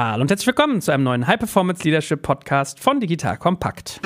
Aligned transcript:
Hallo 0.00 0.22
und 0.22 0.30
herzlich 0.30 0.46
willkommen 0.46 0.80
zu 0.80 0.92
einem 0.92 1.02
neuen 1.02 1.26
High 1.26 1.40
Performance 1.40 1.82
Leadership 1.82 2.22
Podcast 2.22 2.78
von 2.78 3.00
Digital 3.00 3.36
Kompakt. 3.36 4.00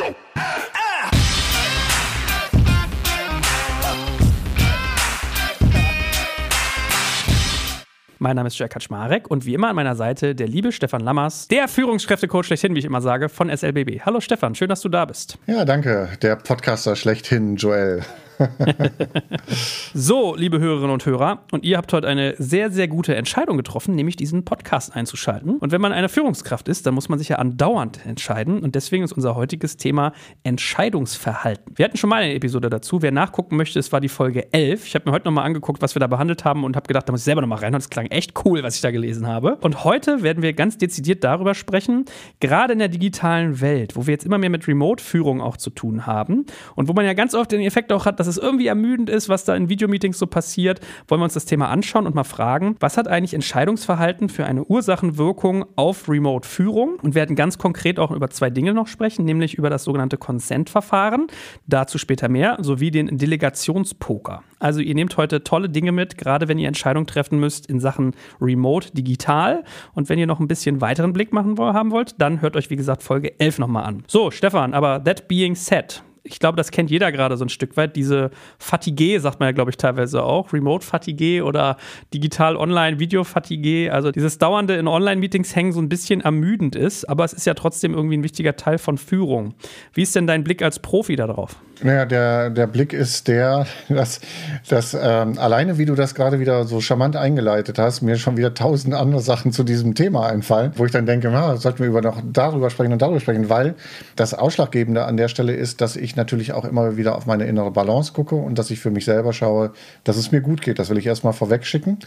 Mein 8.18 8.36
Name 8.36 8.46
ist 8.46 8.58
Jack 8.58 8.70
Kaczmarek 8.70 9.30
und 9.30 9.44
wie 9.44 9.52
immer 9.52 9.68
an 9.68 9.76
meiner 9.76 9.94
Seite 9.94 10.34
der 10.34 10.48
liebe 10.48 10.72
Stefan 10.72 11.02
Lammers, 11.02 11.46
der 11.48 11.68
Führungskräftecoach 11.68 12.46
schlechthin, 12.46 12.74
wie 12.74 12.78
ich 12.78 12.86
immer 12.86 13.02
sage, 13.02 13.28
von 13.28 13.54
SLBB. 13.54 14.00
Hallo 14.06 14.20
Stefan, 14.20 14.54
schön, 14.54 14.70
dass 14.70 14.80
du 14.80 14.88
da 14.88 15.04
bist. 15.04 15.36
Ja, 15.46 15.66
danke. 15.66 16.08
Der 16.22 16.36
Podcaster 16.36 16.96
schlechthin, 16.96 17.56
Joel. 17.56 18.02
so, 19.94 20.34
liebe 20.36 20.58
Hörerinnen 20.58 20.90
und 20.90 21.06
Hörer, 21.06 21.42
und 21.52 21.64
ihr 21.64 21.76
habt 21.76 21.92
heute 21.92 22.08
eine 22.08 22.34
sehr, 22.38 22.70
sehr 22.70 22.88
gute 22.88 23.14
Entscheidung 23.14 23.56
getroffen, 23.56 23.94
nämlich 23.94 24.16
diesen 24.16 24.44
Podcast 24.44 24.94
einzuschalten. 24.94 25.56
Und 25.58 25.72
wenn 25.72 25.80
man 25.80 25.92
eine 25.92 26.08
Führungskraft 26.08 26.68
ist, 26.68 26.86
dann 26.86 26.94
muss 26.94 27.08
man 27.08 27.18
sich 27.18 27.28
ja 27.28 27.36
andauernd 27.36 28.04
entscheiden. 28.06 28.60
Und 28.60 28.74
deswegen 28.74 29.04
ist 29.04 29.12
unser 29.12 29.34
heutiges 29.34 29.76
Thema 29.76 30.12
Entscheidungsverhalten. 30.42 31.76
Wir 31.76 31.84
hatten 31.84 31.96
schon 31.96 32.10
mal 32.10 32.22
eine 32.22 32.34
Episode 32.34 32.70
dazu. 32.70 33.02
Wer 33.02 33.12
nachgucken 33.12 33.56
möchte, 33.56 33.78
es 33.78 33.92
war 33.92 34.00
die 34.00 34.08
Folge 34.08 34.52
11. 34.52 34.86
Ich 34.86 34.94
habe 34.94 35.08
mir 35.08 35.12
heute 35.12 35.26
nochmal 35.26 35.44
angeguckt, 35.44 35.82
was 35.82 35.94
wir 35.94 36.00
da 36.00 36.06
behandelt 36.06 36.44
haben 36.44 36.64
und 36.64 36.76
habe 36.76 36.86
gedacht, 36.86 37.08
da 37.08 37.12
muss 37.12 37.20
ich 37.20 37.24
selber 37.24 37.40
nochmal 37.40 37.58
rein. 37.58 37.74
Und 37.74 37.80
es 37.80 37.90
klang 37.90 38.06
echt 38.06 38.32
cool, 38.44 38.62
was 38.62 38.76
ich 38.76 38.80
da 38.80 38.90
gelesen 38.90 39.26
habe. 39.26 39.56
Und 39.56 39.84
heute 39.84 40.22
werden 40.22 40.42
wir 40.42 40.52
ganz 40.52 40.78
dezidiert 40.78 41.24
darüber 41.24 41.54
sprechen, 41.54 42.04
gerade 42.40 42.72
in 42.72 42.78
der 42.78 42.88
digitalen 42.88 43.60
Welt, 43.60 43.96
wo 43.96 44.06
wir 44.06 44.12
jetzt 44.12 44.24
immer 44.24 44.38
mehr 44.38 44.50
mit 44.50 44.66
Remote-Führung 44.66 45.40
auch 45.40 45.56
zu 45.56 45.70
tun 45.70 46.06
haben 46.06 46.46
und 46.74 46.88
wo 46.88 46.92
man 46.92 47.04
ja 47.04 47.14
ganz 47.14 47.34
oft 47.34 47.52
den 47.52 47.60
Effekt 47.60 47.92
auch 47.92 48.06
hat, 48.06 48.20
dass 48.20 48.26
es 48.26 48.31
irgendwie 48.38 48.66
ermüdend 48.66 49.10
ist, 49.10 49.28
was 49.28 49.44
da 49.44 49.54
in 49.54 49.68
Videomeetings 49.68 50.18
so 50.18 50.26
passiert, 50.26 50.80
wollen 51.08 51.20
wir 51.20 51.24
uns 51.24 51.34
das 51.34 51.44
Thema 51.44 51.68
anschauen 51.68 52.06
und 52.06 52.14
mal 52.14 52.24
fragen, 52.24 52.76
was 52.80 52.96
hat 52.96 53.08
eigentlich 53.08 53.34
Entscheidungsverhalten 53.34 54.28
für 54.28 54.44
eine 54.44 54.64
Ursachenwirkung 54.64 55.64
auf 55.76 56.08
Remote-Führung? 56.08 56.98
Und 57.02 57.14
werden 57.14 57.36
ganz 57.36 57.58
konkret 57.58 57.98
auch 57.98 58.10
über 58.10 58.30
zwei 58.30 58.50
Dinge 58.50 58.74
noch 58.74 58.86
sprechen, 58.86 59.24
nämlich 59.24 59.54
über 59.54 59.70
das 59.70 59.84
sogenannte 59.84 60.16
Consent-Verfahren, 60.16 61.26
dazu 61.66 61.98
später 61.98 62.28
mehr, 62.28 62.58
sowie 62.60 62.90
den 62.90 63.18
Delegationspoker. 63.18 64.42
Also 64.58 64.80
ihr 64.80 64.94
nehmt 64.94 65.16
heute 65.16 65.42
tolle 65.42 65.68
Dinge 65.68 65.92
mit, 65.92 66.16
gerade 66.16 66.48
wenn 66.48 66.58
ihr 66.58 66.68
Entscheidungen 66.68 67.06
treffen 67.06 67.40
müsst 67.40 67.66
in 67.66 67.80
Sachen 67.80 68.14
Remote, 68.40 68.92
digital. 68.92 69.64
Und 69.94 70.08
wenn 70.08 70.18
ihr 70.18 70.26
noch 70.26 70.40
ein 70.40 70.48
bisschen 70.48 70.80
weiteren 70.80 71.12
Blick 71.12 71.32
machen 71.32 71.58
haben 71.58 71.90
wollt, 71.90 72.20
dann 72.20 72.40
hört 72.40 72.56
euch, 72.56 72.70
wie 72.70 72.76
gesagt, 72.76 73.02
Folge 73.02 73.38
11 73.40 73.58
nochmal 73.58 73.84
an. 73.84 74.04
So, 74.06 74.30
Stefan, 74.30 74.74
aber 74.74 75.02
that 75.02 75.26
being 75.28 75.54
said, 75.54 76.02
ich 76.24 76.38
glaube, 76.38 76.56
das 76.56 76.70
kennt 76.70 76.90
jeder 76.90 77.10
gerade 77.10 77.36
so 77.36 77.44
ein 77.44 77.48
Stück 77.48 77.76
weit, 77.76 77.96
diese 77.96 78.30
Fatigue, 78.58 79.18
sagt 79.20 79.40
man 79.40 79.48
ja, 79.48 79.52
glaube 79.52 79.70
ich, 79.70 79.76
teilweise 79.76 80.22
auch, 80.22 80.52
Remote-Fatigue 80.52 81.44
oder 81.44 81.76
digital-online-Video-Fatigue, 82.14 83.92
also 83.92 84.12
dieses 84.12 84.38
dauernde 84.38 84.76
in 84.76 84.86
Online-Meetings 84.86 85.54
hängen 85.56 85.72
so 85.72 85.80
ein 85.80 85.88
bisschen 85.88 86.20
ermüdend 86.20 86.76
ist, 86.76 87.08
aber 87.08 87.24
es 87.24 87.32
ist 87.32 87.46
ja 87.46 87.54
trotzdem 87.54 87.94
irgendwie 87.94 88.16
ein 88.16 88.24
wichtiger 88.24 88.56
Teil 88.56 88.78
von 88.78 88.98
Führung. 88.98 89.54
Wie 89.94 90.02
ist 90.02 90.14
denn 90.14 90.26
dein 90.26 90.44
Blick 90.44 90.62
als 90.62 90.78
Profi 90.78 91.16
darauf? 91.16 91.56
Naja, 91.82 92.04
der, 92.04 92.50
der 92.50 92.66
Blick 92.68 92.92
ist 92.92 93.26
der, 93.26 93.66
dass, 93.88 94.20
dass 94.68 94.94
ähm, 94.94 95.38
alleine, 95.38 95.78
wie 95.78 95.84
du 95.84 95.94
das 95.94 96.14
gerade 96.14 96.38
wieder 96.38 96.64
so 96.64 96.80
charmant 96.80 97.16
eingeleitet 97.16 97.78
hast, 97.78 98.02
mir 98.02 98.16
schon 98.16 98.36
wieder 98.36 98.54
tausend 98.54 98.94
andere 98.94 99.20
Sachen 99.20 99.52
zu 99.52 99.64
diesem 99.64 99.94
Thema 99.94 100.26
einfallen, 100.26 100.72
wo 100.76 100.84
ich 100.84 100.92
dann 100.92 101.06
denke, 101.06 101.28
na, 101.32 101.56
sollten 101.56 101.80
wir 101.80 101.88
über 101.88 102.00
noch 102.00 102.20
darüber 102.24 102.70
sprechen 102.70 102.92
und 102.92 103.02
darüber 103.02 103.18
sprechen, 103.18 103.48
weil 103.48 103.74
das 104.14 104.34
Ausschlaggebende 104.34 105.04
an 105.04 105.16
der 105.16 105.28
Stelle 105.28 105.54
ist, 105.54 105.80
dass 105.80 105.96
ich 105.96 106.11
natürlich 106.16 106.52
auch 106.52 106.64
immer 106.64 106.96
wieder 106.96 107.16
auf 107.16 107.26
meine 107.26 107.44
innere 107.44 107.70
Balance 107.70 108.12
gucke 108.12 108.34
und 108.34 108.58
dass 108.58 108.70
ich 108.70 108.80
für 108.80 108.90
mich 108.90 109.04
selber 109.04 109.32
schaue, 109.32 109.72
dass 110.04 110.16
es 110.16 110.32
mir 110.32 110.40
gut 110.40 110.62
geht. 110.62 110.78
Das 110.78 110.90
will 110.90 110.98
ich 110.98 111.06
erstmal 111.06 111.32
vorweg 111.32 111.64
schicken. 111.64 111.98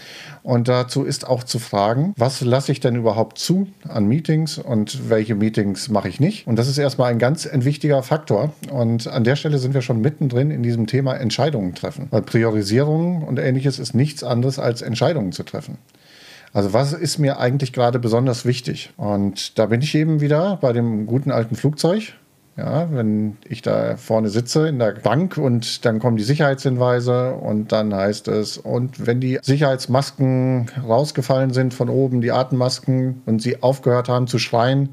Und 0.43 0.67
dazu 0.67 1.03
ist 1.03 1.27
auch 1.27 1.43
zu 1.43 1.59
fragen, 1.59 2.13
was 2.17 2.41
lasse 2.41 2.71
ich 2.71 2.79
denn 2.79 2.95
überhaupt 2.95 3.37
zu 3.37 3.67
an 3.87 4.07
Meetings 4.07 4.57
und 4.57 5.09
welche 5.09 5.35
Meetings 5.35 5.89
mache 5.89 6.09
ich 6.09 6.19
nicht? 6.19 6.47
Und 6.47 6.57
das 6.57 6.67
ist 6.67 6.77
erstmal 6.77 7.11
ein 7.11 7.19
ganz 7.19 7.47
ein 7.47 7.65
wichtiger 7.65 8.03
Faktor. 8.03 8.53
Und 8.71 9.07
an 9.07 9.23
der 9.23 9.35
Stelle 9.35 9.57
sind 9.57 9.73
wir 9.73 9.81
schon 9.81 10.01
mittendrin 10.01 10.51
in 10.51 10.63
diesem 10.63 10.87
Thema 10.87 11.15
Entscheidungen 11.15 11.75
treffen. 11.75 12.07
Weil 12.11 12.21
Priorisierung 12.21 13.23
und 13.23 13.39
ähnliches 13.39 13.79
ist 13.79 13.93
nichts 13.93 14.23
anderes 14.23 14.59
als 14.59 14.81
Entscheidungen 14.81 15.31
zu 15.31 15.43
treffen. 15.43 15.77
Also 16.55 16.71
was 16.71 16.93
ist 16.93 17.17
mir 17.17 17.37
eigentlich 17.37 17.73
gerade 17.73 17.99
besonders 17.99 18.45
wichtig? 18.45 18.93
Und 18.95 19.59
da 19.59 19.65
bin 19.65 19.81
ich 19.81 19.93
eben 19.93 20.21
wieder 20.21 20.57
bei 20.61 20.71
dem 20.71 21.05
guten 21.05 21.29
alten 21.29 21.57
Flugzeug. 21.57 22.13
Ja, 22.57 22.87
wenn 22.89 23.35
ich 23.49 23.61
da 23.61 23.97
vorne 23.97 24.29
sitze 24.29 24.69
in 24.69 24.79
der 24.79 24.93
Bank 24.93 25.37
und 25.37 25.83
dann 25.83 25.99
kommen 25.99 26.15
die 26.15 26.23
Sicherheitshinweise 26.23 27.33
und 27.33 27.73
dann 27.73 27.93
heißt 27.93 28.29
es, 28.29 28.57
und 28.57 29.05
wenn 29.05 29.19
die 29.19 29.39
Sicherheitsmasken 29.41 30.71
rausgefallen 30.87 31.51
sind 31.51 31.73
von 31.73 31.89
oben, 31.89 32.21
die 32.21 32.31
Atemmasken, 32.31 33.21
und 33.25 33.41
sie 33.41 33.61
aufgehört 33.61 34.07
haben 34.07 34.27
zu 34.27 34.39
schreien, 34.39 34.89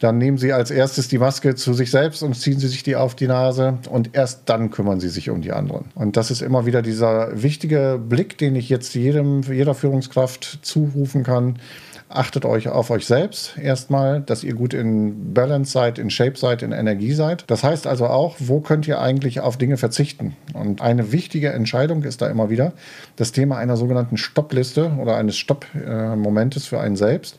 dann 0.00 0.18
nehmen 0.18 0.38
sie 0.38 0.52
als 0.52 0.72
erstes 0.72 1.06
die 1.06 1.18
Maske 1.18 1.54
zu 1.54 1.72
sich 1.72 1.92
selbst 1.92 2.24
und 2.24 2.34
ziehen 2.34 2.58
sie 2.58 2.66
sich 2.66 2.82
die 2.82 2.96
auf 2.96 3.14
die 3.14 3.28
Nase 3.28 3.78
und 3.90 4.16
erst 4.16 4.48
dann 4.48 4.72
kümmern 4.72 4.98
sie 4.98 5.08
sich 5.08 5.30
um 5.30 5.40
die 5.40 5.52
anderen. 5.52 5.84
Und 5.94 6.16
das 6.16 6.32
ist 6.32 6.42
immer 6.42 6.66
wieder 6.66 6.82
dieser 6.82 7.40
wichtige 7.40 8.00
Blick, 8.04 8.38
den 8.38 8.56
ich 8.56 8.68
jetzt 8.68 8.92
jedem, 8.94 9.42
jeder 9.42 9.74
Führungskraft 9.74 10.58
zurufen 10.62 11.22
kann 11.22 11.60
Achtet 12.08 12.44
euch 12.44 12.68
auf 12.68 12.90
euch 12.90 13.06
selbst 13.06 13.56
erstmal, 13.58 14.20
dass 14.20 14.44
ihr 14.44 14.54
gut 14.54 14.74
in 14.74 15.32
Balance 15.32 15.72
seid, 15.72 15.98
in 15.98 16.10
Shape 16.10 16.36
seid, 16.36 16.62
in 16.62 16.70
Energie 16.70 17.12
seid. 17.12 17.44
Das 17.48 17.64
heißt 17.64 17.86
also 17.86 18.06
auch, 18.06 18.36
wo 18.38 18.60
könnt 18.60 18.86
ihr 18.86 19.00
eigentlich 19.00 19.40
auf 19.40 19.56
Dinge 19.56 19.78
verzichten? 19.78 20.36
Und 20.52 20.82
eine 20.82 21.12
wichtige 21.12 21.52
Entscheidung 21.52 22.04
ist 22.04 22.22
da 22.22 22.28
immer 22.28 22.50
wieder 22.50 22.72
das 23.16 23.32
Thema 23.32 23.56
einer 23.56 23.76
sogenannten 23.76 24.16
Stoppliste 24.16 24.92
oder 25.00 25.16
eines 25.16 25.36
Stopp-Momentes 25.36 26.66
für 26.66 26.78
einen 26.78 26.96
selbst 26.96 27.38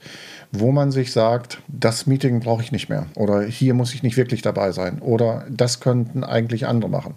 wo 0.59 0.71
man 0.71 0.91
sich 0.91 1.11
sagt, 1.11 1.59
das 1.67 2.07
Meeting 2.07 2.39
brauche 2.39 2.61
ich 2.61 2.71
nicht 2.71 2.89
mehr 2.89 3.07
oder 3.15 3.41
hier 3.41 3.73
muss 3.73 3.93
ich 3.93 4.03
nicht 4.03 4.17
wirklich 4.17 4.41
dabei 4.41 4.71
sein 4.71 4.99
oder 4.99 5.45
das 5.49 5.79
könnten 5.79 6.23
eigentlich 6.23 6.67
andere 6.67 6.89
machen. 6.89 7.15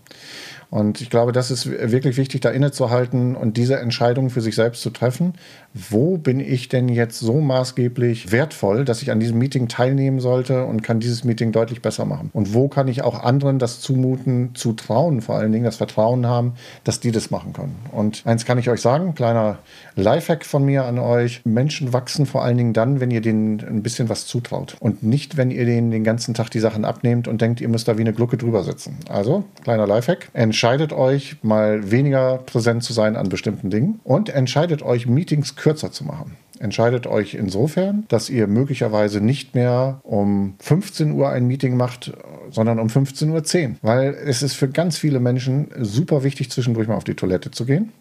Und 0.71 1.01
ich 1.01 1.09
glaube, 1.09 1.33
das 1.33 1.51
ist 1.51 1.71
wirklich 1.71 2.17
wichtig, 2.19 2.43
da 2.43 2.51
innezuhalten 2.51 3.37
und 3.37 3.56
diese 3.56 3.79
Entscheidung 3.79 4.29
für 4.29 4.43
sich 4.43 4.55
selbst 4.55 4.83
zu 4.83 4.91
treffen. 4.91 5.33
Wo 5.73 6.19
bin 6.19 6.41
ich 6.41 6.69
denn 6.69 6.89
jetzt 6.89 7.21
so 7.21 7.41
maßgeblich 7.41 8.33
wertvoll, 8.33 8.84
dass 8.84 9.01
ich 9.01 9.11
an 9.11 9.21
diesem 9.21 9.39
Meeting 9.39 9.69
teilnehmen 9.69 10.21
sollte 10.21 10.65
und 10.65 10.83
kann 10.83 11.01
dieses 11.01 11.25
Meeting 11.25 11.53
deutlich 11.53 11.81
besser 11.81 12.05
machen? 12.05 12.31
Und 12.34 12.53
wo 12.53 12.69
kann 12.69 12.89
ich 12.89 13.03
auch 13.03 13.23
anderen 13.23 13.59
das 13.59 13.81
zumuten, 13.81 14.55
zu 14.55 14.75
trauen, 14.75 15.23
vor 15.23 15.37
allen 15.37 15.53
Dingen 15.53 15.65
das 15.65 15.77
Vertrauen 15.77 16.27
haben, 16.27 16.55
dass 16.84 17.01
die 17.01 17.12
das 17.12 17.31
machen 17.31 17.55
können? 17.55 17.77
Und 17.93 18.23
eins 18.27 18.45
kann 18.45 18.59
ich 18.59 18.69
euch 18.69 18.83
sagen, 18.83 19.15
kleiner 19.15 19.59
Lifehack 19.97 20.45
von 20.45 20.65
mir 20.65 20.84
an 20.84 20.99
euch. 20.99 21.41
Menschen 21.45 21.95
wachsen 21.95 22.27
vor 22.27 22.45
allen 22.45 22.59
Dingen 22.59 22.73
dann, 22.75 23.01
wenn 23.01 23.11
ihr 23.11 23.23
denen 23.23 23.61
ein 23.61 23.83
bisschen 23.83 24.11
was 24.11 24.27
zutraut. 24.27 24.77
Und 24.81 25.03
nicht, 25.03 25.39
wenn 25.39 25.51
ihr 25.51 25.65
denen 25.65 25.91
den 25.91 26.05
ganzen 26.05 26.34
Tag 26.34 26.51
die 26.51 26.61
Sachen 26.61 26.84
abnehmt 26.84 27.27
und 27.27 27.41
denkt, 27.41 27.61
ihr 27.62 27.69
müsst 27.69 27.89
da 27.89 27.97
wie 27.97 28.03
eine 28.03 28.12
Glucke 28.12 28.37
drüber 28.37 28.65
sitzen. 28.65 28.99
Also, 29.09 29.45
kleiner 29.62 29.87
Lifehack 29.87 30.28
entscheidet 30.59 30.93
euch, 30.93 31.37
mal 31.43 31.93
weniger 31.93 32.39
präsent 32.39 32.83
zu 32.83 32.93
sein 32.93 33.15
an 33.15 33.29
bestimmten 33.29 33.71
Dingen 33.71 34.01
und 34.03 34.29
entscheidet 34.29 34.83
euch, 34.83 35.07
Meetings 35.07 35.55
kürzer 35.55 35.93
zu 35.93 36.03
machen. 36.03 36.37
Entscheidet 36.59 37.07
euch 37.07 37.35
insofern, 37.35 38.07
dass 38.09 38.29
ihr 38.29 38.49
möglicherweise 38.49 39.21
nicht 39.21 39.55
mehr 39.55 40.01
um 40.03 40.57
15 40.59 41.13
Uhr 41.13 41.29
ein 41.29 41.47
Meeting 41.47 41.77
macht, 41.77 42.13
sondern 42.51 42.81
um 42.81 42.89
15.10 42.89 43.69
Uhr. 43.69 43.77
Weil 43.83 44.15
es 44.27 44.43
ist 44.43 44.55
für 44.55 44.69
ganz 44.69 44.99
viele 44.99 45.21
Menschen 45.21 45.69
super 45.79 46.25
wichtig, 46.25 46.51
zwischendurch 46.51 46.89
mal 46.89 46.97
auf 46.97 47.05
die 47.05 47.15
Toilette 47.15 47.53
zu 47.53 47.65
gehen. 47.65 47.93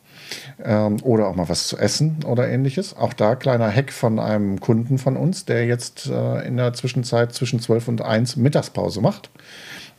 Ähm, 0.64 0.98
oder 1.04 1.28
auch 1.28 1.36
mal 1.36 1.50
was 1.50 1.68
zu 1.68 1.78
essen 1.78 2.24
oder 2.26 2.50
ähnliches. 2.50 2.98
Auch 2.98 3.14
da 3.14 3.36
kleiner 3.36 3.72
Hack 3.72 3.92
von 3.92 4.18
einem 4.18 4.60
Kunden 4.60 4.98
von 4.98 5.16
uns, 5.16 5.46
der 5.46 5.68
jetzt 5.68 6.08
äh, 6.08 6.48
in 6.48 6.58
der 6.58 6.74
Zwischenzeit 6.74 7.36
zwischen 7.36 7.60
12 7.60 7.88
und 7.88 8.02
1 8.02 8.36
Mittagspause 8.36 9.00
macht. 9.00 9.30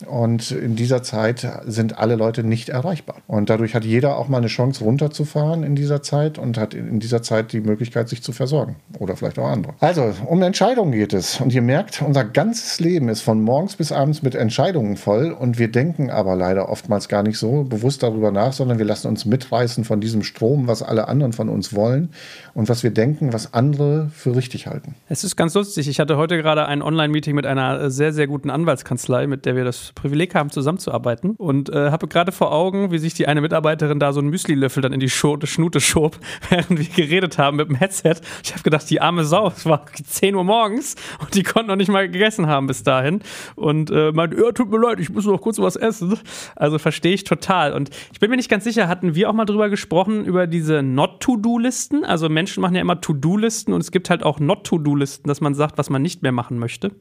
Und 0.06 0.50
in 0.52 0.76
dieser 0.76 1.02
Zeit 1.02 1.46
sind 1.66 1.98
alle 1.98 2.16
Leute 2.16 2.44
nicht 2.44 2.68
erreichbar. 2.68 3.16
Und 3.26 3.50
dadurch 3.50 3.74
hat 3.74 3.84
jeder 3.84 4.16
auch 4.16 4.28
mal 4.28 4.38
eine 4.38 4.46
Chance, 4.46 4.84
runterzufahren 4.84 5.64
in 5.64 5.74
dieser 5.74 6.02
Zeit 6.02 6.38
und 6.38 6.56
hat 6.56 6.74
in 6.74 7.00
dieser 7.00 7.22
Zeit 7.22 7.52
die 7.52 7.60
Möglichkeit, 7.60 8.08
sich 8.08 8.22
zu 8.22 8.32
versorgen. 8.32 8.76
Oder 8.98 9.16
vielleicht 9.16 9.38
auch 9.38 9.48
andere. 9.48 9.74
Also, 9.80 10.14
um 10.26 10.42
Entscheidungen 10.42 10.92
geht 10.92 11.12
es. 11.12 11.40
Und 11.40 11.52
ihr 11.52 11.62
merkt, 11.62 12.02
unser 12.02 12.24
ganzes 12.24 12.78
Leben 12.80 13.08
ist 13.08 13.22
von 13.22 13.40
morgens 13.40 13.76
bis 13.76 13.92
abends 13.92 14.22
mit 14.22 14.34
Entscheidungen 14.34 14.96
voll. 14.96 15.32
Und 15.32 15.58
wir 15.58 15.70
denken 15.70 16.10
aber 16.10 16.36
leider 16.36 16.68
oftmals 16.68 17.08
gar 17.08 17.22
nicht 17.22 17.38
so 17.38 17.64
bewusst 17.64 18.02
darüber 18.02 18.30
nach, 18.30 18.52
sondern 18.52 18.78
wir 18.78 18.86
lassen 18.86 19.08
uns 19.08 19.24
mitreißen 19.24 19.84
von 19.84 20.00
diesem 20.00 20.22
Strom, 20.22 20.68
was 20.68 20.82
alle 20.82 21.08
anderen 21.08 21.32
von 21.32 21.48
uns 21.48 21.74
wollen 21.74 22.10
und 22.54 22.68
was 22.68 22.82
wir 22.82 22.90
denken, 22.90 23.32
was 23.32 23.54
andere 23.54 24.10
für 24.14 24.36
richtig 24.36 24.66
halten. 24.66 24.94
Es 25.08 25.24
ist 25.24 25.36
ganz 25.36 25.54
lustig. 25.54 25.88
Ich 25.88 26.00
hatte 26.00 26.16
heute 26.16 26.36
gerade 26.36 26.66
ein 26.66 26.82
Online-Meeting 26.82 27.34
mit 27.34 27.46
einer 27.46 27.90
sehr, 27.90 28.12
sehr 28.12 28.26
guten 28.26 28.50
Anwaltskanzlei, 28.50 29.26
mit 29.26 29.46
der 29.46 29.56
wir 29.56 29.64
das 29.64 29.87
Privileg 29.92 30.34
haben, 30.34 30.50
zusammenzuarbeiten. 30.50 31.32
Und 31.36 31.70
äh, 31.70 31.90
habe 31.90 32.08
gerade 32.08 32.32
vor 32.32 32.52
Augen, 32.52 32.90
wie 32.90 32.98
sich 32.98 33.14
die 33.14 33.26
eine 33.26 33.40
Mitarbeiterin 33.40 33.98
da 33.98 34.12
so 34.12 34.20
einen 34.20 34.30
Müsli-Löffel 34.30 34.82
dann 34.82 34.92
in 34.92 35.00
die 35.00 35.10
Scho 35.10 35.38
Schnute 35.44 35.80
schob, 35.80 36.18
während 36.50 36.78
wir 36.78 36.86
geredet 36.86 37.38
haben 37.38 37.56
mit 37.56 37.68
dem 37.68 37.76
Headset. 37.76 38.16
Ich 38.42 38.52
habe 38.52 38.62
gedacht, 38.62 38.88
die 38.90 39.00
arme 39.00 39.24
Sau, 39.24 39.48
es 39.48 39.66
war 39.66 39.84
10 39.86 40.34
Uhr 40.34 40.44
morgens 40.44 40.96
und 41.20 41.34
die 41.34 41.42
konnten 41.42 41.68
noch 41.68 41.76
nicht 41.76 41.90
mal 41.90 42.08
gegessen 42.08 42.46
haben 42.46 42.66
bis 42.66 42.82
dahin. 42.82 43.20
Und 43.56 43.90
äh, 43.90 44.12
meinte, 44.12 44.36
ja, 44.36 44.52
tut 44.52 44.70
mir 44.70 44.78
leid, 44.78 45.00
ich 45.00 45.10
muss 45.10 45.26
noch 45.26 45.40
kurz 45.40 45.58
was 45.58 45.76
essen. 45.76 46.18
Also 46.56 46.78
verstehe 46.78 47.14
ich 47.14 47.24
total. 47.24 47.72
Und 47.72 47.90
ich 48.12 48.20
bin 48.20 48.30
mir 48.30 48.36
nicht 48.36 48.50
ganz 48.50 48.64
sicher, 48.64 48.88
hatten 48.88 49.14
wir 49.14 49.28
auch 49.28 49.34
mal 49.34 49.44
drüber 49.44 49.68
gesprochen, 49.68 50.24
über 50.24 50.46
diese 50.46 50.82
Not-To-Do-Listen? 50.82 52.04
Also 52.04 52.28
Menschen 52.28 52.60
machen 52.60 52.74
ja 52.74 52.80
immer 52.80 53.00
To-Do-Listen 53.00 53.72
und 53.72 53.80
es 53.80 53.90
gibt 53.90 54.10
halt 54.10 54.22
auch 54.22 54.40
Not-To-Do-Listen, 54.40 55.28
dass 55.28 55.40
man 55.40 55.54
sagt, 55.54 55.78
was 55.78 55.90
man 55.90 56.02
nicht 56.02 56.22
mehr 56.22 56.32
machen 56.32 56.58
möchte. 56.58 56.92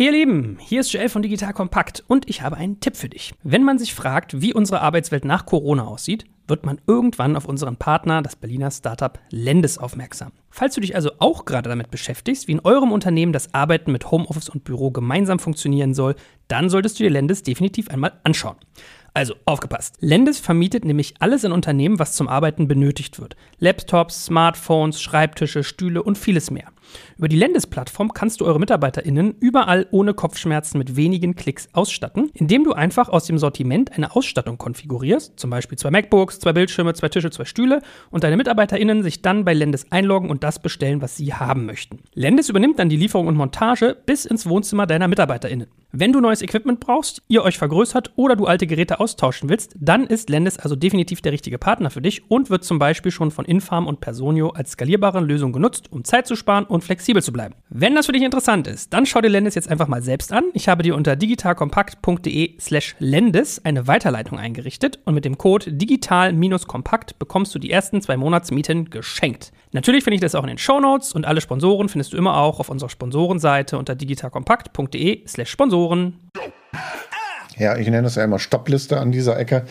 Ihr 0.00 0.12
Lieben, 0.12 0.58
hier 0.60 0.78
ist 0.78 0.92
Joel 0.92 1.08
von 1.08 1.22
Digital 1.22 1.52
Kompakt 1.52 2.04
und 2.06 2.30
ich 2.30 2.42
habe 2.42 2.56
einen 2.56 2.78
Tipp 2.78 2.94
für 2.96 3.08
dich. 3.08 3.34
Wenn 3.42 3.64
man 3.64 3.80
sich 3.80 3.94
fragt, 3.94 4.40
wie 4.40 4.54
unsere 4.54 4.80
Arbeitswelt 4.80 5.24
nach 5.24 5.44
Corona 5.44 5.88
aussieht, 5.88 6.24
wird 6.46 6.64
man 6.64 6.80
irgendwann 6.86 7.34
auf 7.34 7.46
unseren 7.46 7.78
Partner, 7.78 8.22
das 8.22 8.36
Berliner 8.36 8.70
Startup 8.70 9.18
Lendes, 9.30 9.76
aufmerksam. 9.76 10.30
Falls 10.50 10.76
du 10.76 10.80
dich 10.80 10.94
also 10.94 11.10
auch 11.18 11.46
gerade 11.46 11.68
damit 11.68 11.90
beschäftigst, 11.90 12.46
wie 12.46 12.52
in 12.52 12.60
eurem 12.60 12.92
Unternehmen 12.92 13.32
das 13.32 13.52
Arbeiten 13.54 13.90
mit 13.90 14.08
Homeoffice 14.08 14.48
und 14.48 14.62
Büro 14.62 14.92
gemeinsam 14.92 15.40
funktionieren 15.40 15.94
soll, 15.94 16.14
dann 16.46 16.70
solltest 16.70 17.00
du 17.00 17.02
dir 17.02 17.10
Lendes 17.10 17.42
definitiv 17.42 17.88
einmal 17.90 18.20
anschauen. 18.22 18.54
Also 19.14 19.34
aufgepasst. 19.46 19.96
Lendes 19.98 20.38
vermietet 20.38 20.84
nämlich 20.84 21.14
alles 21.18 21.42
in 21.42 21.50
Unternehmen, 21.50 21.98
was 21.98 22.14
zum 22.14 22.28
Arbeiten 22.28 22.68
benötigt 22.68 23.18
wird. 23.20 23.34
Laptops, 23.58 24.26
Smartphones, 24.26 25.02
Schreibtische, 25.02 25.64
Stühle 25.64 26.04
und 26.04 26.16
vieles 26.16 26.52
mehr. 26.52 26.68
Über 27.16 27.28
die 27.28 27.36
Lendes-Plattform 27.36 28.12
kannst 28.12 28.40
du 28.40 28.46
eure 28.46 28.60
MitarbeiterInnen 28.60 29.34
überall 29.40 29.86
ohne 29.90 30.14
Kopfschmerzen 30.14 30.78
mit 30.78 30.96
wenigen 30.96 31.34
Klicks 31.36 31.68
ausstatten, 31.72 32.30
indem 32.34 32.64
du 32.64 32.72
einfach 32.72 33.08
aus 33.08 33.24
dem 33.24 33.38
Sortiment 33.38 33.92
eine 33.92 34.14
Ausstattung 34.14 34.58
konfigurierst, 34.58 35.38
zum 35.38 35.50
Beispiel 35.50 35.78
zwei 35.78 35.90
MacBooks, 35.90 36.38
zwei 36.40 36.52
Bildschirme, 36.52 36.94
zwei 36.94 37.08
Tische, 37.08 37.30
zwei 37.30 37.44
Stühle 37.44 37.82
und 38.10 38.24
deine 38.24 38.36
MitarbeiterInnen 38.36 39.02
sich 39.02 39.22
dann 39.22 39.44
bei 39.44 39.54
Lendes 39.54 39.90
einloggen 39.90 40.30
und 40.30 40.44
das 40.44 40.60
bestellen, 40.60 41.02
was 41.02 41.16
sie 41.16 41.34
haben 41.34 41.66
möchten. 41.66 42.00
Lendes 42.14 42.48
übernimmt 42.48 42.78
dann 42.78 42.88
die 42.88 42.96
Lieferung 42.96 43.26
und 43.26 43.36
Montage 43.36 43.96
bis 44.06 44.24
ins 44.24 44.46
Wohnzimmer 44.46 44.86
deiner 44.86 45.08
MitarbeiterInnen. 45.08 45.68
Wenn 45.90 46.12
du 46.12 46.20
neues 46.20 46.42
Equipment 46.42 46.80
brauchst, 46.80 47.22
ihr 47.28 47.42
euch 47.42 47.56
vergrößert 47.56 48.12
oder 48.16 48.36
du 48.36 48.44
alte 48.44 48.66
Geräte 48.66 49.00
austauschen 49.00 49.48
willst, 49.48 49.74
dann 49.80 50.06
ist 50.06 50.28
Lendes 50.28 50.58
also 50.58 50.76
definitiv 50.76 51.22
der 51.22 51.32
richtige 51.32 51.56
Partner 51.56 51.88
für 51.88 52.02
dich 52.02 52.30
und 52.30 52.50
wird 52.50 52.62
zum 52.62 52.78
Beispiel 52.78 53.10
schon 53.10 53.30
von 53.30 53.46
Infarm 53.46 53.86
und 53.86 54.00
Personio 54.00 54.50
als 54.50 54.72
skalierbare 54.72 55.20
Lösung 55.20 55.50
genutzt, 55.50 55.90
um 55.90 56.04
Zeit 56.04 56.26
zu 56.26 56.36
sparen 56.36 56.66
und 56.66 56.77
flexibel 56.80 57.22
zu 57.22 57.32
bleiben. 57.32 57.54
Wenn 57.68 57.94
das 57.94 58.06
für 58.06 58.12
dich 58.12 58.22
interessant 58.22 58.66
ist, 58.66 58.92
dann 58.92 59.06
schau 59.06 59.20
dir 59.20 59.28
Lendes 59.28 59.54
jetzt 59.54 59.68
einfach 59.68 59.88
mal 59.88 60.02
selbst 60.02 60.32
an. 60.32 60.44
Ich 60.54 60.68
habe 60.68 60.82
dir 60.82 60.94
unter 60.94 61.16
digitalkompakt.de 61.16 62.58
slash 62.60 62.96
Lendes 62.98 63.64
eine 63.64 63.86
Weiterleitung 63.86 64.38
eingerichtet 64.38 64.98
und 65.04 65.14
mit 65.14 65.24
dem 65.24 65.38
Code 65.38 65.72
digital-kompakt 65.72 67.18
bekommst 67.18 67.54
du 67.54 67.58
die 67.58 67.70
ersten 67.70 68.00
zwei 68.00 68.16
Monatsmieten 68.16 68.90
geschenkt. 68.90 69.52
Natürlich 69.72 70.04
finde 70.04 70.16
ich 70.16 70.20
das 70.20 70.34
auch 70.34 70.42
in 70.42 70.48
den 70.48 70.58
Show 70.58 70.80
Notes 70.80 71.12
und 71.12 71.26
alle 71.26 71.40
Sponsoren 71.40 71.88
findest 71.88 72.12
du 72.12 72.16
immer 72.16 72.36
auch 72.36 72.60
auf 72.60 72.70
unserer 72.70 72.88
Sponsorenseite 72.88 73.78
unter 73.78 73.94
digitalkompakt.de 73.94 75.26
slash 75.26 75.50
Sponsoren. 75.50 76.30
Ja, 77.58 77.76
ich 77.76 77.88
nenne 77.88 78.06
es 78.06 78.14
ja 78.14 78.24
immer 78.24 78.38
Stoppliste 78.38 78.98
an 78.98 79.10
dieser 79.10 79.38
Ecke. 79.38 79.64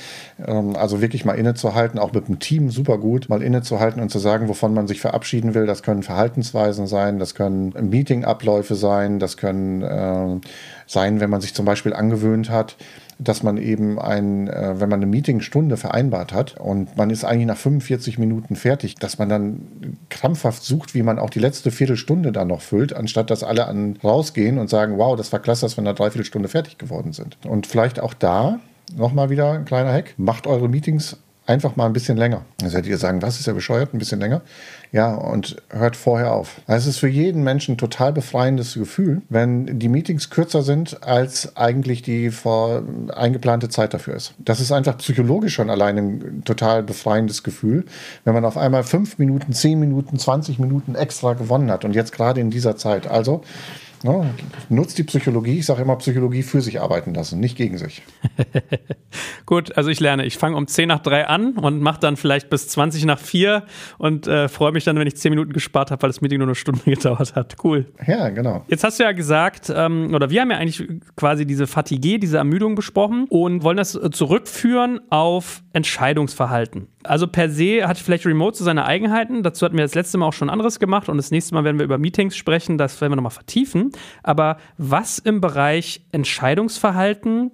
Ähm, 0.45 0.75
also 0.75 1.01
wirklich 1.01 1.25
mal 1.25 1.33
innezuhalten, 1.33 1.99
auch 1.99 2.13
mit 2.13 2.27
dem 2.27 2.39
Team 2.39 2.69
super 2.69 2.97
gut, 2.97 3.29
mal 3.29 3.41
innezuhalten 3.41 4.01
und 4.01 4.09
zu 4.09 4.19
sagen, 4.19 4.47
wovon 4.49 4.73
man 4.73 4.87
sich 4.87 4.99
verabschieden 4.99 5.53
will. 5.53 5.65
Das 5.65 5.83
können 5.83 6.03
Verhaltensweisen 6.03 6.87
sein, 6.87 7.19
das 7.19 7.33
können 7.35 7.73
Meetingabläufe 7.89 8.75
sein, 8.75 9.19
das 9.19 9.37
können 9.37 9.81
äh, 9.81 10.39
sein, 10.85 11.19
wenn 11.19 11.29
man 11.29 11.41
sich 11.41 11.53
zum 11.53 11.65
Beispiel 11.65 11.93
angewöhnt 11.93 12.49
hat, 12.49 12.75
dass 13.19 13.43
man 13.43 13.57
eben 13.57 13.99
ein, 13.99 14.47
äh, 14.47 14.79
wenn 14.79 14.89
man 14.89 14.99
eine 14.99 15.07
Meetingstunde 15.07 15.77
vereinbart 15.77 16.33
hat 16.33 16.59
und 16.59 16.97
man 16.97 17.09
ist 17.09 17.23
eigentlich 17.23 17.47
nach 17.47 17.57
45 17.57 18.17
Minuten 18.17 18.55
fertig, 18.55 18.95
dass 18.95 19.17
man 19.17 19.29
dann 19.29 19.97
krampfhaft 20.09 20.63
sucht, 20.63 20.93
wie 20.93 21.03
man 21.03 21.19
auch 21.19 21.29
die 21.29 21.39
letzte 21.39 21.71
Viertelstunde 21.71 22.31
dann 22.31 22.47
noch 22.47 22.61
füllt, 22.61 22.95
anstatt 22.95 23.29
dass 23.29 23.43
alle 23.43 23.67
an 23.67 23.97
rausgehen 24.03 24.57
und 24.57 24.69
sagen, 24.69 24.97
wow, 24.97 25.15
das 25.15 25.31
war 25.31 25.39
klasse, 25.39 25.65
dass 25.65 25.77
wir 25.77 25.81
in 25.81 25.87
einer 25.87 25.95
Dreiviertelstunde 25.95 26.47
fertig 26.47 26.77
geworden 26.77 27.13
sind. 27.13 27.37
Und 27.45 27.67
vielleicht 27.67 27.99
auch 27.99 28.13
da 28.13 28.59
nochmal 28.95 29.29
wieder 29.29 29.51
ein 29.51 29.65
kleiner 29.65 29.91
Hack. 29.91 30.13
Macht 30.17 30.47
eure 30.47 30.69
Meetings 30.69 31.17
einfach 31.47 31.75
mal 31.75 31.85
ein 31.85 31.93
bisschen 31.93 32.17
länger. 32.17 32.43
Dann 32.57 32.71
werdet 32.71 32.89
ihr 32.89 32.97
sagen, 32.97 33.21
was 33.21 33.39
ist 33.39 33.47
ja 33.47 33.53
bescheuert, 33.53 33.93
ein 33.93 33.99
bisschen 33.99 34.19
länger. 34.19 34.41
Ja, 34.91 35.15
und 35.15 35.57
hört 35.69 35.95
vorher 35.95 36.33
auf. 36.33 36.61
Es 36.67 36.85
ist 36.85 36.97
für 36.97 37.07
jeden 37.07 37.43
Menschen 37.43 37.73
ein 37.73 37.77
total 37.77 38.13
befreiendes 38.13 38.73
Gefühl, 38.73 39.21
wenn 39.29 39.79
die 39.79 39.89
Meetings 39.89 40.29
kürzer 40.29 40.61
sind, 40.61 41.03
als 41.03 41.57
eigentlich 41.57 42.01
die 42.01 42.29
vor 42.31 42.83
eingeplante 43.13 43.69
Zeit 43.69 43.93
dafür 43.93 44.15
ist. 44.15 44.33
Das 44.37 44.59
ist 44.59 44.71
einfach 44.71 44.97
psychologisch 44.97 45.55
schon 45.55 45.69
allein 45.69 45.97
ein 45.97 46.43
total 46.45 46.83
befreiendes 46.83 47.43
Gefühl, 47.43 47.85
wenn 48.23 48.33
man 48.33 48.45
auf 48.45 48.57
einmal 48.57 48.83
fünf 48.83 49.17
Minuten, 49.17 49.53
zehn 49.53 49.79
Minuten, 49.79 50.19
20 50.19 50.59
Minuten 50.59 50.95
extra 50.95 51.33
gewonnen 51.33 51.71
hat 51.71 51.85
und 51.85 51.93
jetzt 51.93 52.11
gerade 52.11 52.41
in 52.41 52.49
dieser 52.49 52.77
Zeit. 52.77 53.07
Also, 53.07 53.41
ja, 54.03 54.25
nutzt 54.69 54.97
die 54.97 55.03
Psychologie. 55.03 55.59
Ich 55.59 55.65
sage 55.65 55.81
immer, 55.81 55.95
Psychologie 55.97 56.43
für 56.43 56.61
sich 56.61 56.79
arbeiten 56.79 57.13
lassen, 57.13 57.39
nicht 57.39 57.57
gegen 57.57 57.77
sich. 57.77 58.03
Gut, 59.45 59.75
also 59.77 59.89
ich 59.89 59.99
lerne. 59.99 60.25
Ich 60.25 60.37
fange 60.37 60.55
um 60.55 60.67
10 60.67 60.87
nach 60.87 60.99
3 60.99 61.27
an 61.27 61.53
und 61.53 61.81
mache 61.81 61.99
dann 61.99 62.17
vielleicht 62.17 62.49
bis 62.49 62.67
20 62.67 63.05
nach 63.05 63.19
4 63.19 63.63
und 63.97 64.27
äh, 64.27 64.47
freue 64.47 64.71
mich 64.71 64.83
dann, 64.83 64.97
wenn 64.97 65.07
ich 65.07 65.17
10 65.17 65.31
Minuten 65.31 65.53
gespart 65.53 65.91
habe, 65.91 66.01
weil 66.01 66.09
das 66.09 66.21
Meeting 66.21 66.37
nur 66.39 66.47
eine 66.47 66.55
Stunde 66.55 66.81
gedauert 66.85 67.35
hat. 67.35 67.55
Cool. 67.63 67.85
Ja, 68.05 68.29
genau. 68.29 68.63
Jetzt 68.67 68.83
hast 68.83 68.99
du 68.99 69.03
ja 69.03 69.11
gesagt, 69.11 69.71
ähm, 69.73 70.13
oder 70.13 70.29
wir 70.29 70.41
haben 70.41 70.51
ja 70.51 70.57
eigentlich 70.57 70.87
quasi 71.15 71.45
diese 71.45 71.67
Fatigue, 71.67 72.19
diese 72.19 72.37
Ermüdung 72.37 72.75
besprochen 72.75 73.25
und 73.29 73.63
wollen 73.63 73.77
das 73.77 73.95
äh, 73.95 74.11
zurückführen 74.11 74.99
auf 75.09 75.63
Entscheidungsverhalten. 75.73 76.87
Also 77.07 77.27
per 77.27 77.49
se 77.49 77.87
hat 77.87 77.97
vielleicht 77.97 78.25
Remote 78.25 78.57
so 78.57 78.63
seine 78.63 78.85
Eigenheiten. 78.85 79.43
Dazu 79.43 79.65
hatten 79.65 79.77
wir 79.77 79.83
das 79.83 79.95
letzte 79.95 80.17
Mal 80.17 80.27
auch 80.27 80.33
schon 80.33 80.49
anderes 80.49 80.79
gemacht 80.79 81.09
und 81.09 81.17
das 81.17 81.31
nächste 81.31 81.55
Mal 81.55 81.63
werden 81.63 81.79
wir 81.79 81.85
über 81.85 81.97
Meetings 81.97 82.35
sprechen. 82.35 82.77
Das 82.77 82.99
werden 83.01 83.11
wir 83.11 83.15
nochmal 83.17 83.31
vertiefen. 83.31 83.91
Aber 84.23 84.57
was 84.77 85.19
im 85.19 85.41
Bereich 85.41 86.01
Entscheidungsverhalten 86.11 87.51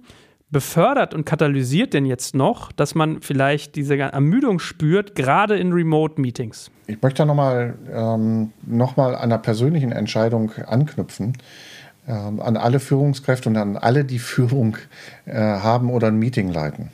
befördert 0.50 1.14
und 1.14 1.26
katalysiert 1.26 1.94
denn 1.94 2.06
jetzt 2.06 2.34
noch, 2.34 2.72
dass 2.72 2.94
man 2.94 3.20
vielleicht 3.20 3.74
diese 3.76 3.98
Ermüdung 3.98 4.58
spürt, 4.58 5.14
gerade 5.14 5.56
in 5.56 5.72
Remote-Meetings? 5.72 6.70
Ich 6.86 7.02
möchte 7.02 7.26
nochmal 7.26 7.74
ähm, 7.92 8.52
noch 8.66 8.96
an 8.96 9.14
einer 9.14 9.38
persönlichen 9.38 9.92
Entscheidung 9.92 10.52
anknüpfen. 10.66 11.36
Ähm, 12.06 12.40
an 12.40 12.58
alle 12.58 12.80
Führungskräfte 12.80 13.48
und 13.48 13.56
an 13.56 13.78
alle, 13.78 14.04
die 14.04 14.18
Führung 14.18 14.76
äh, 15.24 15.34
haben 15.38 15.90
oder 15.90 16.08
ein 16.08 16.18
Meeting 16.18 16.50
leiten. 16.50 16.90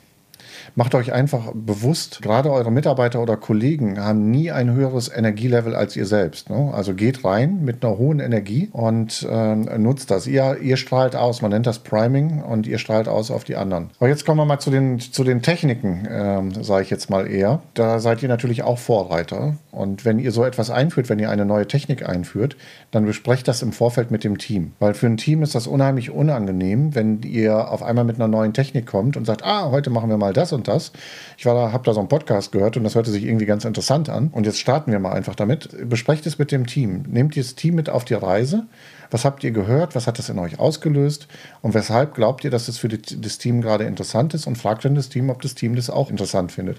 Macht 0.75 0.95
euch 0.95 1.11
einfach 1.11 1.51
bewusst, 1.53 2.21
gerade 2.21 2.51
eure 2.51 2.71
Mitarbeiter 2.71 3.21
oder 3.21 3.37
Kollegen 3.37 3.99
haben 3.99 4.31
nie 4.31 4.51
ein 4.51 4.71
höheres 4.71 5.11
Energielevel 5.13 5.75
als 5.75 5.95
ihr 5.95 6.05
selbst. 6.05 6.49
Ne? 6.49 6.71
Also 6.73 6.93
geht 6.93 7.25
rein 7.25 7.63
mit 7.63 7.83
einer 7.83 7.97
hohen 7.97 8.19
Energie 8.19 8.69
und 8.71 9.27
äh, 9.29 9.55
nutzt 9.55 10.11
das. 10.11 10.27
Ihr, 10.27 10.57
ihr 10.61 10.77
strahlt 10.77 11.15
aus, 11.15 11.41
man 11.41 11.51
nennt 11.51 11.67
das 11.67 11.79
Priming 11.79 12.41
und 12.41 12.67
ihr 12.67 12.77
strahlt 12.77 13.07
aus 13.07 13.31
auf 13.31 13.43
die 13.43 13.55
anderen. 13.55 13.89
Aber 13.99 14.09
jetzt 14.09 14.25
kommen 14.25 14.39
wir 14.39 14.45
mal 14.45 14.59
zu 14.59 14.71
den, 14.71 14.99
zu 14.99 15.23
den 15.23 15.41
Techniken, 15.41 16.05
äh, 16.05 16.63
sage 16.63 16.83
ich 16.83 16.89
jetzt 16.89 17.09
mal 17.09 17.27
eher. 17.27 17.61
Da 17.73 17.99
seid 17.99 18.23
ihr 18.23 18.29
natürlich 18.29 18.63
auch 18.63 18.77
Vorreiter. 18.77 19.55
Und 19.71 20.03
wenn 20.03 20.19
ihr 20.19 20.31
so 20.31 20.43
etwas 20.43 20.69
einführt, 20.69 21.07
wenn 21.09 21.19
ihr 21.19 21.29
eine 21.29 21.45
neue 21.45 21.67
Technik 21.67 22.07
einführt, 22.07 22.57
dann 22.91 23.05
besprecht 23.05 23.47
das 23.47 23.61
im 23.61 23.71
Vorfeld 23.71 24.11
mit 24.11 24.23
dem 24.23 24.37
Team. 24.37 24.73
Weil 24.79 24.93
für 24.93 25.07
ein 25.07 25.17
Team 25.17 25.43
ist 25.43 25.55
das 25.55 25.65
unheimlich 25.65 26.11
unangenehm, 26.11 26.93
wenn 26.93 27.21
ihr 27.23 27.69
auf 27.71 27.81
einmal 27.81 28.03
mit 28.03 28.17
einer 28.17 28.27
neuen 28.27 28.53
Technik 28.53 28.85
kommt 28.85 29.15
und 29.15 29.25
sagt, 29.25 29.43
ah, 29.43 29.71
heute 29.71 29.89
machen 29.89 30.09
wir 30.09 30.17
mal 30.17 30.33
das 30.33 30.51
und 30.51 30.67
das. 30.67 30.91
Ich 31.37 31.45
war 31.45 31.55
da, 31.55 31.71
habe 31.71 31.85
da 31.85 31.93
so 31.93 31.99
einen 31.99 32.09
Podcast 32.09 32.51
gehört 32.51 32.75
und 32.75 32.83
das 32.83 32.95
hörte 32.95 33.11
sich 33.11 33.23
irgendwie 33.23 33.45
ganz 33.45 33.63
interessant 33.63 34.09
an. 34.09 34.29
Und 34.33 34.45
jetzt 34.45 34.59
starten 34.59 34.91
wir 34.91 34.99
mal 34.99 35.13
einfach 35.13 35.35
damit. 35.35 35.69
Besprecht 35.89 36.25
es 36.25 36.37
mit 36.37 36.51
dem 36.51 36.67
Team. 36.67 37.03
Nehmt 37.07 37.37
das 37.37 37.55
Team 37.55 37.75
mit 37.75 37.89
auf 37.89 38.03
die 38.03 38.13
Reise. 38.15 38.65
Was 39.11 39.25
habt 39.25 39.43
ihr 39.43 39.51
gehört? 39.51 39.93
Was 39.95 40.07
hat 40.07 40.17
das 40.17 40.29
in 40.29 40.39
euch 40.39 40.59
ausgelöst? 40.59 41.27
Und 41.61 41.73
weshalb 41.73 42.15
glaubt 42.15 42.43
ihr, 42.43 42.49
dass 42.49 42.67
es 42.67 42.77
für 42.77 42.87
die, 42.87 43.21
das 43.21 43.37
Team 43.37 43.61
gerade 43.61 43.83
interessant 43.83 44.33
ist? 44.33 44.47
Und 44.47 44.57
fragt 44.57 44.85
dann 44.85 44.95
das 44.95 45.09
Team, 45.09 45.29
ob 45.29 45.41
das 45.41 45.53
Team 45.53 45.75
das 45.75 45.89
auch 45.89 46.09
interessant 46.09 46.51
findet. 46.51 46.77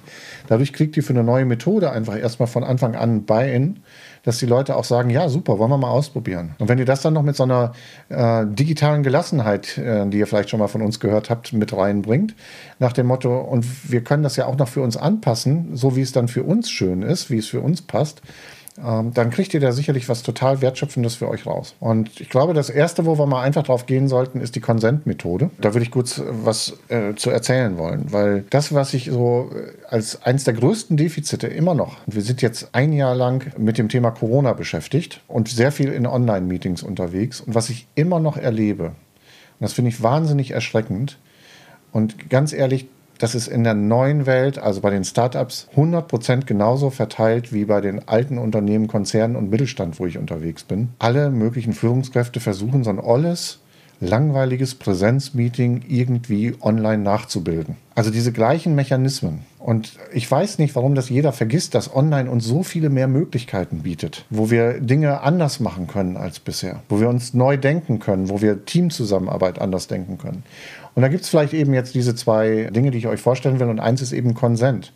Dadurch 0.49 0.73
kriegt 0.73 0.97
ihr 0.97 1.03
für 1.03 1.13
eine 1.13 1.25
neue 1.25 1.45
Methode 1.45 1.93
einfach 1.93 2.19
erstmal 2.19 2.49
von 2.49 2.65
Anfang 2.65 2.97
an 2.97 3.25
Buy-in 3.25 3.81
dass 4.23 4.39
die 4.39 4.47
Leute 4.47 4.77
auch 4.77 4.85
sagen, 4.85 5.11
ja, 5.11 5.29
super, 5.29 5.59
wollen 5.59 5.71
wir 5.71 5.79
mal 5.79 5.91
ausprobieren. 5.91 6.55
Und 6.59 6.69
wenn 6.69 6.79
ihr 6.79 6.85
das 6.85 7.03
dann 7.03 7.15
noch 7.15 7.23
mit 7.23 7.37
so 7.37 7.43
einer 7.43 7.73
äh, 8.09 8.47
digitalen 8.47 9.03
Gelassenheit, 9.03 9.77
äh, 9.79 10.07
die 10.09 10.19
ihr 10.19 10.27
vielleicht 10.27 10.51
schon 10.51 10.61
mal 10.61 10.69
von 10.69 10.83
uns 10.83 11.01
gehört 11.01 11.29
habt, 11.29 11.53
mit 11.53 11.73
reinbringt, 11.73 12.35
nach 12.79 12.93
dem 12.93 13.07
Motto, 13.07 13.41
und 13.41 13.91
wir 13.91 14.03
können 14.03 14.23
das 14.23 14.37
ja 14.37 14.47
auch 14.47 14.57
noch 14.57 14.69
für 14.69 14.83
uns 14.83 14.97
anpassen, 14.97 15.77
so 15.77 15.97
wie 15.97 16.03
es 16.03 16.13
dann 16.13 16.29
für 16.29 16.45
uns 16.45 16.71
schön 16.71 17.03
ist, 17.03 17.31
wie 17.31 17.39
es 17.39 17.49
für 17.49 17.61
uns 17.61 17.83
passt, 17.83 18.23
ähm, 18.85 19.13
dann 19.15 19.31
kriegt 19.31 19.55
ihr 19.55 19.61
da 19.61 19.73
sicherlich 19.73 20.09
was 20.09 20.23
total 20.23 20.61
Wertschöpfendes 20.61 21.15
für 21.15 21.29
euch 21.29 21.47
raus. 21.47 21.75
Und 21.81 22.21
ich 22.21 22.29
glaube, 22.29 22.55
das 22.55 22.71
Erste, 22.71 23.07
wo 23.07 23.19
wir 23.19 23.27
mal 23.27 23.43
einfach 23.43 23.63
drauf 23.63 23.87
gehen 23.87 24.09
sollten, 24.09 24.41
ist 24.41 24.57
die 24.57 24.61
Consent-Methode. 24.61 25.51
Da 25.61 25.75
würde 25.75 25.85
ich 25.85 25.91
kurz 25.91 26.21
was 26.27 26.79
äh, 26.89 27.15
zu 27.15 27.31
erzählen 27.31 27.79
wollen, 27.79 28.07
weil 28.11 28.45
das, 28.51 28.75
was 28.75 28.95
ich 28.95 29.07
so 29.07 29.51
äh, 29.55 29.73
als 29.89 30.23
eines 30.23 30.45
der 30.45 30.55
größten 30.55 30.97
Defizite 30.97 31.47
immer 31.47 31.75
noch, 31.75 31.97
wir 32.07 32.23
sind 32.23 32.43
jetzt 32.43 32.71
ein 32.73 32.93
Jahr 32.93 33.15
lang 33.15 33.53
mit 33.57 33.79
dem 33.79 33.89
Thema 33.89 34.11
Corona 34.11 34.53
beschäftigt 34.53 35.21
und 35.29 35.49
sehr 35.49 35.73
viel 35.73 35.93
in 35.93 36.07
Online-Meetings 36.07 36.83
unterwegs 36.83 37.41
und 37.41 37.55
was 37.55 37.71
ich 37.71 37.87
immer 37.95 38.21
noch 38.21 38.37
erlebe, 38.37 38.85
Und 38.85 38.95
das 39.61 39.75
finde 39.75 39.91
ich 39.91 40.03
wahnsinnig 40.03 40.51
erschreckend. 40.51 41.19
Und 41.93 42.31
ganz 42.31 42.53
ehrlich, 42.53 42.89
das 43.23 43.37
ist 43.37 43.47
in 43.47 43.63
der 43.63 43.75
neuen 43.75 44.27
Welt, 44.27 44.59
also 44.59 44.81
bei 44.81 44.91
den 44.91 45.05
Startups, 45.05 45.69
100% 45.77 46.45
genauso 46.45 46.91
verteilt 46.91 47.53
wie 47.53 47.67
bei 47.67 47.81
den 47.81 48.09
alten 48.09 48.37
Unternehmen, 48.37 48.89
Konzernen 48.89 49.37
und 49.37 49.49
Mittelstand, 49.49 50.01
wo 50.01 50.07
ich 50.07 50.19
unterwegs 50.19 50.65
bin. 50.65 50.89
Alle 50.99 51.31
möglichen 51.31 51.73
Führungskräfte 51.73 52.41
versuchen 52.41 52.83
so 52.83 52.91
ein 52.91 52.99
olles, 52.99 53.61
langweiliges 54.03 54.75
Präsenzmeeting 54.75 55.85
irgendwie 55.89 56.55
online 56.61 57.03
nachzubilden. 57.03 57.77
Also 57.95 58.11
diese 58.11 58.33
gleichen 58.33 58.75
Mechanismen. 58.75 59.41
Und 59.59 59.93
ich 60.13 60.29
weiß 60.29 60.59
nicht, 60.59 60.75
warum 60.75 60.95
das 60.95 61.09
jeder 61.09 61.33
vergisst, 61.33 61.75
dass 61.75 61.95
online 61.95 62.31
uns 62.31 62.45
so 62.45 62.63
viele 62.65 62.91
mehr 62.91 63.07
Möglichkeiten 63.07 63.83
bietet, 63.83 64.25
wo 64.29 64.51
wir 64.51 64.81
Dinge 64.81 65.21
anders 65.21 65.61
machen 65.61 65.87
können 65.87 66.17
als 66.17 66.41
bisher, 66.41 66.83
wo 66.89 67.01
wir 67.01 67.09
uns 67.09 67.33
neu 67.33 67.57
denken 67.57 68.01
können, 68.01 68.29
wo 68.29 68.43
wir 68.43 68.65
Teamzusammenarbeit 68.65 69.61
anders 69.61 69.87
denken 69.87 70.19
können. 70.19 70.43
Und 70.95 71.03
da 71.03 71.09
gibt 71.09 71.23
es 71.23 71.29
vielleicht 71.29 71.55
eben 71.55 71.73
jetzt 71.73 71.95
diese 71.95 72.15
zwei 72.15 72.71
Dinge, 72.73 72.91
die 72.91 72.99
ich 72.99 73.07
euch 73.07 73.21
vorstellen 73.21 73.61
will. 73.61 73.69
Und 73.69 73.81
eins 73.81 74.03
ist 74.03 74.13
eben 74.13 74.35
Konsent 74.35 74.93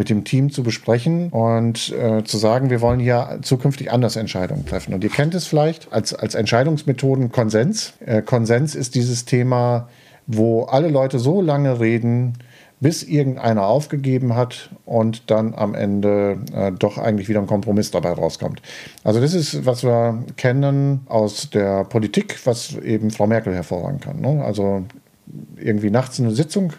mit 0.00 0.08
dem 0.08 0.24
Team 0.24 0.50
zu 0.50 0.62
besprechen 0.62 1.28
und 1.28 1.92
äh, 1.92 2.24
zu 2.24 2.38
sagen, 2.38 2.70
wir 2.70 2.80
wollen 2.80 3.00
hier 3.00 3.40
zukünftig 3.42 3.92
anders 3.92 4.16
Entscheidungen 4.16 4.64
treffen. 4.64 4.94
Und 4.94 5.04
ihr 5.04 5.10
kennt 5.10 5.34
es 5.34 5.46
vielleicht 5.46 5.92
als, 5.92 6.14
als 6.14 6.34
Entscheidungsmethoden 6.34 7.30
Konsens. 7.32 7.92
Äh, 8.06 8.22
Konsens 8.22 8.74
ist 8.74 8.94
dieses 8.94 9.26
Thema, 9.26 9.90
wo 10.26 10.62
alle 10.62 10.88
Leute 10.88 11.18
so 11.18 11.42
lange 11.42 11.80
reden, 11.80 12.38
bis 12.80 13.02
irgendeiner 13.02 13.66
aufgegeben 13.66 14.34
hat 14.36 14.70
und 14.86 15.30
dann 15.30 15.52
am 15.52 15.74
Ende 15.74 16.38
äh, 16.54 16.72
doch 16.72 16.96
eigentlich 16.96 17.28
wieder 17.28 17.40
ein 17.40 17.46
Kompromiss 17.46 17.90
dabei 17.90 18.12
rauskommt. 18.12 18.62
Also 19.04 19.20
das 19.20 19.34
ist, 19.34 19.66
was 19.66 19.84
wir 19.84 20.24
kennen 20.38 21.00
aus 21.10 21.50
der 21.50 21.84
Politik, 21.84 22.38
was 22.46 22.74
eben 22.76 23.10
Frau 23.10 23.26
Merkel 23.26 23.54
hervorragen 23.54 24.00
kann. 24.00 24.18
Ne? 24.22 24.42
Also 24.42 24.82
irgendwie 25.58 25.90
nachts 25.90 26.18
eine 26.18 26.30
Sitzung 26.30 26.72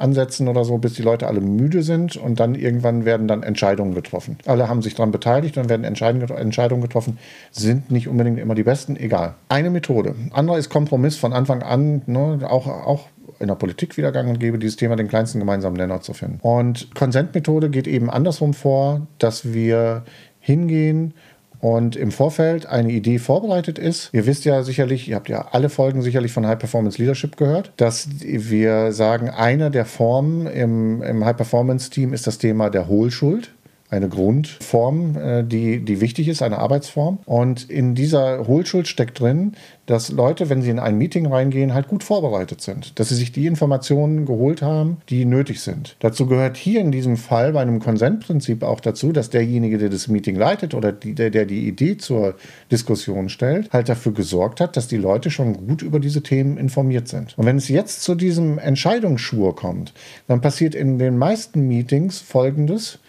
ansetzen 0.00 0.48
oder 0.48 0.64
so, 0.64 0.78
bis 0.78 0.94
die 0.94 1.02
Leute 1.02 1.26
alle 1.26 1.40
müde 1.40 1.82
sind 1.82 2.16
und 2.16 2.40
dann 2.40 2.54
irgendwann 2.54 3.04
werden 3.04 3.28
dann 3.28 3.42
Entscheidungen 3.42 3.94
getroffen. 3.94 4.38
Alle 4.46 4.68
haben 4.68 4.82
sich 4.82 4.94
daran 4.94 5.12
beteiligt, 5.12 5.56
dann 5.56 5.68
werden 5.68 5.84
Entscheidungen 5.84 6.82
getroffen, 6.82 7.18
sind 7.50 7.90
nicht 7.90 8.08
unbedingt 8.08 8.38
immer 8.38 8.54
die 8.54 8.62
besten, 8.62 8.96
egal. 8.96 9.34
Eine 9.48 9.70
Methode. 9.70 10.14
Andere 10.32 10.58
ist 10.58 10.70
Kompromiss 10.70 11.16
von 11.16 11.32
Anfang 11.32 11.62
an, 11.62 12.02
ne, 12.06 12.40
auch, 12.48 12.66
auch 12.66 13.06
in 13.38 13.48
der 13.48 13.54
Politik 13.54 13.96
wieder 13.96 14.12
gang 14.12 14.28
und 14.28 14.38
gäbe, 14.38 14.58
dieses 14.58 14.76
Thema 14.76 14.96
den 14.96 15.08
kleinsten 15.08 15.38
gemeinsamen 15.38 15.76
Nenner 15.76 16.00
zu 16.00 16.12
finden. 16.12 16.38
Und 16.42 16.94
Konsentmethode 16.94 17.70
geht 17.70 17.86
eben 17.86 18.10
andersrum 18.10 18.54
vor, 18.54 19.06
dass 19.18 19.52
wir 19.52 20.04
hingehen 20.40 21.14
und 21.60 21.96
im 21.96 22.10
Vorfeld 22.10 22.66
eine 22.66 22.90
Idee 22.90 23.18
vorbereitet 23.18 23.78
ist. 23.78 24.10
Ihr 24.12 24.26
wisst 24.26 24.44
ja 24.44 24.62
sicherlich, 24.62 25.08
ihr 25.08 25.16
habt 25.16 25.28
ja 25.28 25.48
alle 25.52 25.68
Folgen 25.68 26.02
sicherlich 26.02 26.32
von 26.32 26.46
High 26.46 26.58
Performance 26.58 26.98
Leadership 26.98 27.36
gehört, 27.36 27.72
dass 27.76 28.08
wir 28.20 28.92
sagen, 28.92 29.30
eine 29.30 29.70
der 29.70 29.84
Formen 29.84 30.46
im, 30.46 31.02
im 31.02 31.24
High 31.24 31.36
Performance 31.36 31.90
Team 31.90 32.12
ist 32.12 32.26
das 32.26 32.38
Thema 32.38 32.70
der 32.70 32.88
Hohlschuld 32.88 33.52
eine 33.90 34.08
Grundform, 34.08 35.16
äh, 35.16 35.44
die, 35.44 35.84
die 35.84 36.00
wichtig 36.00 36.28
ist, 36.28 36.42
eine 36.42 36.58
Arbeitsform. 36.58 37.18
Und 37.26 37.68
in 37.68 37.94
dieser 37.94 38.46
Hohlschuld 38.46 38.86
steckt 38.88 39.20
drin, 39.20 39.52
dass 39.86 40.10
Leute, 40.10 40.48
wenn 40.48 40.62
sie 40.62 40.70
in 40.70 40.78
ein 40.78 40.96
Meeting 40.96 41.26
reingehen, 41.26 41.74
halt 41.74 41.88
gut 41.88 42.04
vorbereitet 42.04 42.60
sind. 42.60 43.00
Dass 43.00 43.08
sie 43.08 43.16
sich 43.16 43.32
die 43.32 43.46
Informationen 43.46 44.24
geholt 44.24 44.62
haben, 44.62 44.98
die 45.08 45.24
nötig 45.24 45.60
sind. 45.60 45.96
Dazu 45.98 46.26
gehört 46.26 46.56
hier 46.56 46.80
in 46.80 46.92
diesem 46.92 47.16
Fall 47.16 47.52
bei 47.52 47.60
einem 47.60 47.80
Konsentprinzip 47.80 48.62
auch 48.62 48.78
dazu, 48.78 49.10
dass 49.10 49.30
derjenige, 49.30 49.78
der 49.78 49.88
das 49.88 50.06
Meeting 50.06 50.36
leitet 50.36 50.74
oder 50.74 50.92
die, 50.92 51.16
der, 51.16 51.30
der 51.30 51.44
die 51.44 51.66
Idee 51.66 51.96
zur 51.96 52.36
Diskussion 52.70 53.28
stellt, 53.28 53.72
halt 53.72 53.88
dafür 53.88 54.12
gesorgt 54.12 54.60
hat, 54.60 54.76
dass 54.76 54.86
die 54.86 54.96
Leute 54.96 55.32
schon 55.32 55.54
gut 55.66 55.82
über 55.82 55.98
diese 55.98 56.22
Themen 56.22 56.56
informiert 56.56 57.08
sind. 57.08 57.36
Und 57.36 57.46
wenn 57.46 57.56
es 57.56 57.68
jetzt 57.68 58.04
zu 58.04 58.14
diesem 58.14 58.58
Entscheidungsschwur 58.58 59.56
kommt, 59.56 59.92
dann 60.28 60.40
passiert 60.40 60.76
in 60.76 60.98
den 60.98 61.18
meisten 61.18 61.66
Meetings 61.66 62.20
Folgendes 62.20 62.99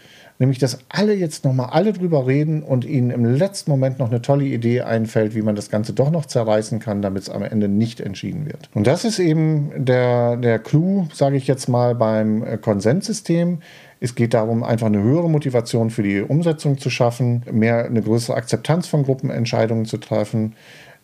nämlich 0.42 0.58
dass 0.58 0.80
alle 0.90 1.14
jetzt 1.14 1.46
nochmal 1.46 1.70
alle 1.70 1.94
drüber 1.94 2.26
reden 2.26 2.64
und 2.64 2.84
ihnen 2.84 3.12
im 3.12 3.24
letzten 3.24 3.70
Moment 3.70 4.00
noch 4.00 4.10
eine 4.10 4.24
tolle 4.24 4.44
Idee 4.44 4.82
einfällt, 4.82 5.36
wie 5.36 5.44
man 5.44 5.56
das 5.56 5.70
Ganze 5.70 5.94
doch 5.94 6.10
noch 6.10 6.26
zerreißen 6.26 6.80
kann, 6.80 7.04
damit 7.04 7.24
es 7.24 7.30
am 7.30 7.44
Ende 7.44 7.70
nicht 7.70 8.02
entschieden 8.02 8.48
wird. 8.48 8.70
Und 8.74 8.88
das 8.88 9.06
ist 9.06 9.20
eben 9.20 9.72
der, 9.78 10.38
der 10.38 10.58
Clou, 10.58 11.08
sage 11.14 11.38
ich 11.38 11.48
jetzt 11.48 11.70
mal, 11.70 11.94
beim 11.94 12.44
äh, 12.44 12.58
Konsenssystem. 12.58 13.60
Es 14.00 14.16
geht 14.16 14.34
darum, 14.34 14.64
einfach 14.64 14.88
eine 14.88 15.04
höhere 15.04 15.30
Motivation 15.30 15.92
für 15.92 16.02
die 16.02 16.22
Umsetzung 16.22 16.80
zu 16.80 16.90
schaffen, 16.90 17.44
mehr 17.52 17.86
eine 17.86 18.02
größere 18.02 18.36
Akzeptanz 18.36 18.88
von 18.88 19.04
Gruppenentscheidungen 19.04 19.86
zu 19.86 19.98
treffen, 19.98 20.56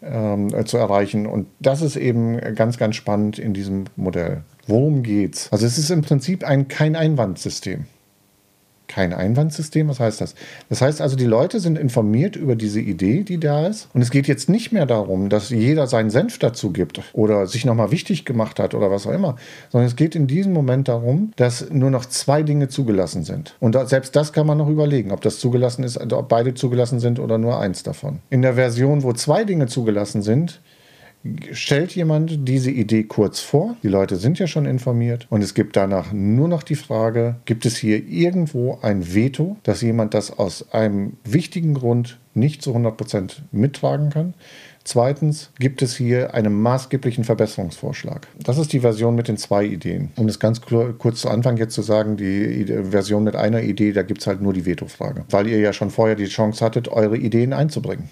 ähm, 0.02 0.52
äh, 0.52 0.66
zu 0.66 0.78
erreichen. 0.78 1.28
Und 1.28 1.46
das 1.60 1.84
ist 1.84 1.96
eben 1.96 2.40
ganz, 2.56 2.80
ganz 2.80 2.96
spannend 2.96 3.38
in 3.38 3.54
diesem 3.54 3.84
Modell. 3.98 4.42
Worum 4.66 5.04
geht's? 5.04 5.48
Also 5.52 5.68
es 5.68 5.78
ist 5.78 5.92
im 5.92 6.02
Prinzip 6.02 6.44
ein 6.44 6.68
kein 6.68 6.96
Einwandsystem 6.96 7.86
kein 8.88 9.14
Einwandssystem. 9.14 9.88
Was 9.88 10.00
heißt 10.00 10.22
das? 10.22 10.36
Das 10.70 10.82
heißt 10.82 11.02
also, 11.02 11.16
die 11.16 11.26
Leute 11.26 11.60
sind 11.60 11.78
informiert 11.78 12.36
über 12.36 12.56
diese 12.56 12.80
Idee, 12.80 13.24
die 13.24 13.40
da 13.40 13.68
ist. 13.68 13.90
Und 13.94 14.02
es 14.02 14.12
geht 14.12 14.28
jetzt 14.28 14.50
nicht 14.50 14.72
mehr 14.72 14.86
darum, 14.86 15.30
dass 15.30 15.50
jeder 15.50 15.88
seinen 15.88 16.10
Senf 16.10 16.40
dazu 16.40 16.72
gibt 16.72 17.02
oder 17.14 17.48
sich 17.48 17.66
nochmal 17.66 17.92
wichtig 17.92 18.26
gemacht 18.26 18.60
hat 18.60 18.74
oder 18.74 18.92
was 18.92 19.08
auch 19.08 19.12
immer, 19.12 19.36
sondern 19.72 19.88
es 19.88 19.96
geht 19.96 20.16
in 20.16 20.28
diesem 20.28 20.54
Moment 20.54 20.88
darum, 20.88 21.32
dass 21.36 21.70
nur 21.70 21.90
noch 21.92 22.06
zwei 22.06 22.44
Dinge 22.44 22.68
zugelassen 22.68 23.24
sind. 23.24 23.56
Und 23.60 23.78
selbst 23.88 24.16
das 24.16 24.34
kann 24.34 24.48
man 24.48 24.58
noch 24.58 24.70
überlegen, 24.70 25.12
ob 25.12 25.22
das 25.22 25.40
zugelassen 25.40 25.84
ist, 25.84 25.98
ob 25.98 26.30
beide 26.30 26.54
zugelassen 26.54 27.00
sind 27.00 27.20
oder 27.20 27.38
nur 27.38 27.60
eins 27.60 27.84
davon. 27.84 28.20
In 28.30 28.42
der 28.42 28.54
Version, 28.54 29.04
wo 29.04 29.14
zwei 29.14 29.44
Dinge 29.44 29.68
zugelassen 29.68 30.22
sind, 30.22 30.62
stellt 31.52 31.96
jemand 31.96 32.48
diese 32.48 32.72
Idee 32.72 33.04
kurz 33.04 33.40
vor. 33.40 33.76
Die 33.84 33.88
Leute 33.88 34.16
sind 34.16 34.40
ja 34.40 34.48
schon 34.48 34.66
informiert 34.66 35.28
und 35.30 35.42
es 35.42 35.54
gibt 35.54 35.76
danach 35.76 36.14
nur 36.14 36.48
noch 36.48 36.64
die 36.64 36.76
Frage, 36.76 37.36
gibt 37.46 37.66
es 37.66 37.78
hier 37.78 38.06
irgendwo 38.08 38.80
ein 38.82 39.14
Veto, 39.14 39.58
dass 39.64 39.82
jemand 39.82 40.14
das 40.14 40.38
aus 40.38 40.72
einem 40.72 41.14
wichtigen 41.24 41.74
Grund 41.74 42.20
nicht 42.34 42.62
zu 42.62 42.70
100 42.70 42.98
Prozent 42.98 43.44
mittragen 43.52 44.10
kann. 44.10 44.34
Zweitens 44.84 45.52
gibt 45.60 45.82
es 45.82 45.98
hier 45.98 46.34
einen 46.34 46.54
maßgeblichen 46.62 47.26
Verbesserungsvorschlag. 47.26 48.26
Das 48.40 48.58
ist 48.58 48.72
die 48.72 48.80
Version 48.80 49.16
mit 49.16 49.28
den 49.28 49.36
zwei 49.36 49.66
Ideen. 49.66 50.12
Um 50.16 50.30
es 50.30 50.40
ganz 50.40 50.62
kurz 50.62 51.20
zu 51.20 51.30
Anfang 51.30 51.58
jetzt 51.58 51.74
zu 51.74 51.82
sagen, 51.82 52.16
die 52.16 52.66
Version 52.90 53.26
mit 53.26 53.36
einer 53.36 53.64
Idee, 53.64 53.92
da 53.92 54.04
gibt 54.04 54.22
es 54.22 54.28
halt 54.28 54.42
nur 54.42 54.54
die 54.54 54.66
Veto-Frage, 54.66 55.26
weil 55.30 55.48
ihr 55.48 55.60
ja 55.60 55.74
schon 55.74 55.90
vorher 55.90 56.16
die 56.16 56.28
Chance 56.28 56.64
hattet, 56.64 56.88
eure 56.88 57.18
Ideen 57.18 57.52
einzubringen. 57.52 58.10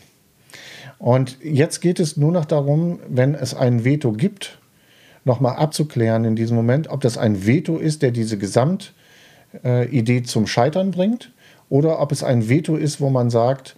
Und 0.97 1.37
jetzt 1.43 1.81
geht 1.81 1.99
es 1.99 2.17
nur 2.17 2.31
noch 2.31 2.45
darum, 2.45 2.99
wenn 3.07 3.35
es 3.35 3.53
ein 3.53 3.83
Veto 3.83 4.11
gibt, 4.11 4.59
nochmal 5.25 5.55
abzuklären 5.55 6.25
in 6.25 6.35
diesem 6.35 6.55
Moment, 6.55 6.89
ob 6.89 7.01
das 7.01 7.17
ein 7.17 7.45
Veto 7.45 7.77
ist, 7.77 8.01
der 8.01 8.11
diese 8.11 8.37
Gesamtidee 8.37 10.23
zum 10.23 10.47
Scheitern 10.47 10.91
bringt, 10.91 11.31
oder 11.69 11.99
ob 11.99 12.11
es 12.11 12.23
ein 12.23 12.47
Veto 12.47 12.75
ist, 12.75 13.01
wo 13.01 13.09
man 13.09 13.29
sagt, 13.29 13.75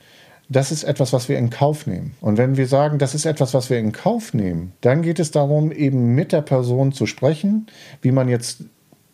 das 0.49 0.71
ist 0.71 0.83
etwas, 0.83 1.13
was 1.13 1.27
wir 1.27 1.37
in 1.37 1.49
Kauf 1.49 1.87
nehmen. 1.87 2.15
Und 2.21 2.37
wenn 2.37 2.57
wir 2.57 2.67
sagen, 2.67 2.99
das 2.99 3.15
ist 3.15 3.25
etwas, 3.25 3.53
was 3.53 3.69
wir 3.69 3.79
in 3.79 3.91
Kauf 3.91 4.33
nehmen, 4.33 4.73
dann 4.81 5.01
geht 5.01 5.19
es 5.19 5.31
darum, 5.31 5.71
eben 5.71 6.15
mit 6.15 6.31
der 6.31 6.41
Person 6.41 6.91
zu 6.91 7.05
sprechen, 7.05 7.67
wie 8.01 8.11
man 8.11 8.29
jetzt 8.29 8.63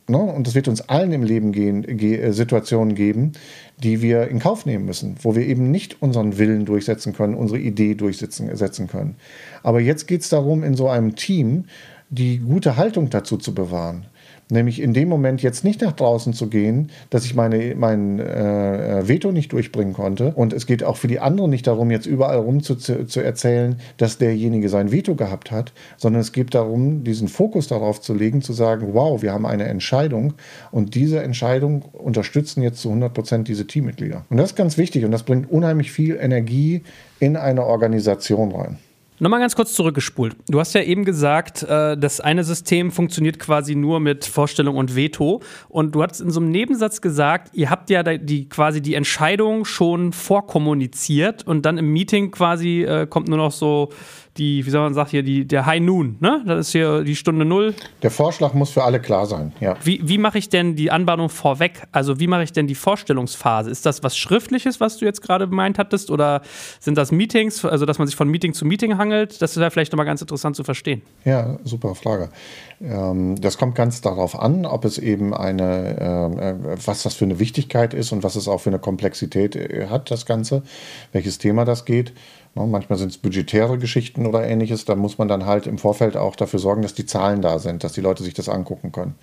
Ne? 0.08 0.18
Und 0.18 0.48
es 0.48 0.56
wird 0.56 0.68
uns 0.68 0.82
allen 0.90 1.14
im 1.14 1.24
Leben 1.24 1.52
gehen, 1.52 1.82
ge 1.98 2.18
äh, 2.18 2.34
Situationen 2.34 2.94
geben, 2.96 3.34
die 3.82 4.02
wir 4.02 4.28
in 4.28 4.40
Kauf 4.40 4.66
nehmen 4.66 4.86
müssen, 4.86 5.16
wo 5.22 5.36
wir 5.36 5.46
eben 5.46 5.72
nicht 5.72 6.02
unseren 6.02 6.38
Willen 6.38 6.66
durchsetzen 6.66 7.14
können, 7.14 7.36
unsere 7.36 7.60
Idee 7.60 7.96
durchsetzen 7.96 8.88
können. 8.88 9.16
Aber 9.64 9.80
jetzt 9.80 10.08
geht 10.08 10.22
es 10.22 10.30
darum, 10.30 10.64
in 10.64 10.76
so 10.76 10.90
einem 10.90 11.16
Team 11.16 11.66
die 12.10 12.40
gute 12.40 12.76
Haltung 12.76 13.10
dazu 13.10 13.38
zu 13.38 13.56
bewahren. 13.56 14.06
Nämlich 14.54 14.80
in 14.80 14.94
dem 14.94 15.10
Moment 15.10 15.42
jetzt 15.42 15.64
nicht 15.64 15.82
nach 15.82 15.94
draußen 15.94 16.32
zu 16.32 16.48
gehen, 16.48 16.92
dass 17.10 17.26
ich 17.26 17.34
meine, 17.34 17.74
mein 17.76 18.20
äh, 18.20 19.02
Veto 19.08 19.32
nicht 19.32 19.52
durchbringen 19.52 19.94
konnte. 19.94 20.32
Und 20.36 20.54
es 20.54 20.68
geht 20.68 20.84
auch 20.84 20.96
für 20.96 21.08
die 21.08 21.20
anderen 21.20 21.50
nicht 21.50 21.66
darum, 21.66 21.90
jetzt 21.90 22.06
überall 22.06 22.38
rum 22.38 22.62
zu, 22.62 22.76
zu 22.76 23.20
erzählen, 23.20 23.78
dass 23.98 24.20
derjenige 24.20 24.70
sein 24.70 24.92
Veto 24.92 25.16
gehabt 25.16 25.50
hat, 25.50 25.74
sondern 25.98 26.22
es 26.22 26.34
geht 26.34 26.54
darum, 26.54 27.04
diesen 27.04 27.30
Fokus 27.30 27.68
darauf 27.68 28.00
zu 28.00 28.14
legen, 28.14 28.44
zu 28.44 28.54
sagen, 28.54 28.90
wow, 28.92 29.24
wir 29.24 29.34
haben 29.34 29.48
eine 29.48 29.64
Entscheidung 29.64 30.36
und 30.70 30.94
diese 30.94 31.24
Entscheidung 31.24 31.82
unterstützen 31.92 32.62
jetzt 32.62 32.80
zu 32.80 32.90
100 32.90 33.12
Prozent 33.12 33.48
diese 33.48 33.66
Teammitglieder. 33.66 34.26
Und 34.30 34.38
das 34.38 34.52
ist 34.52 34.56
ganz 34.56 34.78
wichtig 34.78 35.04
und 35.04 35.10
das 35.10 35.24
bringt 35.24 35.50
unheimlich 35.50 35.92
viel 35.92 36.16
Energie 36.22 36.84
in 37.20 37.38
eine 37.38 37.66
Organisation 37.66 38.52
rein. 38.52 38.78
Nochmal 39.24 39.40
ganz 39.40 39.56
kurz 39.56 39.72
zurückgespult. 39.72 40.36
Du 40.50 40.60
hast 40.60 40.74
ja 40.74 40.82
eben 40.82 41.06
gesagt, 41.06 41.64
äh, 41.64 41.98
das 41.98 42.20
eine 42.20 42.44
System 42.44 42.92
funktioniert 42.92 43.40
quasi 43.40 43.74
nur 43.74 44.02
mit 44.02 44.26
Vorstellung 44.26 44.76
und 44.76 44.98
Veto. 44.98 45.40
Und 45.70 45.96
du 45.96 46.04
hast 46.04 46.20
in 46.20 46.30
so 46.30 46.42
einem 46.42 46.52
Nebensatz 46.52 47.00
gesagt, 47.00 47.52
ihr 47.54 47.70
habt 47.70 47.90
ja 47.90 48.04
die, 48.04 48.50
quasi 48.50 48.82
die 48.82 48.96
Entscheidung 48.96 49.64
schon 49.64 50.12
vorkommuniziert 50.12 51.48
und 51.48 51.66
dann 51.66 51.78
im 51.78 51.94
Meeting 51.94 52.32
quasi 52.32 52.84
äh, 52.84 53.08
kommt 53.08 53.30
nur 53.30 53.38
noch 53.38 53.54
so 53.54 53.92
die, 54.38 54.66
wie 54.66 54.70
soll 54.70 54.82
man 54.82 54.94
sagen, 54.94 55.12
hier, 55.12 55.24
die, 55.24 55.46
der 55.46 55.66
High 55.68 55.82
Noon, 55.82 56.18
ne? 56.20 56.42
Das 56.46 56.68
ist 56.68 56.72
hier 56.72 57.04
die 57.04 57.16
Stunde 57.16 57.46
Null. 57.46 57.76
Der 58.02 58.10
Vorschlag 58.10 58.54
muss 58.54 58.72
für 58.72 58.84
alle 58.84 59.00
klar 59.00 59.28
sein, 59.28 59.54
ja. 59.60 59.78
Wie, 59.84 60.02
wie 60.04 60.18
mache 60.18 60.40
ich 60.40 60.50
denn 60.50 60.76
die 60.76 60.90
Anbahnung 60.90 61.30
vorweg? 61.30 61.84
Also 61.92 62.20
wie 62.20 62.26
mache 62.26 62.44
ich 62.44 62.52
denn 62.52 62.66
die 62.66 62.76
Vorstellungsphase? 62.76 63.70
Ist 63.70 63.86
das 63.86 64.02
was 64.02 64.18
Schriftliches, 64.18 64.80
was 64.80 64.98
du 64.98 65.06
jetzt 65.06 65.22
gerade 65.22 65.48
gemeint 65.48 65.78
hattest? 65.78 66.10
Oder 66.10 66.42
sind 66.80 66.98
das 66.98 67.12
Meetings, 67.12 67.64
also 67.64 67.86
dass 67.86 68.00
man 68.00 68.08
sich 68.08 68.16
von 68.16 68.28
Meeting 68.28 68.54
zu 68.54 68.66
Meeting 68.66 68.98
hangelt? 68.98 69.13
Mangelt? 69.14 69.42
Das 69.42 69.58
wäre 69.58 69.72
vielleicht 69.72 69.92
nochmal 69.92 70.06
ganz 70.06 70.22
interessant 70.22 70.56
zu 70.56 70.64
verstehen. 70.64 71.02
Ja, 71.26 71.58
super 71.64 71.96
Frage. 71.96 72.30
Ähm, 72.82 73.40
das 73.40 73.58
kommt 73.58 73.76
ganz 73.76 74.02
darauf 74.02 74.40
an, 74.40 74.66
ob 74.66 74.86
es 74.86 74.98
eben 74.98 75.34
eine, 75.34 76.00
äh, 76.00 76.50
äh, 76.50 76.78
was 76.86 77.04
das 77.04 77.14
für 77.14 77.26
eine 77.26 77.40
Wichtigkeit 77.40 77.94
ist 77.94 78.12
und 78.12 78.24
was 78.24 78.36
es 78.36 78.48
auch 78.48 78.60
für 78.60 78.70
eine 78.70 78.80
Komplexität 78.80 79.56
äh, 79.56 79.88
hat, 79.90 80.12
das 80.12 80.26
Ganze, 80.26 80.64
welches 81.12 81.38
Thema 81.38 81.66
das 81.66 81.86
geht. 81.86 82.14
Ne, 82.56 82.68
manchmal 82.68 83.00
sind 83.00 83.10
es 83.10 83.18
budgetäre 83.18 83.80
Geschichten 83.80 84.28
oder 84.28 84.46
ähnliches. 84.46 84.86
Da 84.86 84.96
muss 84.96 85.18
man 85.18 85.28
dann 85.28 85.48
halt 85.48 85.66
im 85.66 85.80
Vorfeld 85.80 86.16
auch 86.16 86.36
dafür 86.36 86.60
sorgen, 86.60 86.84
dass 86.84 86.94
die 86.94 87.08
Zahlen 87.08 87.42
da 87.42 87.58
sind, 87.58 87.84
dass 87.84 87.94
die 87.94 88.02
Leute 88.02 88.22
sich 88.22 88.36
das 88.36 88.48
angucken 88.48 88.92
können. 88.92 89.16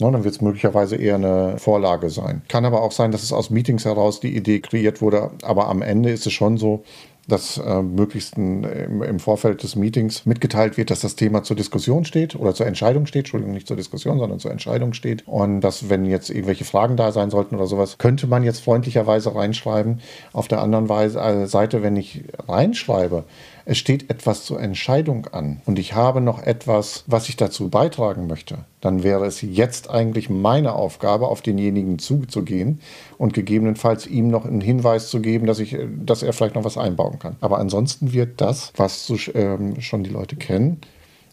Ne, 0.00 0.12
dann 0.12 0.24
wird 0.24 0.34
es 0.34 0.42
möglicherweise 0.42 0.96
eher 0.96 1.14
eine 1.14 1.58
Vorlage 1.58 2.10
sein. 2.10 2.42
Kann 2.48 2.66
aber 2.66 2.82
auch 2.82 2.92
sein, 2.92 3.10
dass 3.10 3.22
es 3.22 3.32
aus 3.32 3.48
Meetings 3.48 3.86
heraus 3.86 4.20
die 4.20 4.36
Idee 4.36 4.60
kreiert 4.60 5.00
wurde. 5.00 5.30
Aber 5.42 5.68
am 5.68 5.80
Ende 5.80 6.10
ist 6.10 6.26
es 6.26 6.34
schon 6.34 6.58
so, 6.58 6.84
dass 7.28 7.58
äh, 7.58 7.82
möglichst 7.82 8.36
ein, 8.36 8.64
im, 8.64 9.02
im, 9.02 9.18
Vorfeld 9.18 9.62
des 9.62 9.76
Meetings 9.76 10.26
mitgeteilt 10.26 10.76
wird, 10.76 10.90
dass 10.90 11.00
das 11.00 11.16
Thema 11.16 11.42
zur 11.42 11.56
Diskussion 11.56 12.04
steht 12.04 12.36
oder 12.36 12.54
zur 12.54 12.66
Entscheidung 12.66 13.06
steht. 13.06 13.24
Entschuldigung, 13.24 13.54
nicht 13.54 13.66
zur 13.66 13.76
Diskussion, 13.76 14.18
sondern 14.18 14.38
zur 14.38 14.50
Entscheidung 14.50 14.92
steht. 14.92 15.26
Und 15.26 15.60
dass, 15.60 15.88
wenn 15.88 16.04
jetzt 16.04 16.30
irgendwelche 16.30 16.64
Fragen 16.64 16.96
da 16.96 17.12
sein 17.12 17.30
sollten 17.30 17.56
oder 17.56 17.66
sowas, 17.66 17.98
könnte 17.98 18.26
man 18.26 18.42
jetzt 18.42 18.60
freundlicherweise 18.60 19.34
reinschreiben. 19.34 20.00
Auf 20.32 20.48
der 20.48 20.60
anderen 20.60 20.88
Weise, 20.88 21.20
äh, 21.20 21.46
Seite, 21.46 21.82
wenn 21.82 21.96
ich 21.96 22.24
reinschreibe, 22.46 23.24
es 23.66 23.78
steht 23.78 24.10
etwas 24.10 24.44
zur 24.44 24.60
Entscheidung 24.60 25.26
an 25.28 25.60
und 25.64 25.78
ich 25.78 25.94
habe 25.94 26.20
noch 26.20 26.42
etwas, 26.42 27.04
was 27.06 27.28
ich 27.28 27.36
dazu 27.36 27.68
beitragen 27.68 28.26
möchte, 28.26 28.58
dann 28.80 29.02
wäre 29.02 29.24
es 29.24 29.40
jetzt 29.40 29.88
eigentlich 29.90 30.28
meine 30.28 30.74
Aufgabe, 30.74 31.28
auf 31.28 31.40
denjenigen 31.40 31.98
zuzugehen 31.98 32.80
und 33.16 33.32
gegebenenfalls 33.32 34.06
ihm 34.06 34.28
noch 34.28 34.44
einen 34.44 34.60
Hinweis 34.60 35.08
zu 35.08 35.20
geben, 35.20 35.46
dass, 35.46 35.58
ich, 35.58 35.76
dass 36.04 36.22
er 36.22 36.32
vielleicht 36.32 36.54
noch 36.54 36.64
was 36.64 36.76
einbauen 36.76 37.18
kann. 37.18 37.36
Aber 37.40 37.58
ansonsten 37.58 38.12
wird 38.12 38.40
das, 38.40 38.72
was 38.76 39.10
ähm, 39.34 39.80
schon 39.80 40.04
die 40.04 40.10
Leute 40.10 40.36
kennen, 40.36 40.80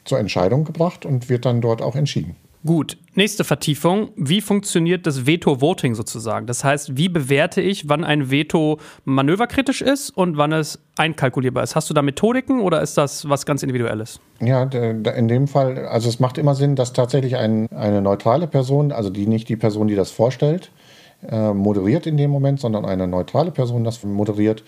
zur 0.06 0.20
Entscheidung 0.20 0.64
gebracht 0.64 1.06
und 1.06 1.30
wird 1.30 1.46
dann 1.46 1.62
dort 1.62 1.82
auch 1.82 1.96
entschieden. 1.96 2.36
Gut, 2.64 2.98
nächste 3.16 3.44
Vertiefung. 3.44 4.10
Wie 4.16 4.40
funktioniert 4.40 5.08
das 5.08 5.26
Veto-Voting 5.26 5.96
sozusagen? 5.96 6.46
Das 6.46 6.64
heißt, 6.64 6.96
wie 6.96 7.10
bewerte 7.10 7.60
ich, 7.60 7.90
wann 7.90 8.04
ein 8.04 8.30
Veto 8.30 8.78
manöverkritisch 9.04 9.82
ist 9.82 10.12
und 10.12 10.38
wann 10.38 10.52
es 10.52 10.80
einkalkulierbar 10.96 11.64
ist? 11.64 11.76
Hast 11.76 11.90
du 11.90 11.96
da 11.96 12.04
Methodiken 12.04 12.62
oder 12.62 12.82
ist 12.84 13.00
das 13.00 13.28
was 13.28 13.48
ganz 13.48 13.64
Individuelles? 13.64 14.20
Ja, 14.40 14.64
in 14.64 15.28
dem 15.28 15.48
Fall, 15.48 15.88
also 15.88 16.08
es 16.08 16.20
macht 16.20 16.38
immer 16.38 16.54
Sinn, 16.54 16.76
dass 16.76 16.94
tatsächlich 16.94 17.36
ein, 17.36 17.68
eine 17.72 18.00
neutrale 18.00 18.46
Person, 18.46 18.92
also 18.92 19.10
die 19.10 19.26
nicht 19.26 19.50
die 19.50 19.56
Person, 19.56 19.88
die 19.88 19.96
das 19.96 20.12
vorstellt, 20.12 20.72
äh, 21.28 21.54
moderiert 21.54 22.06
in 22.06 22.18
dem 22.18 22.30
Moment, 22.30 22.60
sondern 22.60 22.86
eine 22.86 23.08
neutrale 23.08 23.50
Person 23.50 23.84
das 23.84 24.04
moderiert 24.04 24.64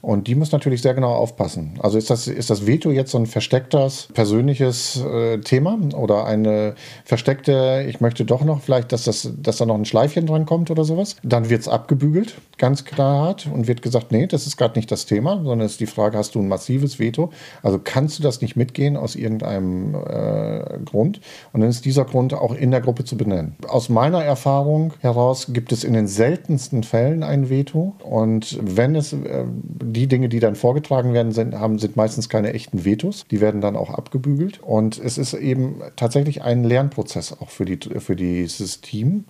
und 0.00 0.26
die 0.26 0.34
muss 0.34 0.52
natürlich 0.52 0.82
sehr 0.82 0.94
genau 0.94 1.12
aufpassen. 1.12 1.74
Also 1.80 1.98
ist 1.98 2.10
das, 2.10 2.26
ist 2.28 2.50
das 2.50 2.66
Veto 2.66 2.90
jetzt 2.90 3.10
so 3.10 3.18
ein 3.18 3.26
verstecktes 3.26 4.08
persönliches 4.14 5.02
äh, 5.02 5.38
Thema 5.38 5.78
oder 5.94 6.24
eine 6.24 6.74
versteckte, 7.04 7.84
ich 7.88 8.00
möchte 8.00 8.24
doch 8.24 8.44
noch 8.44 8.60
vielleicht, 8.60 8.92
dass, 8.92 9.04
das, 9.04 9.30
dass 9.40 9.56
da 9.56 9.66
noch 9.66 9.74
ein 9.74 9.84
Schleifchen 9.84 10.26
dran 10.26 10.46
kommt 10.46 10.70
oder 10.70 10.84
sowas? 10.84 11.16
Dann 11.22 11.50
wird 11.50 11.62
es 11.62 11.68
abgebügelt, 11.68 12.34
ganz 12.58 12.84
klar 12.84 13.36
und 13.52 13.66
wird 13.66 13.82
gesagt, 13.82 14.12
nee, 14.12 14.26
das 14.26 14.46
ist 14.46 14.56
gerade 14.56 14.78
nicht 14.78 14.90
das 14.90 15.06
Thema, 15.06 15.36
sondern 15.36 15.62
es 15.62 15.72
ist 15.72 15.80
die 15.80 15.86
Frage, 15.86 16.16
hast 16.16 16.34
du 16.34 16.40
ein 16.40 16.48
massives 16.48 16.98
Veto? 16.98 17.30
Also 17.62 17.80
kannst 17.82 18.18
du 18.18 18.22
das 18.22 18.40
nicht 18.40 18.56
mitgehen 18.56 18.96
aus 18.96 19.16
irgendeinem 19.16 19.94
äh, 19.94 20.78
Grund? 20.84 21.20
Und 21.52 21.60
dann 21.60 21.70
ist 21.70 21.84
dieser 21.84 22.04
Grund 22.04 22.34
auch 22.34 22.54
in 22.54 22.70
der 22.70 22.80
Gruppe 22.80 23.04
zu 23.04 23.16
benennen. 23.16 23.56
Aus 23.66 23.88
meiner 23.88 24.22
Erfahrung 24.24 24.92
heraus 25.00 25.48
gibt 25.50 25.72
es 25.72 25.84
in 25.84 25.92
den 25.92 26.06
seltensten 26.06 26.84
Fällen 26.84 27.22
ein 27.22 27.50
Veto 27.50 27.94
und 28.04 28.58
wenn 28.62 28.94
es 28.94 29.12
äh, 29.12 29.44
die 29.92 30.06
Dinge, 30.06 30.28
die 30.28 30.40
dann 30.40 30.54
vorgetragen 30.54 31.12
werden, 31.12 31.32
sind, 31.32 31.54
haben, 31.54 31.78
sind 31.78 31.96
meistens 31.96 32.28
keine 32.28 32.52
echten 32.52 32.84
Vetos. 32.84 33.26
Die 33.30 33.40
werden 33.40 33.60
dann 33.60 33.76
auch 33.76 33.90
abgebügelt. 33.90 34.60
Und 34.62 34.98
es 34.98 35.18
ist 35.18 35.34
eben 35.34 35.80
tatsächlich 35.96 36.42
ein 36.42 36.64
Lernprozess 36.64 37.32
auch 37.40 37.50
für, 37.50 37.64
die, 37.64 37.78
für 37.98 38.16
dieses 38.16 38.80
Team 38.80 39.24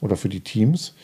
oder 0.00 0.16
für 0.16 0.28
die 0.28 0.40
Teams 0.40 0.94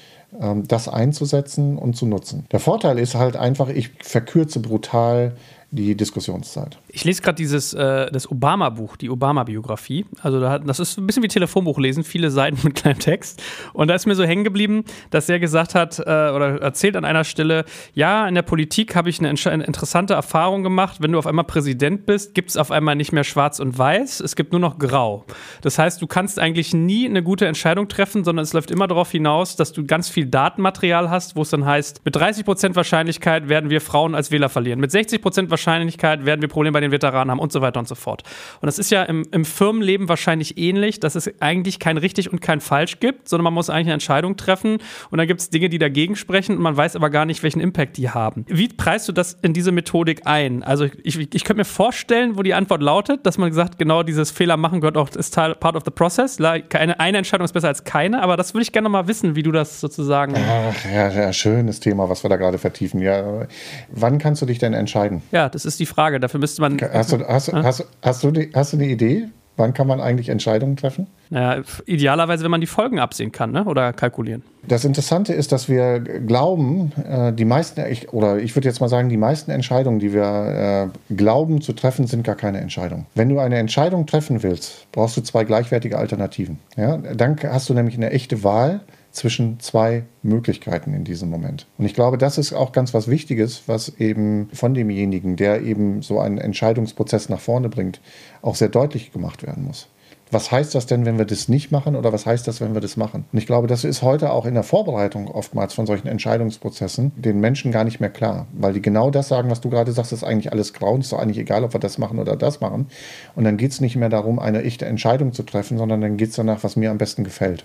ähm, 0.41 0.67
das 0.67 0.89
einzusetzen 0.89 1.79
und 1.79 1.97
zu 1.97 2.07
nutzen. 2.07 2.47
Der 2.53 2.61
Vorteil 2.61 2.99
ist 2.99 3.15
halt 3.15 3.37
einfach, 3.37 3.69
ich 3.69 3.91
verkürze 4.03 4.61
brutal 4.61 5.37
die 5.71 5.97
Diskussionszeit. 5.97 6.79
Ich 6.97 7.05
lese 7.05 7.21
gerade 7.21 7.37
dieses 7.37 7.75
äh, 7.75 8.11
das 8.11 8.31
Obama-Buch, 8.31 8.97
die 8.97 9.11
Obama-Biografie. 9.11 10.07
Also 10.23 10.41
da 10.41 10.59
das 10.59 10.81
ist 10.81 10.97
ein 10.97 11.07
bisschen 11.07 11.23
wie 11.23 11.29
Telefonbuch 11.29 11.79
lesen, 11.79 12.05
viele 12.05 12.31
Seiten 12.31 12.59
mit 12.65 12.75
kleinem 12.75 12.99
Text. 12.99 13.43
Und 13.75 13.89
da 13.89 13.95
ist 13.95 14.07
mir 14.07 14.15
so 14.15 14.25
hängen 14.25 14.45
geblieben, 14.45 14.83
dass 15.11 15.29
er 15.29 15.39
gesagt 15.39 15.75
hat 15.75 15.99
äh, 15.99 16.03
oder 16.03 16.63
erzählt 16.63 16.97
an 16.97 17.05
einer 17.05 17.25
Stelle, 17.25 17.67
ja, 17.93 18.27
in 18.27 18.35
der 18.35 18.41
Politik 18.41 18.97
habe 18.97 19.11
ich 19.11 19.19
eine, 19.19 19.29
eine, 19.29 19.65
interessante 19.65 20.15
Erfahrung 20.15 20.63
gemacht. 20.63 20.97
Wenn 21.01 21.13
du 21.13 21.19
auf 21.19 21.27
einmal 21.27 21.45
Präsident 21.45 22.07
bist, 22.07 22.35
gibt 22.35 22.49
es 22.49 22.57
auf 22.57 22.71
einmal 22.71 22.97
nicht 22.97 23.13
mehr 23.13 23.25
Schwarz 23.25 23.61
und 23.61 23.77
Weiß, 23.77 24.21
es 24.21 24.35
gibt 24.35 24.53
nur 24.53 24.61
noch 24.61 24.79
Grau. 24.79 25.27
Das 25.61 25.79
heißt, 25.79 26.01
du 26.01 26.07
kannst 26.07 26.39
eigentlich 26.39 26.73
nie 26.73 27.07
eine 27.07 27.23
gute 27.23 27.47
Entscheidung 27.47 27.89
treffen, 27.89 28.25
sondern 28.25 28.43
es 28.43 28.55
läuft 28.55 28.71
immer 28.71 28.87
darauf 28.87 29.11
hinaus, 29.11 29.57
dass 29.57 29.73
du 29.73 29.85
ganz 29.85 30.09
viel 30.09 30.27
Datenmaterial 30.27 31.11
hast, 31.11 31.37
wo 31.37 31.43
es 31.43 31.51
dann 31.51 31.67
heißt, 31.67 32.07
mit 32.07 32.17
30% 32.17 32.75
Wahrscheinlichkeit 32.75 33.51
werden 33.51 33.69
wir 33.69 33.83
Frauen 33.83 34.15
als 34.15 34.31
Wähler 34.31 34.49
verlieren. 34.49 34.81
Mit 34.81 34.93
60% 34.93 35.51
Wahrscheinlichkeit 35.51 36.07
Wahrscheinlichkeit 36.07 36.27
werden 36.27 36.41
wir 36.41 36.49
Probleme 36.49 36.73
bei 36.73 36.81
den 36.87 36.93
Veteranen 36.93 37.31
haben 37.31 37.39
und 37.39 37.53
so 37.53 37.61
weiter 37.61 37.81
und 37.81 37.89
so 37.89 37.95
fort. 37.95 38.23
Und 38.61 38.67
das 38.67 38.79
ist 38.79 38.91
ja 38.91 39.03
im, 39.03 39.27
im 39.33 39.45
Firmenleben 39.45 40.09
wahrscheinlich 40.09 40.59
ähnlich, 40.59 41.01
dass 41.01 41.15
es 41.15 41.31
eigentlich 41.41 41.79
kein 41.79 41.99
richtig 41.99 42.33
und 42.33 42.41
kein 42.41 42.61
falsch 42.61 43.01
gibt, 43.01 43.29
sondern 43.29 43.45
man 43.45 43.55
muss 43.55 43.71
eigentlich 43.71 43.87
eine 43.87 43.95
Entscheidung 43.95 44.37
treffen 44.37 44.79
und 45.11 45.19
dann 45.19 45.27
gibt 45.27 45.41
es 45.41 45.51
Dinge, 45.51 45.69
die 45.69 45.79
dagegen 45.79 46.17
sprechen 46.17 46.57
und 46.57 46.63
man 46.63 46.77
weiß 46.77 46.97
aber 46.97 47.11
gar 47.11 47.27
nicht, 47.27 47.43
welchen 47.43 47.61
Impact 47.61 47.97
die 47.97 48.11
haben. 48.11 48.45
Wie 48.49 48.69
preist 48.69 49.09
du 49.09 49.13
das 49.13 49.37
in 49.43 49.53
diese 49.53 49.73
Methodik 49.73 50.23
ein? 50.25 50.63
Also 50.63 50.87
ich, 51.03 51.19
ich 51.19 51.45
könnte 51.45 51.61
mir 51.61 51.65
vorstellen, 51.65 52.37
wo 52.37 52.43
die 52.43 52.55
Antwort 52.55 52.83
lautet, 52.83 53.27
dass 53.27 53.39
man 53.39 53.49
gesagt, 53.49 53.79
genau 53.79 54.03
dieses 54.03 54.31
Fehler 54.31 54.57
machen 54.57 54.81
gehört 54.81 54.97
auch, 54.97 55.11
ist 55.11 55.35
Teil, 55.35 55.55
part 55.55 55.77
of 55.77 55.83
the 55.85 55.91
process. 55.91 56.41
Eine, 56.41 57.01
eine 57.01 57.19
Entscheidung 57.19 57.45
ist 57.45 57.53
besser 57.53 57.69
als 57.69 57.85
keine, 57.85 58.23
aber 58.23 58.37
das 58.37 58.55
würde 58.55 58.63
ich 58.63 58.73
gerne 58.73 58.89
mal 58.89 59.09
wissen, 59.09 59.37
wie 59.37 59.43
du 59.43 59.53
das 59.53 59.81
sozusagen. 59.81 60.35
Ach, 60.37 60.75
ja, 60.93 61.09
ja, 61.09 61.33
schönes 61.33 61.81
Thema, 61.81 62.09
was 62.09 62.25
wir 62.25 62.31
da 62.31 62.37
gerade 62.37 62.59
vertiefen. 62.59 63.01
Ja, 63.01 63.47
wann 63.91 64.19
kannst 64.19 64.43
du 64.43 64.47
dich 64.47 64.59
denn 64.59 64.75
entscheiden? 64.75 65.23
Ja, 65.33 65.49
das 65.49 65.65
ist 65.65 65.81
die 65.81 65.87
Frage. 65.87 66.21
Dafür 66.21 66.41
müsste 66.41 66.61
man. 66.61 66.76
Hast 66.83 67.13
du, 67.13 67.27
hast, 67.27 67.49
äh? 67.49 67.63
hast, 67.63 67.87
hast, 68.03 68.25
du, 68.25 68.31
die, 68.31 68.51
hast 68.55 68.73
du 68.73 68.77
eine 68.77 68.87
Idee? 68.87 69.29
Wann 69.59 69.73
kann 69.73 69.87
man 69.87 70.03
eigentlich 70.03 70.29
Entscheidungen 70.29 70.77
treffen? 70.77 71.07
Naja, 71.31 71.63
idealerweise, 71.87 72.45
wenn 72.45 72.51
man 72.51 72.61
die 72.61 72.67
Folgen 72.67 72.99
absehen 72.99 73.33
kann 73.33 73.53
ne? 73.53 73.65
oder 73.65 73.95
kalkulieren. 73.95 74.43
Das 74.69 74.85
Interessante 74.85 75.33
ist, 75.33 75.51
dass 75.51 75.69
wir 75.69 76.01
glauben, 76.01 76.93
äh, 77.09 77.33
die 77.33 77.47
meisten, 77.47 77.83
oder 78.13 78.37
ich 78.39 78.55
würde 78.55 78.69
jetzt 78.69 78.81
mal 78.81 78.89
sagen, 78.89 79.09
die 79.09 79.17
meisten 79.17 79.51
Entscheidungen, 79.51 79.99
die 79.99 80.13
wir 80.13 80.91
äh, 81.11 81.15
glauben 81.15 81.63
zu 81.63 81.73
treffen, 81.73 82.07
sind 82.07 82.23
gar 82.23 82.35
keine 82.35 82.61
Entscheidung. 82.61 83.07
Wenn 83.15 83.31
du 83.31 83.39
eine 83.39 83.57
Entscheidung 83.57 84.05
treffen 84.07 84.43
willst, 84.43 84.87
brauchst 84.93 85.17
du 85.17 85.23
zwei 85.23 85.45
gleichwertige 85.45 85.97
Alternativen. 85.97 86.59
Ja? 86.77 86.99
Dann 86.99 87.39
hast 87.43 87.71
du 87.71 87.75
nämlich 87.75 87.97
eine 87.97 88.11
echte 88.11 88.45
Wahl 88.45 88.81
zwischen 89.17 89.59
zwei 89.61 90.05
Möglichkeiten 90.23 90.93
in 90.93 91.05
diesem 91.05 91.31
Moment. 91.31 91.67
Und 91.79 91.87
ich 91.87 91.95
glaube, 91.95 92.19
das 92.19 92.37
ist 92.37 92.53
auch 92.53 92.73
ganz 92.73 92.93
was 92.93 93.09
Wichtiges, 93.09 93.63
was 93.67 93.89
eben 93.99 94.51
von 94.53 94.75
demjenigen, 94.75 95.37
der 95.37 95.63
eben 95.63 96.03
so 96.03 96.21
einen 96.21 96.37
Entscheidungsprozess 96.37 97.31
nach 97.31 97.41
vorne 97.41 97.71
bringt, 97.71 98.01
auch 98.43 98.57
sehr 98.57 98.69
deutlich 98.69 99.13
gemacht 99.13 99.43
werden 99.43 99.65
muss. 99.65 99.89
Was 100.31 100.51
heißt 100.51 100.75
das 100.75 100.87
denn, 100.87 101.07
wenn 101.07 101.19
wir 101.19 101.25
das 101.25 101.49
nicht 101.49 101.71
machen 101.71 101.95
oder 101.95 102.13
was 102.13 102.27
heißt 102.27 102.47
das, 102.47 102.61
wenn 102.61 102.75
wir 102.75 102.81
das 102.81 102.97
machen? 102.97 103.25
Und 103.33 103.39
ich 103.39 103.47
glaube, 103.47 103.69
das 103.69 103.85
ist 103.85 104.03
heute 104.03 104.33
auch 104.33 104.45
in 104.45 104.55
der 104.55 104.65
Vorbereitung 104.65 105.29
oftmals 105.29 105.73
von 105.73 105.87
solchen 105.87 106.09
Entscheidungsprozessen 106.09 107.13
den 107.17 107.41
Menschen 107.41 107.71
gar 107.71 107.85
nicht 107.85 108.01
mehr 108.01 108.11
klar, 108.11 108.49
weil 108.53 108.73
die 108.73 108.83
genau 108.83 109.11
das 109.11 109.29
sagen, 109.29 109.51
was 109.51 109.61
du 109.61 109.71
gerade 109.71 109.93
sagst, 109.93 110.13
ist 110.13 110.25
eigentlich 110.25 110.53
alles 110.53 110.75
grau 110.75 110.97
ist 110.97 111.13
doch 111.13 111.21
eigentlich 111.21 111.39
egal, 111.39 111.65
ob 111.65 111.75
wir 111.75 111.81
das 111.81 111.97
machen 111.97 112.19
oder 112.19 112.37
das 112.37 112.61
machen. 112.61 112.89
Und 113.35 113.45
dann 113.45 113.57
geht 113.57 113.71
es 113.71 113.81
nicht 113.81 113.97
mehr 113.97 114.09
darum, 114.09 114.41
eine 114.41 114.63
echte 114.63 114.85
Entscheidung 114.85 115.33
zu 115.33 115.45
treffen, 115.45 115.79
sondern 115.79 116.01
dann 116.01 116.17
geht 116.17 116.31
es 116.31 116.37
danach, 116.37 116.65
was 116.65 116.77
mir 116.77 116.91
am 116.91 116.99
besten 116.99 117.23
gefällt 117.23 117.65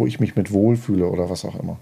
wo 0.00 0.06
ich 0.06 0.18
mich 0.18 0.34
mit 0.34 0.52
wohlfühle 0.52 1.06
oder 1.06 1.28
was 1.28 1.44
auch 1.44 1.60
immer. 1.60 1.78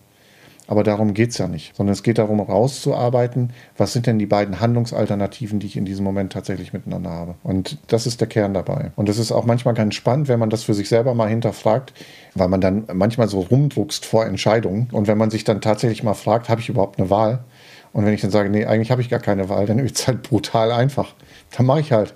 Aber 0.66 0.82
darum 0.82 1.14
geht 1.14 1.30
es 1.30 1.38
ja 1.38 1.48
nicht, 1.48 1.74
sondern 1.74 1.94
es 1.94 2.02
geht 2.02 2.18
darum, 2.18 2.40
rauszuarbeiten, 2.40 3.54
was 3.78 3.94
sind 3.94 4.06
denn 4.06 4.18
die 4.18 4.26
beiden 4.26 4.60
Handlungsalternativen, 4.60 5.60
die 5.60 5.66
ich 5.66 5.76
in 5.78 5.86
diesem 5.86 6.04
Moment 6.04 6.30
tatsächlich 6.32 6.74
miteinander 6.74 7.08
habe. 7.08 7.34
Und 7.42 7.78
das 7.86 8.06
ist 8.06 8.20
der 8.20 8.28
Kern 8.28 8.52
dabei. 8.52 8.90
Und 8.94 9.08
das 9.08 9.16
ist 9.16 9.32
auch 9.32 9.46
manchmal 9.46 9.72
ganz 9.72 9.94
spannend, 9.94 10.28
wenn 10.28 10.38
man 10.38 10.50
das 10.50 10.64
für 10.64 10.74
sich 10.74 10.90
selber 10.90 11.14
mal 11.14 11.28
hinterfragt, 11.28 11.94
weil 12.34 12.48
man 12.48 12.60
dann 12.60 12.84
manchmal 12.92 13.28
so 13.28 13.40
rumdruckst 13.40 14.04
vor 14.04 14.26
Entscheidungen. 14.26 14.88
Und 14.92 15.06
wenn 15.06 15.16
man 15.16 15.30
sich 15.30 15.44
dann 15.44 15.62
tatsächlich 15.62 16.02
mal 16.02 16.12
fragt, 16.12 16.50
habe 16.50 16.60
ich 16.60 16.68
überhaupt 16.68 16.98
eine 16.98 17.08
Wahl? 17.08 17.44
Und 17.94 18.04
wenn 18.04 18.12
ich 18.12 18.20
dann 18.20 18.30
sage, 18.30 18.50
nee, 18.50 18.66
eigentlich 18.66 18.90
habe 18.90 19.00
ich 19.00 19.08
gar 19.08 19.20
keine 19.20 19.48
Wahl, 19.48 19.64
dann 19.64 19.78
ist 19.84 20.00
es 20.00 20.06
halt 20.06 20.22
brutal 20.22 20.70
einfach. 20.70 21.14
Dann 21.56 21.64
mache 21.64 21.80
ich 21.80 21.92
halt. 21.92 22.14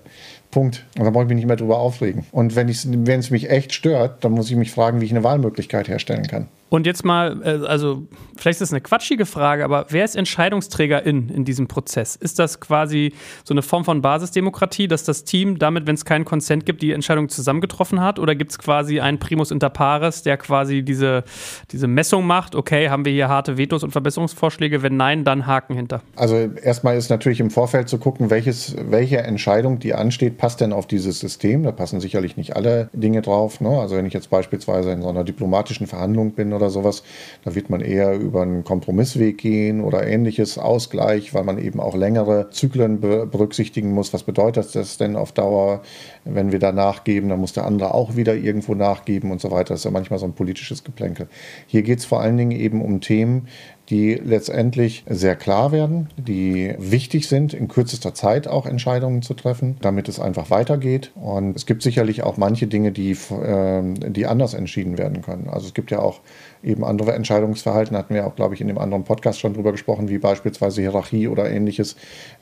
Punkt. 0.52 0.86
Und 0.96 1.04
dann 1.04 1.12
brauche 1.12 1.24
ich 1.24 1.28
mich 1.28 1.36
nicht 1.36 1.46
mehr 1.48 1.56
drüber 1.56 1.78
aufregen. 1.80 2.24
Und 2.30 2.54
wenn 2.54 2.68
es 2.68 3.30
mich 3.30 3.50
echt 3.50 3.72
stört, 3.72 4.22
dann 4.24 4.30
muss 4.30 4.48
ich 4.48 4.56
mich 4.56 4.70
fragen, 4.70 5.00
wie 5.00 5.06
ich 5.06 5.10
eine 5.10 5.24
Wahlmöglichkeit 5.24 5.88
herstellen 5.88 6.28
kann. 6.28 6.46
Und 6.72 6.86
jetzt 6.86 7.04
mal, 7.04 7.38
äh, 7.44 7.66
also 7.66 8.04
vielleicht 8.34 8.62
ist 8.62 8.62
das 8.62 8.72
eine 8.72 8.80
quatschige 8.80 9.26
Frage, 9.26 9.62
aber 9.62 9.84
wer 9.90 10.06
ist 10.06 10.16
Entscheidungsträger 10.16 11.04
in, 11.04 11.28
in 11.28 11.44
diesem 11.44 11.68
Prozess? 11.68 12.16
Ist 12.16 12.38
das 12.38 12.60
quasi 12.60 13.12
so 13.44 13.52
eine 13.52 13.60
Form 13.60 13.84
von 13.84 14.00
Basisdemokratie, 14.00 14.88
dass 14.88 15.04
das 15.04 15.24
Team 15.24 15.58
damit, 15.58 15.86
wenn 15.86 15.96
es 15.96 16.06
keinen 16.06 16.24
Konsent 16.24 16.64
gibt, 16.64 16.80
die 16.80 16.92
Entscheidung 16.92 17.28
zusammengetroffen 17.28 18.00
hat? 18.00 18.18
Oder 18.18 18.34
gibt 18.34 18.52
es 18.52 18.58
quasi 18.58 19.00
einen 19.00 19.18
Primus 19.18 19.50
inter 19.50 19.68
pares, 19.68 20.22
der 20.22 20.38
quasi 20.38 20.82
diese, 20.82 21.24
diese 21.72 21.88
Messung 21.88 22.26
macht? 22.26 22.54
Okay, 22.54 22.88
haben 22.88 23.04
wir 23.04 23.12
hier 23.12 23.28
harte 23.28 23.58
Vetos 23.58 23.84
und 23.84 23.90
Verbesserungsvorschläge? 23.90 24.82
Wenn 24.82 24.96
nein, 24.96 25.24
dann 25.24 25.46
Haken 25.46 25.74
hinter. 25.76 26.00
Also 26.16 26.36
erstmal 26.36 26.96
ist 26.96 27.10
natürlich 27.10 27.40
im 27.40 27.50
Vorfeld 27.50 27.90
zu 27.90 27.98
gucken, 27.98 28.30
welches, 28.30 28.76
welche 28.78 29.18
Entscheidung, 29.18 29.78
die 29.78 29.92
ansteht, 29.92 30.38
passt 30.38 30.62
denn 30.62 30.72
auf 30.72 30.86
dieses 30.86 31.20
System. 31.20 31.64
Da 31.64 31.72
passen 31.72 32.00
sicherlich 32.00 32.38
nicht 32.38 32.56
alle 32.56 32.88
Dinge 32.94 33.20
drauf. 33.20 33.60
Ne? 33.60 33.78
Also 33.78 33.94
wenn 33.94 34.06
ich 34.06 34.14
jetzt 34.14 34.30
beispielsweise 34.30 34.90
in 34.92 35.02
so 35.02 35.10
einer 35.10 35.24
diplomatischen 35.24 35.86
Verhandlung 35.86 36.32
bin 36.32 36.54
oder 36.54 36.61
sowas, 36.70 37.02
da 37.44 37.54
wird 37.54 37.70
man 37.70 37.80
eher 37.80 38.14
über 38.14 38.42
einen 38.42 38.64
Kompromissweg 38.64 39.38
gehen 39.38 39.80
oder 39.82 40.06
ähnliches 40.06 40.58
Ausgleich, 40.58 41.34
weil 41.34 41.44
man 41.44 41.58
eben 41.58 41.80
auch 41.80 41.94
längere 41.94 42.50
Zyklen 42.50 43.00
berücksichtigen 43.00 43.92
muss. 43.92 44.12
Was 44.12 44.22
bedeutet 44.22 44.74
das 44.74 44.98
denn 44.98 45.16
auf 45.16 45.32
Dauer, 45.32 45.82
wenn 46.24 46.52
wir 46.52 46.58
da 46.58 46.72
nachgeben, 46.72 47.28
dann 47.28 47.40
muss 47.40 47.52
der 47.52 47.64
andere 47.66 47.94
auch 47.94 48.16
wieder 48.16 48.34
irgendwo 48.34 48.74
nachgeben 48.74 49.30
und 49.30 49.40
so 49.40 49.50
weiter. 49.50 49.74
Das 49.74 49.80
ist 49.80 49.84
ja 49.84 49.90
manchmal 49.90 50.18
so 50.18 50.26
ein 50.26 50.34
politisches 50.34 50.84
Geplänkel. 50.84 51.28
Hier 51.66 51.82
geht 51.82 51.98
es 51.98 52.04
vor 52.04 52.20
allen 52.20 52.36
Dingen 52.36 52.52
eben 52.52 52.82
um 52.82 53.00
Themen, 53.00 53.48
die 53.90 54.14
letztendlich 54.14 55.04
sehr 55.06 55.36
klar 55.36 55.72
werden, 55.72 56.08
die 56.16 56.74
wichtig 56.78 57.28
sind, 57.28 57.52
in 57.52 57.68
kürzester 57.68 58.14
Zeit 58.14 58.48
auch 58.48 58.64
Entscheidungen 58.64 59.22
zu 59.22 59.34
treffen, 59.34 59.76
damit 59.80 60.08
es 60.08 60.20
einfach 60.20 60.50
weitergeht. 60.50 61.10
Und 61.14 61.56
es 61.56 61.66
gibt 61.66 61.82
sicherlich 61.82 62.22
auch 62.22 62.36
manche 62.36 62.68
Dinge, 62.68 62.92
die, 62.92 63.10
äh, 63.10 63.82
die 64.10 64.26
anders 64.26 64.54
entschieden 64.54 64.98
werden 64.98 65.20
können. 65.20 65.48
Also 65.48 65.66
es 65.66 65.74
gibt 65.74 65.90
ja 65.90 65.98
auch 65.98 66.20
eben 66.62 66.84
andere 66.84 67.12
Entscheidungsverhalten, 67.12 67.96
hatten 67.96 68.14
wir 68.14 68.26
auch, 68.26 68.36
glaube 68.36 68.54
ich, 68.54 68.60
in 68.60 68.68
dem 68.68 68.78
anderen 68.78 69.04
Podcast 69.04 69.40
schon 69.40 69.54
drüber 69.54 69.72
gesprochen, 69.72 70.08
wie 70.08 70.18
beispielsweise 70.18 70.80
Hierarchie 70.80 71.28
oder 71.28 71.50
ähnliches, 71.50 71.96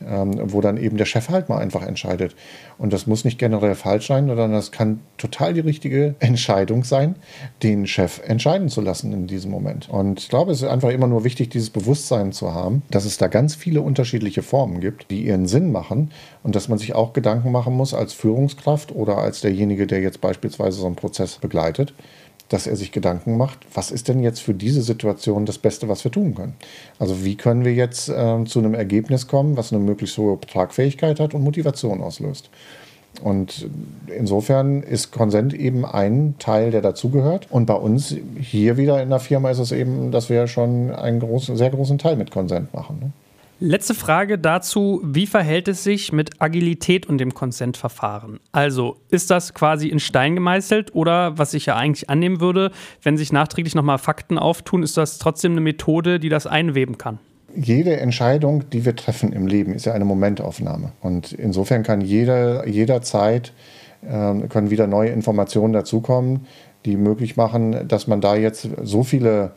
ähm, 0.06 0.40
wo 0.44 0.60
dann 0.60 0.76
eben 0.76 0.96
der 0.96 1.04
Chef 1.06 1.28
halt 1.28 1.48
mal 1.48 1.58
einfach 1.58 1.86
entscheidet. 1.86 2.36
Und 2.78 2.92
das 2.92 3.06
muss 3.06 3.24
nicht 3.24 3.38
generell 3.38 3.74
falsch 3.74 4.08
sein, 4.08 4.26
sondern 4.28 4.52
das 4.52 4.72
kann 4.72 5.00
total 5.16 5.54
die 5.54 5.60
richtige 5.60 6.14
Entscheidung 6.18 6.84
sein, 6.84 7.16
den 7.62 7.86
Chef 7.86 8.20
entscheiden 8.26 8.68
zu 8.68 8.80
lassen 8.80 9.12
in 9.12 9.26
diesem 9.26 9.50
Moment. 9.50 9.88
Und 9.88 10.20
ich 10.20 10.28
glaube, 10.28 10.52
es 10.52 10.62
ist 10.62 10.68
einfach 10.68 10.90
immer 10.90 11.06
nur 11.06 11.24
wichtig, 11.24 11.50
dieses 11.50 11.70
Bewusstsein 11.70 12.32
zu 12.32 12.54
haben, 12.54 12.82
dass 12.90 13.04
es 13.04 13.18
da 13.18 13.28
ganz 13.28 13.54
viele 13.54 13.80
unterschiedliche 13.80 14.42
Formen 14.42 14.80
gibt, 14.80 15.10
die 15.10 15.24
ihren 15.24 15.46
Sinn 15.46 15.72
machen 15.72 16.10
und 16.42 16.54
dass 16.54 16.68
man 16.68 16.78
sich 16.78 16.94
auch 16.94 17.12
Gedanken 17.12 17.52
machen 17.52 17.74
muss 17.74 17.94
als 17.94 18.12
Führungskraft 18.12 18.94
oder 18.94 19.18
als 19.18 19.40
derjenige, 19.40 19.86
der 19.86 20.00
jetzt 20.00 20.20
beispielsweise 20.20 20.80
so 20.80 20.86
einen 20.86 20.96
Prozess 20.96 21.36
begleitet, 21.36 21.94
dass 22.50 22.66
er 22.66 22.76
sich 22.76 22.92
Gedanken 22.92 23.36
macht, 23.36 23.58
was 23.72 23.90
ist 23.90 24.08
denn 24.08 24.20
jetzt 24.20 24.40
für 24.40 24.54
diese 24.54 24.82
Situation 24.82 25.46
das 25.46 25.58
Beste, 25.58 25.88
was 25.88 26.04
wir 26.04 26.10
tun 26.10 26.34
können? 26.34 26.54
Also 26.98 27.24
wie 27.24 27.36
können 27.36 27.64
wir 27.64 27.72
jetzt 27.72 28.08
äh, 28.08 28.44
zu 28.44 28.58
einem 28.58 28.74
Ergebnis 28.74 29.28
kommen, 29.28 29.56
was 29.56 29.72
eine 29.72 29.80
möglichst 29.80 30.18
hohe 30.18 30.38
Tragfähigkeit 30.40 31.20
hat 31.20 31.32
und 31.32 31.42
Motivation 31.42 32.02
auslöst? 32.02 32.50
Und 33.22 33.68
insofern 34.06 34.82
ist 34.82 35.12
Konsent 35.12 35.54
eben 35.54 35.84
ein 35.84 36.34
Teil, 36.38 36.70
der 36.70 36.80
dazugehört. 36.80 37.46
Und 37.50 37.66
bei 37.66 37.74
uns 37.74 38.16
hier 38.40 38.76
wieder 38.76 39.02
in 39.02 39.10
der 39.10 39.20
Firma 39.20 39.50
ist 39.50 39.58
es 39.58 39.72
eben, 39.72 40.10
dass 40.10 40.28
wir 40.28 40.46
schon 40.46 40.90
einen 40.92 41.20
großen, 41.20 41.56
sehr 41.56 41.70
großen 41.70 41.98
Teil 41.98 42.16
mit 42.16 42.30
Konsent 42.30 42.72
machen. 42.72 42.98
Ne? 43.00 43.10
Letzte 43.62 43.94
Frage 43.94 44.38
dazu, 44.38 45.02
wie 45.04 45.26
verhält 45.26 45.68
es 45.68 45.84
sich 45.84 46.12
mit 46.12 46.40
Agilität 46.40 47.06
und 47.06 47.18
dem 47.18 47.34
Consent-Verfahren? 47.34 48.40
Also 48.52 48.96
ist 49.10 49.30
das 49.30 49.52
quasi 49.52 49.88
in 49.88 50.00
Stein 50.00 50.34
gemeißelt 50.34 50.94
oder 50.94 51.36
was 51.36 51.52
ich 51.52 51.66
ja 51.66 51.76
eigentlich 51.76 52.08
annehmen 52.08 52.40
würde, 52.40 52.70
wenn 53.02 53.18
sich 53.18 53.32
nachträglich 53.32 53.74
nochmal 53.74 53.98
Fakten 53.98 54.38
auftun, 54.38 54.82
ist 54.82 54.96
das 54.96 55.18
trotzdem 55.18 55.52
eine 55.52 55.60
Methode, 55.60 56.18
die 56.18 56.30
das 56.30 56.46
einweben 56.46 56.96
kann? 56.96 57.18
Jede 57.54 57.98
Entscheidung, 57.98 58.70
die 58.70 58.86
wir 58.86 58.96
treffen 58.96 59.30
im 59.34 59.46
Leben, 59.46 59.74
ist 59.74 59.84
ja 59.84 59.92
eine 59.92 60.06
Momentaufnahme. 60.06 60.92
Und 61.02 61.32
insofern 61.32 61.82
kann 61.82 62.00
jeder, 62.00 62.66
jederzeit 62.66 63.52
äh, 64.00 64.48
können 64.48 64.70
wieder 64.70 64.86
neue 64.86 65.10
Informationen 65.10 65.74
dazukommen, 65.74 66.46
die 66.86 66.96
möglich 66.96 67.36
machen, 67.36 67.86
dass 67.88 68.06
man 68.06 68.22
da 68.22 68.36
jetzt 68.36 68.70
so 68.82 69.04
viele 69.04 69.52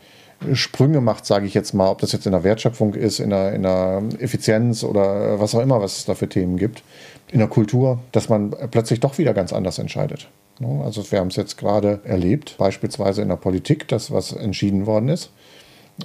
Sprünge 0.53 1.01
macht, 1.01 1.25
sage 1.25 1.45
ich 1.45 1.53
jetzt 1.53 1.73
mal, 1.73 1.89
ob 1.89 1.99
das 1.99 2.11
jetzt 2.11 2.25
in 2.25 2.31
der 2.31 2.43
Wertschöpfung 2.43 2.93
ist, 2.93 3.19
in 3.19 3.29
der, 3.29 3.53
in 3.53 3.63
der 3.63 4.03
Effizienz 4.19 4.83
oder 4.83 5.39
was 5.39 5.55
auch 5.55 5.61
immer, 5.61 5.81
was 5.81 5.97
es 5.97 6.05
da 6.05 6.15
für 6.15 6.27
Themen 6.27 6.57
gibt, 6.57 6.83
in 7.31 7.39
der 7.39 7.47
Kultur, 7.47 7.99
dass 8.11 8.29
man 8.29 8.55
plötzlich 8.71 8.99
doch 8.99 9.17
wieder 9.17 9.33
ganz 9.33 9.53
anders 9.53 9.79
entscheidet. 9.79 10.27
Ne? 10.59 10.81
Also 10.83 11.09
wir 11.11 11.19
haben 11.19 11.27
es 11.27 11.35
jetzt 11.35 11.57
gerade 11.57 12.01
erlebt, 12.03 12.55
beispielsweise 12.57 13.21
in 13.21 13.29
der 13.29 13.35
Politik, 13.37 13.87
dass 13.87 14.11
was 14.11 14.31
entschieden 14.31 14.85
worden 14.85 15.09
ist 15.09 15.31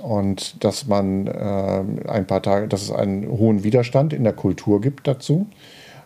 und 0.02 0.62
dass 0.64 0.86
man 0.86 1.26
äh, 1.26 1.84
ein 2.08 2.26
paar 2.26 2.42
Tage, 2.42 2.68
dass 2.68 2.82
es 2.82 2.90
einen 2.90 3.28
hohen 3.28 3.64
Widerstand 3.64 4.12
in 4.12 4.24
der 4.24 4.32
Kultur 4.32 4.80
gibt 4.80 5.06
dazu 5.06 5.46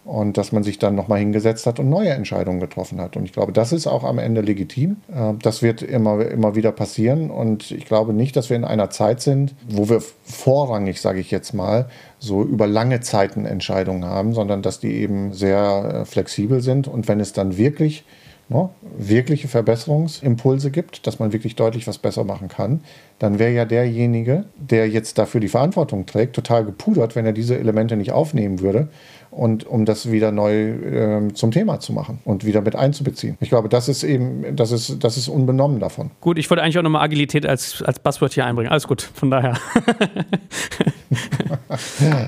und 0.04 0.36
dass 0.36 0.50
man 0.50 0.64
sich 0.64 0.78
dann 0.78 0.94
nochmal 0.94 1.20
hingesetzt 1.20 1.66
hat 1.66 1.78
und 1.78 1.88
neue 1.88 2.10
Entscheidungen 2.10 2.58
getroffen 2.58 3.00
hat. 3.00 3.16
Und 3.16 3.24
ich 3.24 3.32
glaube, 3.32 3.52
das 3.52 3.72
ist 3.72 3.86
auch 3.86 4.02
am 4.02 4.18
Ende 4.18 4.40
legitim. 4.40 4.96
Äh, 5.14 5.34
das 5.40 5.62
wird 5.62 5.82
immer, 5.82 6.26
immer 6.26 6.56
wieder 6.56 6.72
passieren 6.72 7.30
und 7.30 7.70
ich 7.70 7.86
glaube 7.86 8.12
nicht, 8.12 8.36
dass 8.36 8.50
wir 8.50 8.56
in 8.56 8.64
einer 8.64 8.90
Zeit 8.90 9.20
sind, 9.20 9.54
wo 9.68 9.88
wir 9.88 10.02
vorrangig, 10.24 11.00
sage 11.00 11.20
ich 11.20 11.30
jetzt 11.30 11.54
mal, 11.54 11.86
so 12.18 12.42
über 12.42 12.66
lange 12.66 13.00
Zeiten 13.00 13.44
Entscheidungen 13.44 14.04
haben, 14.04 14.32
sondern 14.32 14.62
dass 14.62 14.80
die 14.80 14.92
eben 14.92 15.32
sehr 15.32 16.02
äh, 16.02 16.04
flexibel 16.04 16.60
sind 16.60 16.88
und 16.88 17.06
wenn 17.06 17.20
es 17.20 17.32
dann 17.32 17.56
wirklich 17.56 18.04
ne, 18.48 18.70
wirkliche 18.98 19.48
Verbesserungsimpulse 19.48 20.70
gibt, 20.70 21.06
dass 21.06 21.18
man 21.18 21.32
wirklich 21.32 21.56
deutlich 21.56 21.86
was 21.86 21.98
besser 21.98 22.24
machen 22.24 22.48
kann, 22.48 22.80
dann 23.18 23.38
wäre 23.38 23.52
ja 23.52 23.64
derjenige, 23.64 24.44
der 24.56 24.88
jetzt 24.88 25.18
dafür 25.18 25.40
die 25.40 25.48
Verantwortung 25.48 26.06
trägt, 26.06 26.34
total 26.34 26.64
gepudert, 26.64 27.14
wenn 27.14 27.26
er 27.26 27.32
diese 27.32 27.58
Elemente 27.58 27.96
nicht 27.96 28.12
aufnehmen 28.12 28.60
würde 28.60 28.88
und 29.32 29.66
um 29.66 29.86
das 29.86 30.12
wieder 30.12 30.30
neu 30.30 30.52
äh, 30.52 31.32
zum 31.32 31.50
Thema 31.50 31.80
zu 31.80 31.92
machen 31.92 32.20
und 32.24 32.44
wieder 32.44 32.60
mit 32.60 32.76
einzubeziehen. 32.76 33.36
Ich 33.40 33.48
glaube, 33.48 33.68
das 33.68 33.88
ist 33.88 34.04
eben, 34.04 34.54
das 34.54 34.70
ist, 34.72 35.02
das 35.02 35.16
ist 35.16 35.28
unbenommen 35.28 35.80
davon. 35.80 36.10
Gut, 36.20 36.38
ich 36.38 36.48
wollte 36.50 36.62
eigentlich 36.62 36.78
auch 36.78 36.82
nochmal 36.82 37.02
Agilität 37.02 37.46
als, 37.46 37.82
als 37.82 37.98
Buzzword 37.98 38.34
hier 38.34 38.44
einbringen. 38.44 38.70
Alles 38.70 38.86
gut, 38.86 39.02
von 39.02 39.30
daher. 39.30 39.58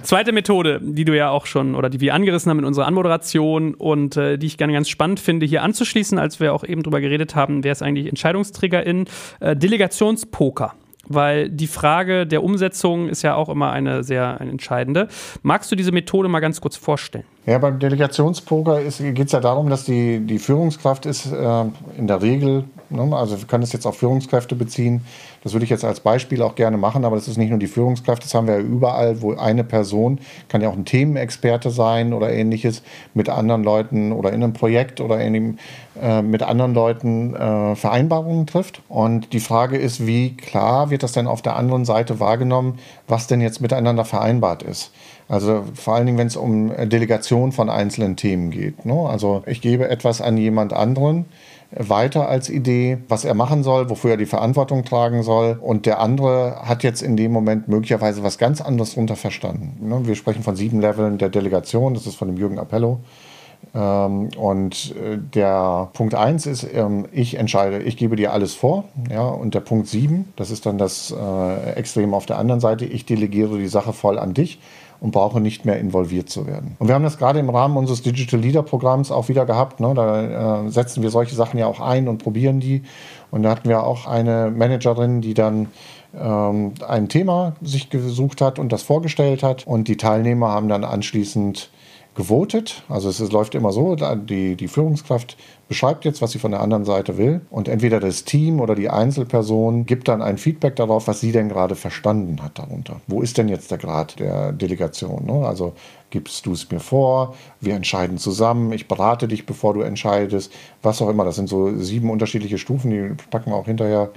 Zweite 0.02 0.32
Methode, 0.32 0.80
die 0.82 1.04
du 1.04 1.14
ja 1.14 1.28
auch 1.28 1.44
schon 1.46 1.74
oder 1.74 1.90
die 1.90 2.00
wir 2.00 2.14
angerissen 2.14 2.48
haben 2.50 2.60
in 2.60 2.64
unserer 2.64 2.86
Anmoderation 2.86 3.74
und 3.74 4.16
äh, 4.16 4.38
die 4.38 4.46
ich 4.46 4.56
gerne 4.56 4.72
ganz 4.72 4.88
spannend 4.88 5.20
finde, 5.20 5.44
hier 5.44 5.62
anzuschließen, 5.62 6.18
als 6.18 6.40
wir 6.40 6.54
auch 6.54 6.64
eben 6.64 6.82
drüber 6.82 7.02
geredet 7.02 7.34
haben, 7.34 7.64
wer 7.64 7.72
ist 7.72 7.82
eigentlich 7.82 8.08
Entscheidungsträgerin? 8.08 9.04
Äh, 9.40 9.56
Delegationspoker 9.56 10.72
weil 11.08 11.48
die 11.50 11.66
Frage 11.66 12.26
der 12.26 12.42
Umsetzung 12.42 13.08
ist 13.08 13.22
ja 13.22 13.34
auch 13.34 13.48
immer 13.48 13.72
eine 13.72 14.04
sehr 14.04 14.38
entscheidende. 14.40 15.08
Magst 15.42 15.70
du 15.70 15.76
diese 15.76 15.92
Methode 15.92 16.28
mal 16.28 16.40
ganz 16.40 16.60
kurz 16.60 16.76
vorstellen? 16.76 17.24
Ja, 17.46 17.58
beim 17.58 17.78
Delegationspoker 17.78 18.80
geht 18.80 19.26
es 19.26 19.32
ja 19.32 19.40
darum, 19.40 19.68
dass 19.68 19.84
die, 19.84 20.20
die 20.20 20.38
Führungskraft 20.38 21.04
ist 21.04 21.30
äh, 21.30 21.64
in 21.98 22.06
der 22.06 22.22
Regel, 22.22 22.64
ne, 22.88 23.14
also 23.14 23.38
wir 23.38 23.46
können 23.46 23.62
es 23.62 23.74
jetzt 23.74 23.86
auf 23.86 23.98
Führungskräfte 23.98 24.54
beziehen, 24.54 25.04
das 25.42 25.52
würde 25.52 25.64
ich 25.64 25.70
jetzt 25.70 25.84
als 25.84 26.00
Beispiel 26.00 26.40
auch 26.40 26.54
gerne 26.54 26.78
machen, 26.78 27.04
aber 27.04 27.16
das 27.16 27.28
ist 27.28 27.36
nicht 27.36 27.50
nur 27.50 27.58
die 27.58 27.66
Führungskraft, 27.66 28.24
das 28.24 28.32
haben 28.32 28.46
wir 28.46 28.54
ja 28.54 28.60
überall, 28.60 29.20
wo 29.20 29.34
eine 29.34 29.62
Person, 29.62 30.20
kann 30.48 30.62
ja 30.62 30.70
auch 30.70 30.74
ein 30.74 30.86
Themenexperte 30.86 31.70
sein 31.70 32.14
oder 32.14 32.32
ähnliches, 32.32 32.82
mit 33.12 33.28
anderen 33.28 33.62
Leuten 33.62 34.12
oder 34.12 34.32
in 34.32 34.42
einem 34.42 34.54
Projekt 34.54 35.02
oder 35.02 35.20
in 35.20 35.58
äh, 36.00 36.22
mit 36.22 36.42
anderen 36.42 36.72
Leuten 36.74 37.36
äh, 37.36 37.76
Vereinbarungen 37.76 38.46
trifft. 38.46 38.80
Und 38.88 39.32
die 39.34 39.38
Frage 39.38 39.76
ist, 39.76 40.06
wie 40.06 40.36
klar 40.36 40.90
wird 40.90 41.02
das 41.02 41.12
denn 41.12 41.26
auf 41.26 41.42
der 41.42 41.56
anderen 41.56 41.84
Seite 41.84 42.18
wahrgenommen, 42.18 42.78
was 43.06 43.26
denn 43.26 43.40
jetzt 43.40 43.60
miteinander 43.60 44.04
vereinbart 44.04 44.62
ist? 44.62 44.92
Also 45.28 45.64
vor 45.74 45.94
allen 45.94 46.06
Dingen, 46.06 46.18
wenn 46.18 46.26
es 46.26 46.36
um 46.36 46.72
Delegation 46.88 47.52
von 47.52 47.70
einzelnen 47.70 48.16
Themen 48.16 48.50
geht. 48.50 48.84
Ne? 48.84 48.94
Also 48.94 49.42
ich 49.46 49.60
gebe 49.60 49.88
etwas 49.88 50.20
an 50.20 50.36
jemand 50.36 50.72
anderen 50.72 51.24
weiter 51.76 52.28
als 52.28 52.50
Idee, 52.50 52.98
was 53.08 53.24
er 53.24 53.34
machen 53.34 53.62
soll, 53.62 53.90
wofür 53.90 54.12
er 54.12 54.16
die 54.16 54.26
Verantwortung 54.26 54.84
tragen 54.84 55.22
soll. 55.22 55.58
Und 55.60 55.86
der 55.86 56.00
andere 56.00 56.62
hat 56.64 56.82
jetzt 56.82 57.02
in 57.02 57.16
dem 57.16 57.32
Moment 57.32 57.68
möglicherweise 57.68 58.22
was 58.22 58.38
ganz 58.38 58.60
anderes 58.60 58.90
darunter 58.94 59.16
verstanden. 59.16 59.88
Ne? 59.88 60.06
Wir 60.06 60.14
sprechen 60.14 60.42
von 60.42 60.56
sieben 60.56 60.80
Leveln 60.80 61.18
der 61.18 61.30
Delegation, 61.30 61.94
das 61.94 62.06
ist 62.06 62.16
von 62.16 62.28
dem 62.28 62.36
Jürgen 62.36 62.58
Appello. 62.58 63.00
Ähm, 63.74 64.30
und 64.36 64.94
äh, 64.96 65.18
der 65.18 65.90
Punkt 65.92 66.14
1 66.14 66.46
ist, 66.46 66.66
ähm, 66.72 67.06
ich 67.12 67.36
entscheide, 67.36 67.82
ich 67.82 67.96
gebe 67.96 68.16
dir 68.16 68.32
alles 68.32 68.54
vor. 68.54 68.84
Ja, 69.10 69.26
und 69.26 69.54
der 69.54 69.60
Punkt 69.60 69.86
7, 69.88 70.32
das 70.36 70.50
ist 70.50 70.66
dann 70.66 70.78
das 70.78 71.12
äh, 71.16 71.72
Extrem 71.72 72.14
auf 72.14 72.26
der 72.26 72.38
anderen 72.38 72.60
Seite, 72.60 72.84
ich 72.84 73.06
delegiere 73.06 73.58
die 73.58 73.68
Sache 73.68 73.92
voll 73.92 74.18
an 74.18 74.34
dich 74.34 74.58
und 75.00 75.10
brauche 75.10 75.40
nicht 75.40 75.64
mehr 75.64 75.78
involviert 75.78 76.30
zu 76.30 76.46
werden. 76.46 76.76
Und 76.78 76.88
wir 76.88 76.94
haben 76.94 77.04
das 77.04 77.18
gerade 77.18 77.38
im 77.38 77.50
Rahmen 77.50 77.76
unseres 77.76 78.02
Digital 78.02 78.40
Leader 78.40 78.62
Programms 78.62 79.10
auch 79.10 79.28
wieder 79.28 79.44
gehabt. 79.44 79.80
Ne? 79.80 79.92
Da 79.94 80.64
äh, 80.64 80.70
setzen 80.70 81.02
wir 81.02 81.10
solche 81.10 81.34
Sachen 81.34 81.58
ja 81.58 81.66
auch 81.66 81.80
ein 81.80 82.08
und 82.08 82.18
probieren 82.18 82.60
die. 82.60 82.82
Und 83.30 83.42
da 83.42 83.50
hatten 83.50 83.68
wir 83.68 83.84
auch 83.84 84.06
eine 84.06 84.50
Managerin, 84.50 85.20
die 85.20 85.34
dann 85.34 85.68
ähm, 86.18 86.72
ein 86.86 87.08
Thema 87.08 87.54
sich 87.60 87.90
gesucht 87.90 88.40
hat 88.40 88.58
und 88.58 88.72
das 88.72 88.82
vorgestellt 88.82 89.42
hat. 89.42 89.66
Und 89.66 89.88
die 89.88 89.96
Teilnehmer 89.96 90.50
haben 90.50 90.68
dann 90.68 90.84
anschließend 90.84 91.70
gewotet. 92.14 92.82
Also 92.88 93.08
es, 93.08 93.20
es 93.20 93.32
läuft 93.32 93.54
immer 93.54 93.72
so, 93.72 93.96
die, 93.96 94.56
die 94.56 94.68
Führungskraft 94.68 95.36
beschreibt 95.68 96.04
jetzt, 96.04 96.22
was 96.22 96.32
sie 96.32 96.38
von 96.38 96.52
der 96.52 96.60
anderen 96.60 96.84
Seite 96.84 97.18
will. 97.18 97.40
Und 97.50 97.68
entweder 97.68 98.00
das 98.00 98.24
Team 98.24 98.60
oder 98.60 98.74
die 98.74 98.88
Einzelperson 98.88 99.86
gibt 99.86 100.08
dann 100.08 100.22
ein 100.22 100.38
Feedback 100.38 100.76
darauf, 100.76 101.08
was 101.08 101.20
sie 101.20 101.32
denn 101.32 101.48
gerade 101.48 101.74
verstanden 101.74 102.42
hat 102.42 102.58
darunter. 102.58 103.00
Wo 103.06 103.22
ist 103.22 103.38
denn 103.38 103.48
jetzt 103.48 103.70
der 103.70 103.78
Grad 103.78 104.18
der 104.20 104.52
Delegation? 104.52 105.24
Ne? 105.26 105.46
Also 105.46 105.72
gibst 106.10 106.46
du 106.46 106.52
es 106.52 106.70
mir 106.70 106.80
vor, 106.80 107.34
wir 107.60 107.74
entscheiden 107.74 108.18
zusammen, 108.18 108.72
ich 108.72 108.86
berate 108.86 109.26
dich, 109.26 109.46
bevor 109.46 109.74
du 109.74 109.80
entscheidest, 109.80 110.52
was 110.82 111.02
auch 111.02 111.08
immer. 111.08 111.24
Das 111.24 111.36
sind 111.36 111.48
so 111.48 111.76
sieben 111.76 112.10
unterschiedliche 112.10 112.58
Stufen, 112.58 112.90
die 112.90 113.24
packen 113.30 113.50
wir 113.50 113.56
auch 113.56 113.66
hinterher 113.66 114.10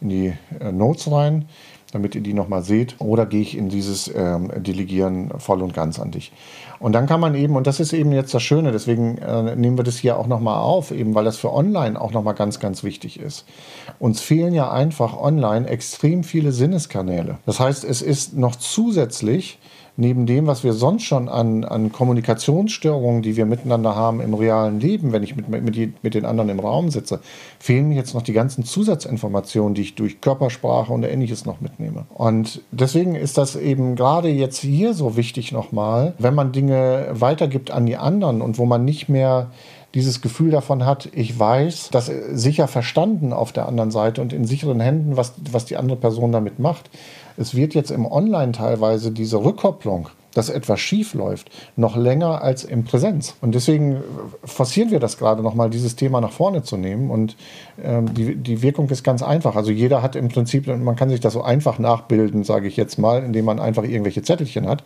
in 0.00 0.08
die 0.08 0.32
äh, 0.60 0.72
Notes 0.72 1.10
rein 1.10 1.46
damit 1.96 2.14
ihr 2.14 2.20
die 2.20 2.34
nochmal 2.34 2.62
seht. 2.62 2.96
Oder 2.98 3.26
gehe 3.26 3.40
ich 3.40 3.56
in 3.56 3.68
dieses 3.68 4.12
ähm, 4.14 4.50
Delegieren 4.56 5.30
voll 5.38 5.62
und 5.62 5.74
ganz 5.74 5.98
an 5.98 6.10
dich. 6.10 6.32
Und 6.78 6.92
dann 6.92 7.06
kann 7.06 7.20
man 7.20 7.34
eben, 7.34 7.56
und 7.56 7.66
das 7.66 7.80
ist 7.80 7.92
eben 7.92 8.12
jetzt 8.12 8.34
das 8.34 8.42
Schöne, 8.42 8.70
deswegen 8.70 9.18
äh, 9.18 9.56
nehmen 9.56 9.78
wir 9.78 9.84
das 9.84 9.96
hier 9.96 10.18
auch 10.18 10.26
nochmal 10.26 10.58
auf, 10.58 10.90
eben 10.90 11.14
weil 11.14 11.24
das 11.24 11.38
für 11.38 11.52
online 11.52 12.00
auch 12.00 12.12
nochmal 12.12 12.34
ganz, 12.34 12.60
ganz 12.60 12.84
wichtig 12.84 13.18
ist. 13.18 13.46
Uns 13.98 14.20
fehlen 14.20 14.52
ja 14.52 14.70
einfach 14.70 15.16
online 15.18 15.66
extrem 15.68 16.22
viele 16.22 16.52
Sinneskanäle. 16.52 17.38
Das 17.46 17.60
heißt, 17.60 17.84
es 17.84 18.02
ist 18.02 18.36
noch 18.36 18.56
zusätzlich 18.56 19.58
neben 19.96 20.26
dem, 20.26 20.46
was 20.46 20.64
wir 20.64 20.72
sonst 20.72 21.04
schon 21.04 21.28
an, 21.28 21.64
an 21.64 21.92
Kommunikationsstörungen, 21.92 23.22
die 23.22 23.36
wir 23.36 23.46
miteinander 23.46 23.96
haben 23.96 24.20
im 24.20 24.34
realen 24.34 24.80
Leben, 24.80 25.12
wenn 25.12 25.22
ich 25.22 25.36
mit, 25.36 25.48
mit, 25.48 26.02
mit 26.02 26.14
den 26.14 26.24
anderen 26.24 26.50
im 26.50 26.60
Raum 26.60 26.90
sitze, 26.90 27.20
fehlen 27.58 27.88
mir 27.88 27.96
jetzt 27.96 28.14
noch 28.14 28.22
die 28.22 28.32
ganzen 28.32 28.64
Zusatzinformationen, 28.64 29.74
die 29.74 29.82
ich 29.82 29.94
durch 29.94 30.20
Körpersprache 30.20 30.92
und 30.92 31.02
ähnliches 31.04 31.46
noch 31.46 31.60
mitnehme. 31.60 32.06
Und 32.14 32.62
deswegen 32.70 33.14
ist 33.14 33.38
das 33.38 33.56
eben 33.56 33.96
gerade 33.96 34.28
jetzt 34.28 34.58
hier 34.58 34.94
so 34.94 35.16
wichtig 35.16 35.52
nochmal, 35.52 36.14
wenn 36.18 36.34
man 36.34 36.52
Dinge 36.52 37.08
weitergibt 37.12 37.70
an 37.70 37.86
die 37.86 37.96
anderen 37.96 38.42
und 38.42 38.58
wo 38.58 38.66
man 38.66 38.84
nicht 38.84 39.08
mehr 39.08 39.50
dieses 39.94 40.20
Gefühl 40.20 40.50
davon 40.50 40.84
hat, 40.84 41.08
ich 41.14 41.38
weiß, 41.38 41.88
das 41.90 42.10
sicher 42.32 42.68
verstanden 42.68 43.32
auf 43.32 43.52
der 43.52 43.66
anderen 43.66 43.90
Seite 43.90 44.20
und 44.20 44.34
in 44.34 44.44
sicheren 44.44 44.78
Händen, 44.78 45.16
was, 45.16 45.32
was 45.50 45.64
die 45.64 45.78
andere 45.78 45.96
Person 45.96 46.32
damit 46.32 46.58
macht, 46.58 46.90
es 47.36 47.54
wird 47.54 47.74
jetzt 47.74 47.90
im 47.90 48.06
Online 48.06 48.52
teilweise 48.52 49.10
diese 49.10 49.42
Rückkopplung 49.42 50.08
dass 50.36 50.50
etwas 50.50 50.80
schief 50.80 51.14
läuft, 51.14 51.50
noch 51.76 51.96
länger 51.96 52.42
als 52.42 52.62
im 52.62 52.84
Präsenz. 52.84 53.36
Und 53.40 53.54
deswegen 53.54 54.02
forcieren 54.44 54.90
wir 54.90 55.00
das 55.00 55.16
gerade 55.16 55.42
nochmal, 55.42 55.70
dieses 55.70 55.96
Thema 55.96 56.20
nach 56.20 56.30
vorne 56.30 56.62
zu 56.62 56.76
nehmen. 56.76 57.10
Und 57.10 57.36
ähm, 57.82 58.12
die, 58.12 58.36
die 58.36 58.60
Wirkung 58.60 58.90
ist 58.90 59.02
ganz 59.02 59.22
einfach. 59.22 59.56
Also 59.56 59.70
jeder 59.70 60.02
hat 60.02 60.14
im 60.14 60.28
Prinzip, 60.28 60.66
man 60.66 60.94
kann 60.94 61.08
sich 61.08 61.20
das 61.20 61.32
so 61.32 61.40
einfach 61.40 61.78
nachbilden, 61.78 62.44
sage 62.44 62.68
ich 62.68 62.76
jetzt 62.76 62.98
mal, 62.98 63.22
indem 63.22 63.46
man 63.46 63.58
einfach 63.58 63.84
irgendwelche 63.84 64.20
Zettelchen 64.20 64.68
hat. 64.68 64.84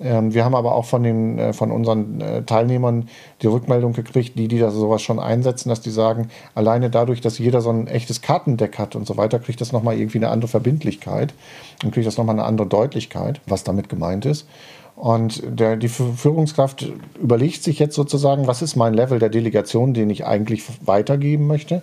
Ähm, 0.00 0.34
wir 0.34 0.44
haben 0.44 0.54
aber 0.54 0.72
auch 0.76 0.84
von, 0.84 1.02
den, 1.02 1.36
äh, 1.36 1.52
von 1.52 1.72
unseren 1.72 2.20
äh, 2.20 2.42
Teilnehmern 2.44 3.08
die 3.42 3.48
Rückmeldung 3.48 3.94
gekriegt, 3.94 4.38
die, 4.38 4.46
die 4.46 4.60
das 4.60 4.72
sowas 4.72 5.02
schon 5.02 5.18
einsetzen, 5.18 5.68
dass 5.68 5.80
die 5.80 5.90
sagen, 5.90 6.28
alleine 6.54 6.90
dadurch, 6.90 7.20
dass 7.20 7.38
jeder 7.40 7.60
so 7.60 7.70
ein 7.70 7.88
echtes 7.88 8.22
Kartendeck 8.22 8.78
hat 8.78 8.94
und 8.94 9.04
so 9.04 9.16
weiter, 9.16 9.40
kriegt 9.40 9.60
das 9.60 9.72
nochmal 9.72 9.98
irgendwie 9.98 10.18
eine 10.18 10.28
andere 10.28 10.48
Verbindlichkeit 10.48 11.34
und 11.82 11.92
kriegt 11.92 12.06
das 12.06 12.16
nochmal 12.16 12.36
eine 12.36 12.44
andere 12.44 12.66
Deutlichkeit, 12.66 13.40
was 13.46 13.64
damit 13.64 13.88
gemeint 13.88 14.24
ist. 14.26 14.46
Und 14.94 15.42
der, 15.46 15.76
die 15.76 15.88
Führungskraft 15.88 16.92
überlegt 17.20 17.62
sich 17.62 17.78
jetzt 17.78 17.94
sozusagen, 17.94 18.46
was 18.46 18.60
ist 18.60 18.76
mein 18.76 18.92
Level 18.92 19.18
der 19.18 19.30
Delegation, 19.30 19.94
den 19.94 20.10
ich 20.10 20.26
eigentlich 20.26 20.62
weitergeben 20.84 21.46
möchte. 21.46 21.82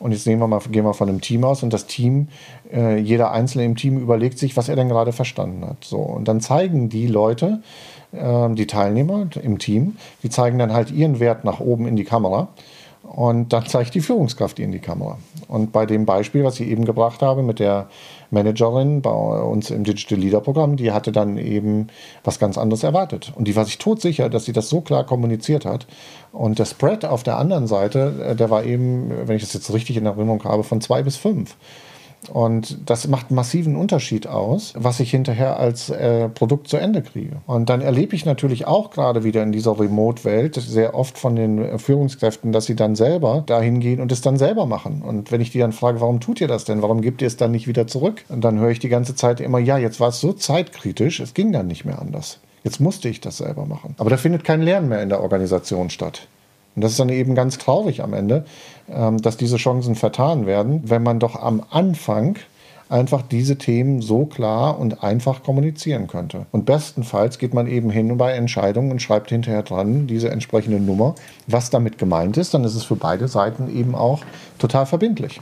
Und 0.00 0.12
jetzt 0.12 0.26
nehmen 0.26 0.42
wir 0.42 0.48
mal, 0.48 0.60
gehen 0.70 0.84
wir 0.84 0.94
von 0.94 1.08
einem 1.08 1.20
Team 1.20 1.44
aus 1.44 1.62
und 1.62 1.72
das 1.72 1.86
Team, 1.86 2.28
äh, 2.72 2.98
jeder 2.98 3.30
Einzelne 3.30 3.64
im 3.64 3.76
Team 3.76 3.98
überlegt 3.98 4.38
sich, 4.38 4.56
was 4.56 4.68
er 4.68 4.76
denn 4.76 4.88
gerade 4.88 5.12
verstanden 5.12 5.64
hat. 5.64 5.84
So, 5.84 5.98
und 5.98 6.26
dann 6.26 6.40
zeigen 6.40 6.88
die 6.88 7.06
Leute, 7.06 7.62
äh, 8.12 8.48
die 8.50 8.66
Teilnehmer 8.66 9.28
im 9.42 9.58
Team, 9.58 9.96
die 10.22 10.30
zeigen 10.30 10.58
dann 10.58 10.72
halt 10.72 10.90
ihren 10.90 11.20
Wert 11.20 11.44
nach 11.44 11.60
oben 11.60 11.86
in 11.86 11.96
die 11.96 12.04
Kamera. 12.04 12.48
Und 13.08 13.54
dann 13.54 13.66
zeigt 13.66 13.94
die 13.94 14.00
Führungskraft 14.00 14.58
in 14.58 14.70
die 14.70 14.80
Kamera. 14.80 15.18
Und 15.48 15.72
bei 15.72 15.86
dem 15.86 16.04
Beispiel, 16.04 16.44
was 16.44 16.60
ich 16.60 16.68
eben 16.68 16.84
gebracht 16.84 17.22
habe 17.22 17.42
mit 17.42 17.58
der 17.58 17.88
Managerin 18.30 19.00
bei 19.00 19.10
uns 19.10 19.70
im 19.70 19.82
Digital 19.82 20.18
Leader 20.18 20.40
Programm, 20.42 20.76
die 20.76 20.92
hatte 20.92 21.10
dann 21.10 21.38
eben 21.38 21.86
was 22.22 22.38
ganz 22.38 22.58
anderes 22.58 22.82
erwartet. 22.82 23.32
Und 23.34 23.48
die 23.48 23.56
war 23.56 23.64
sich 23.64 23.78
todsicher, 23.78 24.28
dass 24.28 24.44
sie 24.44 24.52
das 24.52 24.68
so 24.68 24.82
klar 24.82 25.04
kommuniziert 25.04 25.64
hat. 25.64 25.86
Und 26.32 26.58
der 26.58 26.66
Spread 26.66 27.06
auf 27.06 27.22
der 27.22 27.38
anderen 27.38 27.66
Seite, 27.66 28.14
äh, 28.22 28.36
der 28.36 28.50
war 28.50 28.64
eben, 28.64 29.10
wenn 29.26 29.36
ich 29.36 29.42
das 29.42 29.54
jetzt 29.54 29.72
richtig 29.72 29.96
in 29.96 30.04
Erinnerung 30.04 30.44
habe, 30.44 30.62
von 30.62 30.82
zwei 30.82 31.02
bis 31.02 31.16
fünf. 31.16 31.56
Und 32.32 32.90
das 32.90 33.08
macht 33.08 33.30
einen 33.30 33.36
massiven 33.36 33.76
Unterschied 33.76 34.26
aus, 34.26 34.74
was 34.76 35.00
ich 35.00 35.10
hinterher 35.10 35.58
als 35.58 35.88
äh, 35.88 36.28
Produkt 36.28 36.68
zu 36.68 36.76
Ende 36.76 37.02
kriege. 37.02 37.36
Und 37.46 37.70
dann 37.70 37.80
erlebe 37.80 38.14
ich 38.14 38.26
natürlich 38.26 38.66
auch 38.66 38.90
gerade 38.90 39.24
wieder 39.24 39.42
in 39.42 39.52
dieser 39.52 39.78
Remote-Welt 39.78 40.56
sehr 40.56 40.94
oft 40.94 41.16
von 41.16 41.36
den 41.36 41.58
äh, 41.58 41.78
Führungskräften, 41.78 42.52
dass 42.52 42.66
sie 42.66 42.76
dann 42.76 42.96
selber 42.96 43.44
dahin 43.46 43.80
gehen 43.80 44.00
und 44.00 44.12
es 44.12 44.20
dann 44.20 44.36
selber 44.36 44.66
machen. 44.66 45.02
Und 45.02 45.32
wenn 45.32 45.40
ich 45.40 45.50
die 45.50 45.58
dann 45.58 45.72
frage, 45.72 46.00
warum 46.00 46.20
tut 46.20 46.40
ihr 46.40 46.48
das 46.48 46.64
denn? 46.64 46.82
Warum 46.82 47.00
gebt 47.00 47.22
ihr 47.22 47.28
es 47.28 47.36
dann 47.36 47.50
nicht 47.50 47.66
wieder 47.66 47.86
zurück? 47.86 48.24
Und 48.28 48.42
dann 48.42 48.58
höre 48.58 48.70
ich 48.70 48.78
die 48.78 48.88
ganze 48.88 49.14
Zeit 49.14 49.40
immer, 49.40 49.58
ja, 49.58 49.78
jetzt 49.78 50.00
war 50.00 50.08
es 50.08 50.20
so 50.20 50.32
zeitkritisch, 50.32 51.20
es 51.20 51.34
ging 51.34 51.52
dann 51.52 51.66
nicht 51.66 51.84
mehr 51.84 52.00
anders. 52.00 52.40
Jetzt 52.64 52.80
musste 52.80 53.08
ich 53.08 53.20
das 53.20 53.38
selber 53.38 53.64
machen. 53.64 53.94
Aber 53.98 54.10
da 54.10 54.16
findet 54.16 54.44
kein 54.44 54.60
Lernen 54.60 54.88
mehr 54.88 55.02
in 55.02 55.08
der 55.08 55.22
Organisation 55.22 55.90
statt. 55.90 56.26
Und 56.78 56.82
das 56.82 56.92
ist 56.92 57.00
dann 57.00 57.08
eben 57.08 57.34
ganz 57.34 57.58
traurig 57.58 58.04
am 58.04 58.14
Ende, 58.14 58.44
ähm, 58.88 59.20
dass 59.20 59.36
diese 59.36 59.56
Chancen 59.56 59.96
vertan 59.96 60.46
werden, 60.46 60.82
wenn 60.84 61.02
man 61.02 61.18
doch 61.18 61.34
am 61.34 61.60
Anfang 61.70 62.36
einfach 62.88 63.22
diese 63.22 63.58
Themen 63.58 64.00
so 64.00 64.26
klar 64.26 64.78
und 64.78 65.02
einfach 65.02 65.42
kommunizieren 65.42 66.06
könnte. 66.06 66.46
Und 66.52 66.66
bestenfalls 66.66 67.38
geht 67.38 67.52
man 67.52 67.66
eben 67.66 67.90
hin 67.90 68.16
bei 68.16 68.30
Entscheidungen 68.30 68.92
und 68.92 69.02
schreibt 69.02 69.30
hinterher 69.30 69.64
dran 69.64 70.06
diese 70.06 70.30
entsprechende 70.30 70.78
Nummer, 70.78 71.16
was 71.48 71.68
damit 71.68 71.98
gemeint 71.98 72.36
ist, 72.36 72.54
dann 72.54 72.62
ist 72.62 72.76
es 72.76 72.84
für 72.84 72.94
beide 72.94 73.26
Seiten 73.26 73.76
eben 73.76 73.96
auch 73.96 74.22
total 74.60 74.86
verbindlich. 74.86 75.40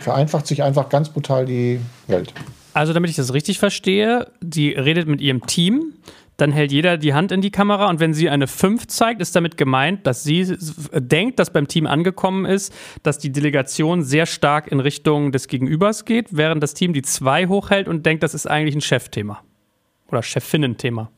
Vereinfacht 0.00 0.48
sich 0.48 0.64
einfach 0.64 0.88
ganz 0.88 1.08
brutal 1.10 1.46
die 1.46 1.78
Welt. 2.08 2.34
Also, 2.74 2.94
damit 2.94 3.10
ich 3.10 3.16
das 3.16 3.32
richtig 3.32 3.60
verstehe, 3.60 4.26
die 4.40 4.70
redet 4.70 5.06
mit 5.06 5.20
ihrem 5.20 5.46
Team, 5.46 5.92
dann 6.36 6.52
hält 6.52 6.72
jeder 6.72 6.98
die 6.98 7.14
Hand 7.14 7.32
in 7.32 7.40
die 7.40 7.50
Kamera 7.50 7.88
und 7.88 8.00
wenn 8.00 8.12
sie 8.12 8.28
eine 8.28 8.46
5 8.46 8.86
zeigt, 8.86 9.20
ist 9.20 9.34
damit 9.34 9.56
gemeint, 9.56 10.06
dass 10.06 10.22
sie 10.22 10.56
denkt, 10.92 11.38
dass 11.38 11.50
beim 11.50 11.68
Team 11.68 11.86
angekommen 11.86 12.44
ist, 12.44 12.74
dass 13.02 13.18
die 13.18 13.32
Delegation 13.32 14.02
sehr 14.02 14.26
stark 14.26 14.70
in 14.70 14.80
Richtung 14.80 15.32
des 15.32 15.48
Gegenübers 15.48 16.04
geht, 16.04 16.36
während 16.36 16.62
das 16.62 16.74
Team 16.74 16.92
die 16.92 17.02
2 17.02 17.46
hochhält 17.46 17.88
und 17.88 18.04
denkt, 18.04 18.22
das 18.22 18.34
ist 18.34 18.46
eigentlich 18.46 18.74
ein 18.74 18.80
Chefthema 18.80 19.40
oder 20.08 20.22
Chefinnen-Thema. 20.22 21.10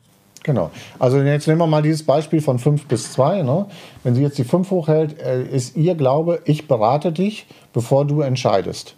Genau. 0.43 0.71
Also 0.99 1.19
jetzt 1.21 1.47
nehmen 1.47 1.59
wir 1.59 1.67
mal 1.67 1.81
dieses 1.81 2.03
Beispiel 2.03 2.41
von 2.41 2.59
5 2.59 2.85
bis 2.85 3.11
2. 3.11 3.41
Ne? 3.41 3.65
Wenn 4.03 4.15
sie 4.15 4.21
jetzt 4.21 4.37
die 4.37 4.45
5 4.45 4.71
hochhält, 4.71 5.21
äh, 5.21 5.43
ist 5.43 5.75
ihr 5.75 5.95
Glaube, 5.95 6.39
ich 6.45 6.67
berate 6.67 7.11
dich, 7.11 7.45
bevor 7.73 8.05
du 8.05 8.21
entscheidest. 8.21 8.95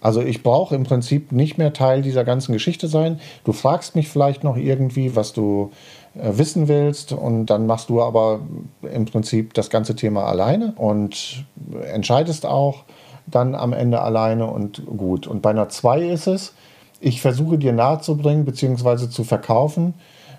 Also 0.00 0.22
ich 0.22 0.42
brauche 0.42 0.74
im 0.74 0.84
Prinzip 0.84 1.32
nicht 1.32 1.58
mehr 1.58 1.72
Teil 1.72 2.02
dieser 2.02 2.24
ganzen 2.24 2.52
Geschichte 2.52 2.88
sein. 2.88 3.20
Du 3.44 3.52
fragst 3.52 3.96
mich 3.96 4.08
vielleicht 4.08 4.44
noch 4.44 4.56
irgendwie, 4.56 5.14
was 5.14 5.32
du 5.32 5.70
äh, 6.14 6.38
wissen 6.38 6.68
willst 6.68 7.12
und 7.12 7.46
dann 7.46 7.66
machst 7.66 7.88
du 7.88 8.02
aber 8.02 8.40
im 8.82 9.04
Prinzip 9.04 9.54
das 9.54 9.70
ganze 9.70 9.94
Thema 9.94 10.24
alleine 10.24 10.72
und 10.76 11.44
entscheidest 11.92 12.46
auch 12.46 12.84
dann 13.26 13.54
am 13.54 13.72
Ende 13.72 14.00
alleine 14.00 14.46
und 14.46 14.84
gut. 14.86 15.26
Und 15.26 15.42
bei 15.42 15.50
einer 15.50 15.68
2 15.68 16.02
ist 16.02 16.26
es, 16.26 16.54
ich 17.00 17.20
versuche 17.20 17.58
dir 17.58 17.72
nahezubringen 17.72 18.44
bzw. 18.44 19.08
zu 19.08 19.24
verkaufen, 19.24 19.94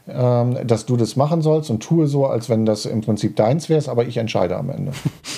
ähm, 0.07 0.57
dass 0.65 0.85
du 0.85 0.97
das 0.97 1.15
machen 1.15 1.41
sollst 1.41 1.69
und 1.69 1.81
tue 1.81 2.07
so, 2.07 2.25
als 2.25 2.49
wenn 2.49 2.65
das 2.65 2.85
im 2.85 3.01
Prinzip 3.01 3.35
deins 3.35 3.69
wäre, 3.69 3.89
aber 3.89 4.05
ich 4.05 4.17
entscheide 4.17 4.57
am 4.57 4.69
Ende. 4.69 4.91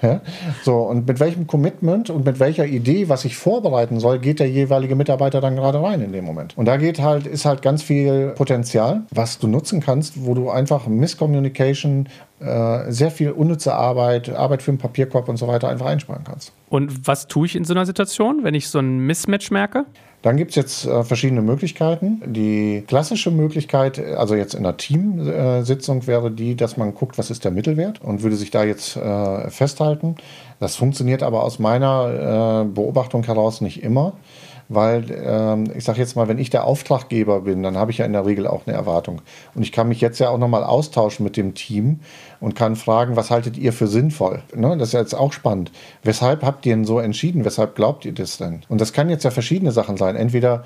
So, 0.62 0.78
und 0.82 1.06
mit 1.06 1.20
welchem 1.20 1.46
Commitment 1.46 2.10
und 2.10 2.24
mit 2.24 2.40
welcher 2.40 2.66
Idee, 2.66 3.08
was 3.08 3.24
ich 3.24 3.36
vorbereiten 3.36 4.00
soll, 4.00 4.18
geht 4.18 4.40
der 4.40 4.50
jeweilige 4.50 4.94
Mitarbeiter 4.94 5.40
dann 5.40 5.56
gerade 5.56 5.82
rein 5.82 6.00
in 6.02 6.12
dem 6.12 6.24
Moment. 6.24 6.56
Und 6.56 6.66
da 6.66 6.76
geht 6.76 7.00
halt, 7.00 7.26
ist 7.26 7.44
halt 7.44 7.62
ganz 7.62 7.82
viel 7.82 8.32
Potenzial, 8.36 9.02
was 9.10 9.38
du 9.38 9.46
nutzen 9.46 9.80
kannst, 9.80 10.24
wo 10.24 10.34
du 10.34 10.50
einfach 10.50 10.86
Misscommunication, 10.86 12.08
äh, 12.40 12.90
sehr 12.90 13.10
viel 13.10 13.30
unnütze 13.30 13.74
Arbeit, 13.74 14.30
Arbeit 14.30 14.62
für 14.62 14.72
den 14.72 14.78
Papierkorb 14.78 15.28
und 15.28 15.36
so 15.36 15.48
weiter 15.48 15.68
einfach 15.68 15.86
einsparen 15.86 16.24
kannst. 16.24 16.52
Und 16.68 17.06
was 17.06 17.26
tue 17.26 17.46
ich 17.46 17.56
in 17.56 17.64
so 17.64 17.74
einer 17.74 17.86
Situation, 17.86 18.44
wenn 18.44 18.54
ich 18.54 18.68
so 18.68 18.78
ein 18.78 18.98
Mismatch 19.06 19.50
merke? 19.50 19.86
Dann 20.22 20.36
gibt 20.36 20.50
es 20.50 20.56
jetzt 20.56 20.86
äh, 20.86 21.02
verschiedene 21.02 21.40
Möglichkeiten. 21.40 22.20
Die 22.26 22.84
klassische 22.86 23.30
Möglichkeit, 23.30 23.98
also 23.98 24.34
jetzt 24.34 24.54
in 24.54 24.60
einer 24.60 24.76
Teamsitzung, 24.76 26.06
wäre 26.06 26.30
die, 26.30 26.56
dass 26.56 26.76
man 26.76 26.94
guckt, 26.94 27.16
was 27.16 27.30
ist 27.30 27.44
der 27.44 27.50
Mittelwert 27.50 28.02
und 28.02 28.22
würde 28.22 28.36
sich 28.36 28.50
da 28.50 28.64
jetzt 28.64 28.96
äh, 28.96 29.50
festhalten. 29.50 30.16
Das 30.58 30.76
funktioniert 30.76 31.22
aber 31.22 31.42
aus 31.42 31.58
meiner 31.58 32.64
äh, 32.64 32.68
Beobachtung 32.68 33.24
heraus 33.24 33.62
nicht 33.62 33.82
immer 33.82 34.12
weil 34.70 35.04
ähm, 35.10 35.64
ich 35.76 35.84
sage 35.84 35.98
jetzt 35.98 36.14
mal, 36.14 36.28
wenn 36.28 36.38
ich 36.38 36.48
der 36.48 36.64
Auftraggeber 36.64 37.40
bin, 37.40 37.62
dann 37.64 37.76
habe 37.76 37.90
ich 37.90 37.98
ja 37.98 38.06
in 38.06 38.12
der 38.12 38.24
Regel 38.24 38.46
auch 38.46 38.66
eine 38.66 38.76
Erwartung. 38.76 39.20
Und 39.54 39.62
ich 39.62 39.72
kann 39.72 39.88
mich 39.88 40.00
jetzt 40.00 40.20
ja 40.20 40.30
auch 40.30 40.38
nochmal 40.38 40.62
austauschen 40.62 41.24
mit 41.24 41.36
dem 41.36 41.54
Team 41.54 42.00
und 42.38 42.54
kann 42.54 42.76
fragen, 42.76 43.16
was 43.16 43.32
haltet 43.32 43.58
ihr 43.58 43.72
für 43.72 43.88
sinnvoll? 43.88 44.42
Ne? 44.54 44.76
Das 44.78 44.88
ist 44.88 44.94
jetzt 44.94 45.14
auch 45.14 45.32
spannend. 45.32 45.72
Weshalb 46.04 46.44
habt 46.44 46.64
ihr 46.66 46.74
denn 46.74 46.84
so 46.84 47.00
entschieden? 47.00 47.44
Weshalb 47.44 47.74
glaubt 47.74 48.04
ihr 48.04 48.12
das 48.12 48.38
denn? 48.38 48.62
Und 48.68 48.80
das 48.80 48.92
kann 48.92 49.10
jetzt 49.10 49.24
ja 49.24 49.32
verschiedene 49.32 49.72
Sachen 49.72 49.96
sein. 49.96 50.14
Entweder 50.14 50.64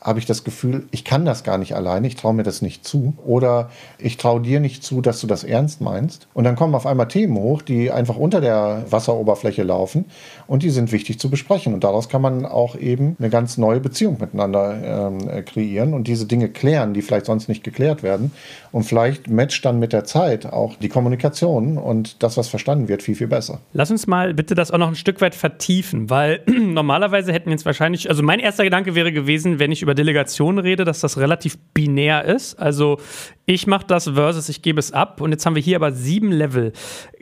habe 0.00 0.18
ich 0.18 0.26
das 0.26 0.44
Gefühl, 0.44 0.86
ich 0.90 1.04
kann 1.04 1.24
das 1.24 1.44
gar 1.44 1.58
nicht 1.58 1.74
alleine, 1.74 2.06
ich 2.06 2.16
traue 2.16 2.34
mir 2.34 2.42
das 2.42 2.62
nicht 2.62 2.84
zu. 2.86 3.14
Oder 3.24 3.70
ich 3.98 4.16
traue 4.16 4.40
dir 4.40 4.60
nicht 4.60 4.82
zu, 4.82 5.00
dass 5.00 5.20
du 5.20 5.26
das 5.26 5.44
ernst 5.44 5.80
meinst. 5.80 6.26
Und 6.32 6.44
dann 6.44 6.56
kommen 6.56 6.74
auf 6.74 6.86
einmal 6.86 7.08
Themen 7.08 7.36
hoch, 7.36 7.62
die 7.62 7.90
einfach 7.90 8.16
unter 8.16 8.40
der 8.40 8.84
Wasseroberfläche 8.90 9.62
laufen 9.62 10.06
und 10.46 10.62
die 10.62 10.70
sind 10.70 10.92
wichtig 10.92 11.18
zu 11.18 11.30
besprechen. 11.30 11.74
Und 11.74 11.84
daraus 11.84 12.08
kann 12.08 12.22
man 12.22 12.46
auch 12.46 12.76
eben 12.76 13.16
eine 13.18 13.30
ganz 13.30 13.58
neue 13.58 13.80
Beziehung 13.80 14.16
miteinander 14.20 15.10
ähm, 15.10 15.44
kreieren 15.44 15.94
und 15.94 16.08
diese 16.08 16.26
Dinge 16.26 16.48
klären, 16.48 16.94
die 16.94 17.02
vielleicht 17.02 17.26
sonst 17.26 17.48
nicht 17.48 17.62
geklärt 17.62 18.02
werden. 18.02 18.32
Und 18.72 18.84
vielleicht 18.84 19.28
matcht 19.28 19.64
dann 19.64 19.78
mit 19.78 19.92
der 19.92 20.04
Zeit 20.04 20.46
auch 20.46 20.76
die 20.76 20.88
Kommunikation 20.88 21.76
und 21.76 22.22
das, 22.22 22.36
was 22.36 22.48
verstanden 22.48 22.88
wird, 22.88 23.02
viel, 23.02 23.14
viel 23.14 23.26
besser. 23.26 23.60
Lass 23.72 23.90
uns 23.90 24.06
mal 24.06 24.32
bitte 24.34 24.54
das 24.54 24.70
auch 24.70 24.78
noch 24.78 24.88
ein 24.88 24.96
Stück 24.96 25.20
weit 25.20 25.34
vertiefen, 25.34 26.08
weil 26.08 26.40
normalerweise 26.46 27.32
hätten 27.32 27.46
wir 27.46 27.52
jetzt 27.52 27.66
wahrscheinlich, 27.66 28.08
also 28.08 28.22
mein 28.22 28.40
erster 28.40 28.64
Gedanke 28.64 28.94
wäre 28.94 29.12
gewesen, 29.12 29.58
wenn 29.58 29.72
ich 29.72 29.82
über 29.82 29.89
Delegation 29.94 30.58
rede, 30.58 30.84
dass 30.84 31.00
das 31.00 31.18
relativ 31.18 31.58
binär 31.74 32.24
ist. 32.24 32.58
Also 32.58 32.98
ich 33.46 33.66
mache 33.66 33.86
das 33.86 34.08
versus 34.08 34.48
ich 34.48 34.62
gebe 34.62 34.78
es 34.78 34.92
ab 34.92 35.20
und 35.20 35.32
jetzt 35.32 35.44
haben 35.46 35.54
wir 35.54 35.62
hier 35.62 35.76
aber 35.76 35.92
sieben 35.92 36.32
Level. 36.32 36.72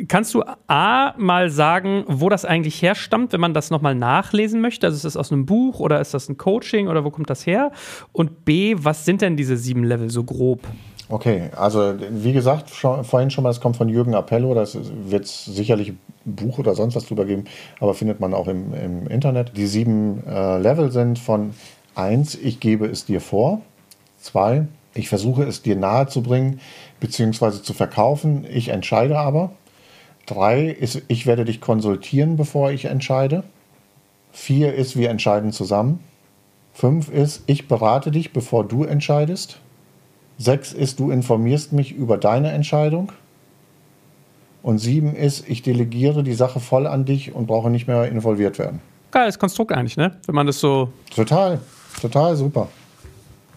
Kannst 0.09 0.35
du 0.35 0.43
A 0.67 1.15
mal 1.17 1.51
sagen, 1.51 2.05
wo 2.07 2.29
das 2.29 2.45
eigentlich 2.45 2.83
herstammt, 2.83 3.33
wenn 3.33 3.41
man 3.41 3.55
das 3.55 3.71
nochmal 3.71 3.95
nachlesen 3.95 4.61
möchte? 4.61 4.87
Also 4.87 4.97
ist 4.97 5.05
das 5.05 5.17
aus 5.17 5.33
einem 5.33 5.47
Buch 5.47 5.81
oder 5.81 6.01
ist 6.01 6.15
das 6.15 6.29
ein 6.29 6.37
Coaching 6.37 6.89
oder 6.89 7.05
wo 7.05 7.11
kommt 7.11 7.31
das 7.31 7.47
her? 7.47 7.73
Und 8.13 8.45
B, 8.45 8.77
was 8.79 9.05
sind 9.05 9.23
denn 9.23 9.37
diese 9.37 9.57
sieben 9.57 9.85
Level 9.85 10.11
so 10.11 10.25
grob? 10.25 10.67
Okay, 11.11 11.49
also 11.57 11.95
wie 12.11 12.35
gesagt, 12.35 12.69
schon, 12.69 13.03
vorhin 13.03 13.31
schon 13.31 13.43
mal, 13.45 13.51
es 13.51 13.61
kommt 13.61 13.79
von 13.79 13.89
Jürgen 13.89 14.15
Appello, 14.15 14.53
das 14.53 14.77
wird 15.07 15.27
sicherlich 15.27 15.91
ein 15.91 15.99
Buch 16.27 16.59
oder 16.59 16.75
sonst 16.75 16.97
was 16.97 17.07
drüber 17.07 17.25
geben, 17.25 17.45
aber 17.81 17.95
findet 17.95 18.21
man 18.21 18.35
auch 18.35 18.47
im, 18.47 18.75
im 18.75 19.07
Internet. 19.07 19.57
Die 19.57 19.67
sieben 19.67 20.23
äh, 20.27 20.59
Level 20.59 20.91
sind 20.91 21.19
von 21.19 21.55
1, 21.99 22.37
ich 22.37 22.61
gebe 22.61 22.87
es 22.87 23.05
dir 23.05 23.21
vor, 23.21 23.61
2, 24.21 24.67
ich 24.95 25.09
versuche 25.09 25.45
es 25.45 25.63
dir 25.63 25.77
nahe 25.77 26.07
zu 26.07 26.23
bringen 26.23 26.61
bzw. 27.01 27.63
zu 27.63 27.73
verkaufen, 27.73 28.47
ich 28.51 28.69
entscheide 28.69 29.19
aber. 29.19 29.53
3 30.27 30.67
ist, 30.67 31.03
ich 31.09 31.27
werde 31.27 31.45
dich 31.45 31.61
konsultieren, 31.61 32.37
bevor 32.37 32.71
ich 32.71 32.85
entscheide. 32.87 33.45
4 34.33 34.75
ist, 34.75 34.97
wir 34.97 35.11
entscheiden 35.11 35.53
zusammen. 35.53 36.01
5 36.75 37.09
ist, 37.09 37.43
ich 37.47 37.67
berate 37.67 38.11
dich, 38.11 38.33
bevor 38.33 38.65
du 38.65 38.85
entscheidest. 38.85 39.59
Sechs 40.39 40.73
ist, 40.73 41.01
du 41.01 41.11
informierst 41.11 41.73
mich 41.73 41.93
über 41.93 42.17
deine 42.17 42.53
Entscheidung. 42.53 43.11
Und 44.63 44.79
sieben 44.79 45.15
ist, 45.15 45.49
ich 45.49 45.63
delegiere 45.63 46.23
die 46.23 46.35
Sache 46.35 46.61
voll 46.61 46.87
an 46.87 47.05
dich 47.05 47.35
und 47.35 47.47
brauche 47.47 47.71
nicht 47.71 47.89
mehr 47.89 48.09
involviert 48.09 48.59
werden. 48.59 48.81
Geiles 49.11 49.39
Konstrukt 49.39 49.73
eigentlich, 49.73 49.97
ne? 49.97 50.17
Wenn 50.27 50.35
man 50.35 50.47
das 50.47 50.61
so. 50.61 50.91
Total, 51.15 51.61
total 52.01 52.37
super. 52.37 52.69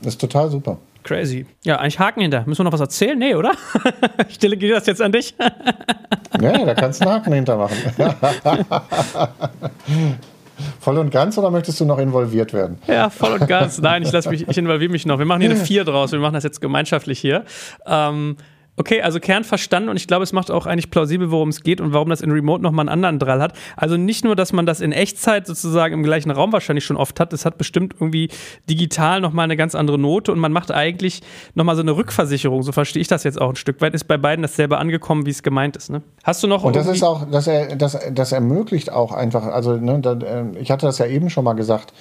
Das 0.02 0.13
ist 0.13 0.22
total 0.22 0.50
super. 0.50 0.78
Crazy. 1.04 1.46
Ja, 1.63 1.78
eigentlich 1.78 2.00
Haken 2.00 2.22
hinter. 2.22 2.44
Müssen 2.46 2.60
wir 2.60 2.65
noch 2.65 2.74
was 2.74 2.80
erzählen? 2.80 3.17
Nee, 3.17 3.36
oder? 3.36 3.54
ich 4.30 4.38
delegiere 4.38 4.76
das 4.76 4.86
jetzt 4.86 5.02
an 5.02 5.12
dich. 5.12 5.34
ja, 6.41 6.65
da 6.65 6.74
kannst 6.76 7.02
du 7.02 7.06
einen 7.06 7.15
Haken 7.15 7.34
hinter 7.34 7.58
machen. 7.58 7.76
Voll 10.80 10.98
und 11.00 11.10
ganz 11.10 11.38
oder 11.38 11.50
möchtest 11.50 11.80
du 11.80 11.86
noch 11.86 11.98
involviert 11.98 12.54
werden? 12.54 12.78
Ja, 12.86 13.10
voll 13.10 13.34
und 13.34 13.48
ganz. 13.48 13.80
Nein, 13.80 14.04
ich, 14.04 14.12
mich, 14.30 14.48
ich 14.48 14.58
involviere 14.58 14.91
mich 14.91 15.08
noch. 15.08 15.17
Wir 15.17 15.26
machen 15.26 15.41
hier 15.41 15.50
eine 15.50 15.60
Vier 15.60 15.84
draus. 15.84 16.12
Wir 16.12 16.20
machen 16.20 16.34
das 16.34 16.44
jetzt 16.44 16.62
gemeinschaftlich 16.62 17.20
hier. 17.20 17.46
Ähm, 17.88 18.38
Okay, 18.77 19.01
also 19.01 19.19
Kern 19.19 19.43
verstanden 19.43 19.89
und 19.89 19.97
ich 19.97 20.07
glaube, 20.07 20.23
es 20.23 20.31
macht 20.31 20.49
auch 20.49 20.65
eigentlich 20.65 20.89
plausibel, 20.89 21.29
worum 21.29 21.49
es 21.49 21.62
geht 21.62 21.81
und 21.81 21.93
warum 21.93 22.10
das 22.10 22.21
in 22.21 22.31
Remote 22.31 22.63
nochmal 22.63 22.88
einen 22.88 22.93
anderen 22.93 23.19
Drall 23.19 23.41
hat. 23.41 23.53
Also 23.75 23.97
nicht 23.97 24.23
nur, 24.23 24.36
dass 24.36 24.53
man 24.53 24.65
das 24.65 24.79
in 24.79 24.93
Echtzeit 24.93 25.45
sozusagen 25.45 25.93
im 25.93 26.03
gleichen 26.03 26.31
Raum 26.31 26.53
wahrscheinlich 26.53 26.86
schon 26.86 26.95
oft 26.95 27.19
hat, 27.19 27.34
es 27.34 27.45
hat 27.45 27.57
bestimmt 27.57 27.95
irgendwie 27.99 28.29
digital 28.69 29.19
nochmal 29.19 29.43
eine 29.43 29.57
ganz 29.57 29.75
andere 29.75 29.99
Note 29.99 30.31
und 30.31 30.39
man 30.39 30.53
macht 30.53 30.71
eigentlich 30.71 31.21
nochmal 31.53 31.75
so 31.75 31.81
eine 31.81 31.95
Rückversicherung, 31.95 32.63
so 32.63 32.71
verstehe 32.71 33.01
ich 33.01 33.10
das 33.10 33.25
jetzt 33.25 33.41
auch 33.41 33.49
ein 33.49 33.55
Stück 33.57 33.81
weit, 33.81 33.93
ist 33.93 34.05
bei 34.05 34.17
beiden 34.17 34.41
dasselbe 34.41 34.77
angekommen, 34.77 35.25
wie 35.25 35.31
es 35.31 35.43
gemeint 35.43 35.75
ist. 35.75 35.89
Ne? 35.89 36.01
Hast 36.23 36.41
du 36.41 36.47
noch 36.47 36.63
Und 36.63 36.75
das 36.75 36.88
ist 36.88 37.03
auch, 37.03 37.29
das, 37.29 37.49
das, 37.77 37.99
das 38.13 38.31
ermöglicht 38.31 38.91
auch 38.91 39.12
einfach, 39.12 39.47
also 39.47 39.75
ne, 39.75 39.99
da, 39.99 40.17
ähm, 40.25 40.55
ich 40.57 40.71
hatte 40.71 40.86
das 40.86 40.97
ja 40.97 41.07
eben 41.07 41.29
schon 41.29 41.43
mal 41.43 41.53
gesagt, 41.53 41.93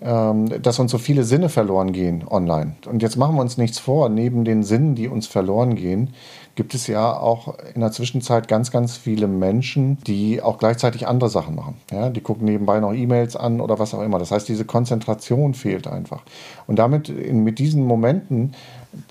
dass 0.00 0.78
uns 0.78 0.90
so 0.90 0.98
viele 0.98 1.22
Sinne 1.22 1.48
verloren 1.48 1.92
gehen 1.92 2.24
online. 2.28 2.76
Und 2.86 3.02
jetzt 3.02 3.16
machen 3.16 3.36
wir 3.36 3.42
uns 3.42 3.58
nichts 3.58 3.78
vor, 3.78 4.08
neben 4.08 4.44
den 4.44 4.62
Sinnen, 4.62 4.94
die 4.94 5.06
uns 5.06 5.26
verloren 5.26 5.74
gehen, 5.74 6.14
gibt 6.54 6.74
es 6.74 6.86
ja 6.86 7.16
auch 7.16 7.54
in 7.74 7.80
der 7.80 7.92
Zwischenzeit 7.92 8.48
ganz, 8.48 8.70
ganz 8.70 8.96
viele 8.96 9.26
Menschen, 9.26 9.98
die 10.06 10.42
auch 10.42 10.58
gleichzeitig 10.58 11.06
andere 11.06 11.30
Sachen 11.30 11.54
machen. 11.54 11.76
Ja, 11.90 12.10
die 12.10 12.20
gucken 12.20 12.44
nebenbei 12.46 12.80
noch 12.80 12.92
E-Mails 12.92 13.36
an 13.36 13.60
oder 13.60 13.78
was 13.78 13.94
auch 13.94 14.02
immer. 14.02 14.18
Das 14.18 14.30
heißt, 14.30 14.48
diese 14.48 14.64
Konzentration 14.64 15.54
fehlt 15.54 15.86
einfach. 15.86 16.22
Und 16.66 16.78
damit 16.78 17.08
in, 17.08 17.44
mit 17.44 17.58
diesen 17.58 17.84
Momenten 17.84 18.52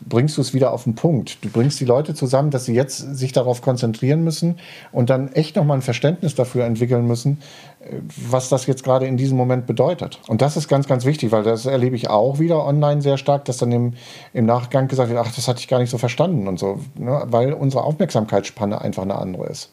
bringst 0.07 0.37
du 0.37 0.41
es 0.41 0.53
wieder 0.53 0.73
auf 0.73 0.83
den 0.83 0.95
Punkt. 0.95 1.43
Du 1.43 1.49
bringst 1.49 1.79
die 1.79 1.85
Leute 1.85 2.13
zusammen, 2.13 2.51
dass 2.51 2.65
sie 2.65 2.73
jetzt 2.73 2.97
sich 2.97 3.31
darauf 3.31 3.61
konzentrieren 3.61 4.23
müssen 4.23 4.59
und 4.91 5.09
dann 5.09 5.31
echt 5.33 5.55
nochmal 5.55 5.77
ein 5.77 5.81
Verständnis 5.81 6.35
dafür 6.35 6.65
entwickeln 6.65 7.07
müssen, 7.07 7.39
äh, 7.81 7.97
was 8.29 8.49
das 8.49 8.65
jetzt 8.67 8.83
gerade 8.83 9.07
in 9.07 9.17
diesem 9.17 9.37
Moment 9.37 9.65
bedeutet. 9.65 10.19
Und 10.27 10.41
das 10.41 10.57
ist 10.57 10.67
ganz, 10.67 10.87
ganz 10.87 11.05
wichtig, 11.05 11.31
weil 11.31 11.43
das 11.43 11.65
erlebe 11.65 11.95
ich 11.95 12.09
auch 12.09 12.39
wieder 12.39 12.65
online 12.65 13.01
sehr 13.01 13.17
stark, 13.17 13.45
dass 13.45 13.57
dann 13.57 13.71
im, 13.71 13.93
im 14.33 14.45
Nachgang 14.45 14.87
gesagt 14.87 15.09
wird, 15.09 15.19
ach, 15.19 15.33
das 15.33 15.47
hatte 15.47 15.59
ich 15.59 15.67
gar 15.67 15.79
nicht 15.79 15.89
so 15.89 15.97
verstanden 15.97 16.47
und 16.47 16.59
so, 16.59 16.79
ne? 16.95 17.23
weil 17.27 17.53
unsere 17.53 17.83
Aufmerksamkeitsspanne 17.83 18.81
einfach 18.81 19.03
eine 19.03 19.15
andere 19.15 19.47
ist 19.47 19.71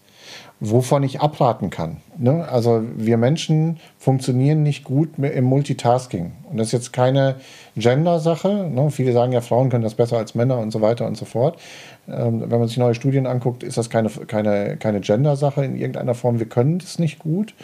wovon 0.61 1.05
ich 1.05 1.21
abraten 1.21 1.71
kann. 1.71 1.99
Ne? 2.17 2.47
Also 2.49 2.83
wir 2.97 3.17
Menschen 3.17 3.79
funktionieren 3.97 4.65
nicht 4.65 4.83
gut 4.83 5.11
im 5.19 5.45
Multitasking. 5.45 6.33
Und 6.51 6.57
das 6.57 6.69
ist 6.69 6.73
jetzt 6.73 6.93
keine 6.93 7.37
Gender-Sache. 7.77 8.69
Ne? 8.69 8.91
Viele 8.91 9.13
sagen 9.13 9.33
ja, 9.33 9.41
Frauen 9.41 9.71
können 9.71 9.85
das 9.85 9.95
besser 9.95 10.19
als 10.19 10.35
Männer 10.35 10.59
und 10.59 10.73
so 10.73 10.81
weiter 10.81 11.07
und 11.07 11.17
so 11.17 11.25
fort. 11.25 11.61
Ähm, 12.09 12.51
wenn 12.51 12.59
man 12.59 12.67
sich 12.67 12.77
neue 12.77 12.95
Studien 12.95 13.27
anguckt, 13.27 13.63
ist 13.63 13.79
das 13.79 13.89
keine, 13.89 14.09
keine, 14.09 14.77
keine 14.79 15.01
Gender-Sache 15.01 15.65
in 15.65 15.77
irgendeiner 15.77 16.15
Form. 16.15 16.41
Wir 16.41 16.49
können 16.49 16.79
das 16.79 16.99
nicht 16.99 17.21
gut. 17.21 17.55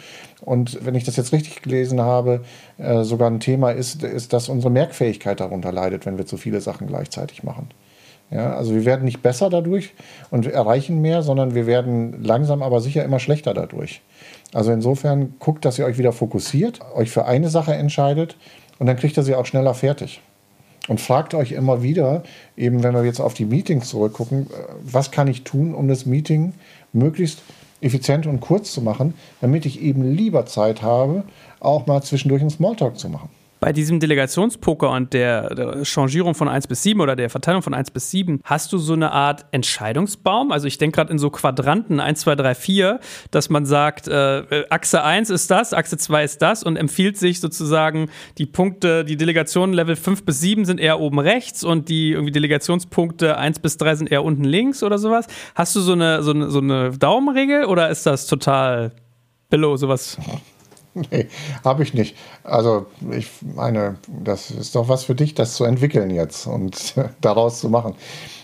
Und 0.41 0.85
wenn 0.85 0.95
ich 0.95 1.03
das 1.03 1.17
jetzt 1.17 1.33
richtig 1.33 1.63
gelesen 1.63 1.99
habe, 1.99 2.45
äh, 2.77 3.03
sogar 3.03 3.29
ein 3.29 3.41
Thema 3.41 3.71
ist, 3.71 4.03
ist, 4.03 4.31
dass 4.31 4.47
unsere 4.47 4.71
Merkfähigkeit 4.71 5.41
darunter 5.41 5.73
leidet, 5.73 6.05
wenn 6.05 6.17
wir 6.17 6.25
zu 6.25 6.37
viele 6.37 6.61
Sachen 6.61 6.87
gleichzeitig 6.87 7.43
machen. 7.43 7.69
Ja, 8.31 8.55
also 8.55 8.73
wir 8.73 8.85
werden 8.85 9.05
nicht 9.05 9.21
besser 9.21 9.49
dadurch 9.49 9.93
und 10.31 10.47
erreichen 10.47 10.99
mehr, 11.01 11.21
sondern 11.21 11.53
wir 11.53 11.67
werden 11.67 12.23
langsam 12.23 12.63
aber 12.63 12.81
sicher 12.81 13.03
immer 13.03 13.19
schlechter 13.19 13.53
dadurch. 13.53 14.01
Also 14.53 14.71
insofern 14.71 15.35
guckt, 15.39 15.63
dass 15.63 15.77
ihr 15.77 15.85
euch 15.85 15.97
wieder 15.97 16.11
fokussiert, 16.11 16.79
euch 16.95 17.11
für 17.11 17.25
eine 17.25 17.49
Sache 17.49 17.75
entscheidet 17.75 18.35
und 18.79 18.87
dann 18.87 18.97
kriegt 18.97 19.15
ihr 19.17 19.23
sie 19.23 19.35
auch 19.35 19.45
schneller 19.45 19.73
fertig. 19.73 20.21
Und 20.87 21.01
fragt 21.01 21.33
euch 21.33 21.51
immer 21.51 21.81
wieder, 21.81 22.23
eben 22.57 22.83
wenn 22.83 22.93
wir 22.93 23.03
jetzt 23.03 23.19
auf 23.19 23.33
die 23.33 23.45
Meetings 23.45 23.89
zurückgucken, 23.89 24.43
äh, 24.43 24.55
was 24.83 25.11
kann 25.11 25.27
ich 25.27 25.43
tun, 25.43 25.73
um 25.73 25.87
das 25.87 26.05
Meeting 26.05 26.53
möglichst 26.93 27.41
effizient 27.81 28.27
und 28.27 28.39
kurz 28.39 28.71
zu 28.71 28.81
machen, 28.81 29.13
damit 29.41 29.65
ich 29.65 29.81
eben 29.81 30.15
lieber 30.15 30.45
Zeit 30.45 30.81
habe, 30.81 31.23
auch 31.59 31.87
mal 31.87 32.01
zwischendurch 32.03 32.41
einen 32.41 32.51
Smalltalk 32.51 32.97
zu 32.97 33.09
machen 33.09 33.29
bei 33.59 33.73
diesem 33.73 33.99
Delegationspoker 33.99 34.89
und 34.91 35.13
der, 35.13 35.53
der 35.55 35.85
Changierung 35.85 36.35
von 36.35 36.47
1 36.47 36.67
bis 36.67 36.83
7 36.83 36.99
oder 36.99 37.15
der 37.15 37.29
Verteilung 37.29 37.61
von 37.61 37.73
1 37.73 37.91
bis 37.91 38.11
7, 38.11 38.41
hast 38.43 38.71
du 38.73 38.77
so 38.77 38.93
eine 38.93 39.11
Art 39.11 39.45
Entscheidungsbaum? 39.51 40.51
Also 40.51 40.67
ich 40.67 40.77
denke 40.77 40.97
gerade 40.97 41.11
in 41.11 41.19
so 41.19 41.29
Quadranten 41.29 41.99
1, 41.99 42.21
2, 42.21 42.35
3, 42.35 42.55
4, 42.55 42.99
dass 43.31 43.49
man 43.49 43.65
sagt, 43.65 44.07
äh, 44.07 44.65
Achse 44.69 45.03
1 45.03 45.29
ist 45.29 45.49
das, 45.51 45.73
Achse 45.73 45.97
2 45.97 46.23
ist 46.23 46.41
das 46.41 46.63
und 46.63 46.75
empfiehlt 46.75 47.17
sich 47.17 47.39
sozusagen 47.39 48.09
die 48.37 48.45
Punkte, 48.45 49.05
die 49.05 49.17
Delegationen 49.17 49.73
Level 49.73 49.95
5 49.95 50.25
bis 50.25 50.41
7 50.41 50.65
sind 50.65 50.79
eher 50.79 50.99
oben 50.99 51.19
rechts 51.19 51.63
und 51.63 51.89
die 51.89 52.11
irgendwie 52.11 52.31
Delegationspunkte 52.31 53.37
1 53.37 53.59
bis 53.59 53.77
3 53.77 53.95
sind 53.95 54.11
eher 54.11 54.23
unten 54.23 54.43
links 54.43 54.83
oder 54.83 54.97
sowas. 54.97 55.27
Hast 55.55 55.75
du 55.75 55.79
so 55.79 55.93
eine, 55.93 56.23
so 56.23 56.31
eine, 56.31 56.49
so 56.49 56.59
eine 56.59 56.91
Daumenregel 56.91 57.65
oder 57.65 57.89
ist 57.89 58.05
das 58.05 58.27
total 58.27 58.91
below 59.49 59.77
sowas? 59.77 60.17
Nee, 61.11 61.27
habe 61.63 61.83
ich 61.83 61.93
nicht. 61.93 62.15
Also 62.43 62.85
ich 63.11 63.29
meine, 63.41 63.97
das 64.07 64.49
ist 64.49 64.75
doch 64.75 64.87
was 64.87 65.03
für 65.03 65.15
dich, 65.15 65.35
das 65.35 65.55
zu 65.55 65.65
entwickeln 65.65 66.09
jetzt 66.09 66.47
und 66.47 66.95
daraus 67.21 67.59
zu 67.59 67.69
machen. 67.69 67.95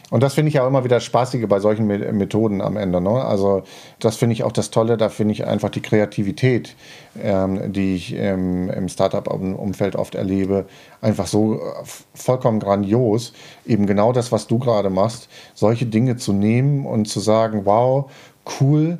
Und 0.10 0.22
das 0.24 0.34
finde 0.34 0.50
ich 0.50 0.56
ja 0.56 0.68
immer 0.68 0.84
wieder 0.84 1.00
spaßige 1.00 1.48
bei 1.48 1.62
solchen 1.62 1.88
Methoden 1.88 2.62
am 2.62 2.76
Ende. 2.76 3.00
Ne? 3.00 3.24
Also 3.24 3.64
das 4.00 4.18
finde 4.18 4.34
ich 4.34 4.44
auch 4.44 4.52
das 4.52 4.70
Tolle, 4.70 4.98
da 4.98 5.08
finde 5.08 5.32
ich 5.32 5.48
einfach 5.48 5.70
die 5.70 5.80
Kreativität, 5.80 6.76
ähm, 7.18 7.72
die 7.72 7.96
ich 7.96 8.14
ähm, 8.18 8.70
im 8.70 8.90
Startup-Umfeld 8.90 9.96
oft 9.96 10.16
erlebe, 10.16 10.66
einfach 11.00 11.28
so 11.28 11.56
äh, 11.56 11.60
vollkommen 12.14 12.60
grandios. 12.60 13.32
Eben 13.66 13.88
genau 13.88 14.12
das, 14.12 14.34
was 14.34 14.48
du 14.48 14.60
gerade 14.60 14.90
machst, 14.90 15.30
solche 15.54 15.86
Dinge 15.86 16.18
zu 16.18 16.34
nehmen 16.34 16.86
und 16.86 17.06
zu 17.06 17.22
sagen, 17.22 17.62
wow, 17.64 18.12
cool, 18.60 18.98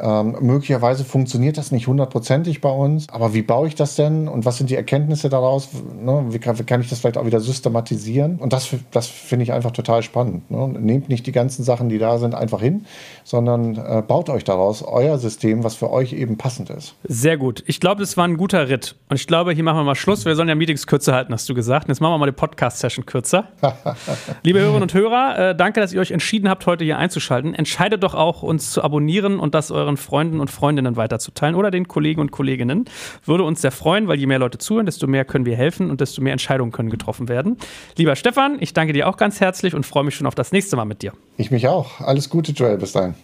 Ähm, 0.00 0.36
möglicherweise 0.40 1.04
funktioniert 1.04 1.58
das 1.58 1.72
nicht 1.72 1.86
hundertprozentig 1.86 2.60
bei 2.60 2.70
uns, 2.70 3.08
aber 3.08 3.34
wie 3.34 3.42
baue 3.42 3.68
ich 3.68 3.74
das 3.74 3.96
denn 3.96 4.28
und 4.28 4.44
was 4.44 4.58
sind 4.58 4.70
die 4.70 4.76
Erkenntnisse 4.76 5.28
daraus? 5.28 5.68
Ne? 6.00 6.26
Wie, 6.30 6.38
kann, 6.38 6.58
wie, 6.58 6.64
kann, 6.64 6.80
ich 6.80 6.88
das 6.88 7.00
vielleicht 7.00 7.18
auch 7.18 7.26
wieder 7.26 7.40
systematisieren? 7.40 8.38
Und 8.38 8.52
das, 8.52 8.68
das 8.90 9.06
finde 9.06 9.44
ich 9.44 9.52
einfach 9.52 9.70
total 9.70 10.02
spannend. 10.02 10.50
Ne? 10.50 10.68
Nehmt 10.68 11.08
nicht 11.08 11.26
die 11.26 11.32
ganzen 11.32 11.62
Sachen, 11.64 11.88
die 11.88 11.98
da 11.98 12.18
sind, 12.18 12.34
einfach 12.34 12.60
hin, 12.60 12.86
sondern 13.24 13.76
äh, 13.76 14.02
baut 14.06 14.30
euch 14.30 14.44
daraus 14.44 14.82
euer 14.82 15.18
System, 15.18 15.64
was 15.64 15.74
für 15.74 15.90
euch 15.90 16.12
eben 16.12 16.36
passend 16.36 16.70
ist. 16.70 16.94
Sehr 17.04 17.36
gut. 17.36 17.62
Ich 17.66 17.80
glaube, 17.80 18.00
das 18.00 18.16
war 18.16 18.26
ein 18.26 18.36
guter 18.36 18.68
Ritt. 18.68 18.96
Und 19.08 19.16
ich 19.16 19.26
glaube, 19.26 19.52
hier 19.52 19.64
machen 19.64 19.78
wir 19.78 19.84
mal 19.84 19.94
Schluss. 19.94 20.24
Wir 20.24 20.34
sollen 20.36 20.48
ja 20.48 20.54
Meetings 20.54 20.86
kürzer 20.86 21.14
halten, 21.14 21.32
hast 21.32 21.48
du 21.48 21.54
gesagt. 21.54 21.88
Jetzt 21.88 22.00
machen 22.00 22.12
wir 22.12 22.18
mal 22.18 22.26
die 22.26 22.32
Podcast-Session 22.32 23.06
kürzer. 23.06 23.48
Liebe 24.42 24.58
Hörerinnen 24.58 24.82
und 24.82 24.94
Hörer, 24.94 25.50
äh, 25.50 25.56
danke, 25.56 25.80
dass 25.80 25.92
ihr 25.92 26.00
euch 26.00 26.10
entschieden 26.10 26.48
habt, 26.48 26.66
heute 26.66 26.84
hier 26.84 26.98
einzuschalten. 26.98 27.54
Entscheidet 27.54 28.02
doch 28.02 28.14
auch, 28.14 28.42
uns 28.42 28.72
zu 28.72 28.82
abonnieren 28.82 29.38
und 29.38 29.54
das 29.54 29.70
euren 29.84 29.96
Freunden 29.96 30.40
und 30.40 30.50
Freundinnen 30.50 30.96
weiterzuteilen 30.96 31.54
oder 31.54 31.70
den 31.70 31.86
Kollegen 31.88 32.20
und 32.20 32.30
Kolleginnen. 32.30 32.86
Würde 33.24 33.44
uns 33.44 33.60
sehr 33.60 33.70
freuen, 33.70 34.08
weil 34.08 34.18
je 34.18 34.26
mehr 34.26 34.38
Leute 34.38 34.58
zuhören, 34.58 34.86
desto 34.86 35.06
mehr 35.06 35.24
können 35.24 35.46
wir 35.46 35.56
helfen 35.56 35.90
und 35.90 36.00
desto 36.00 36.22
mehr 36.22 36.32
Entscheidungen 36.32 36.72
können 36.72 36.90
getroffen 36.90 37.28
werden. 37.28 37.58
Lieber 37.96 38.16
Stefan, 38.16 38.56
ich 38.60 38.72
danke 38.72 38.92
dir 38.92 39.08
auch 39.08 39.16
ganz 39.16 39.40
herzlich 39.40 39.74
und 39.74 39.86
freue 39.86 40.04
mich 40.04 40.14
schon 40.14 40.26
auf 40.26 40.34
das 40.34 40.52
nächste 40.52 40.76
Mal 40.76 40.84
mit 40.84 41.02
dir. 41.02 41.12
Ich 41.36 41.50
mich 41.50 41.68
auch. 41.68 42.00
Alles 42.00 42.28
Gute, 42.28 42.52
Joel. 42.52 42.78
Bis 42.78 42.92
dahin. 42.92 43.14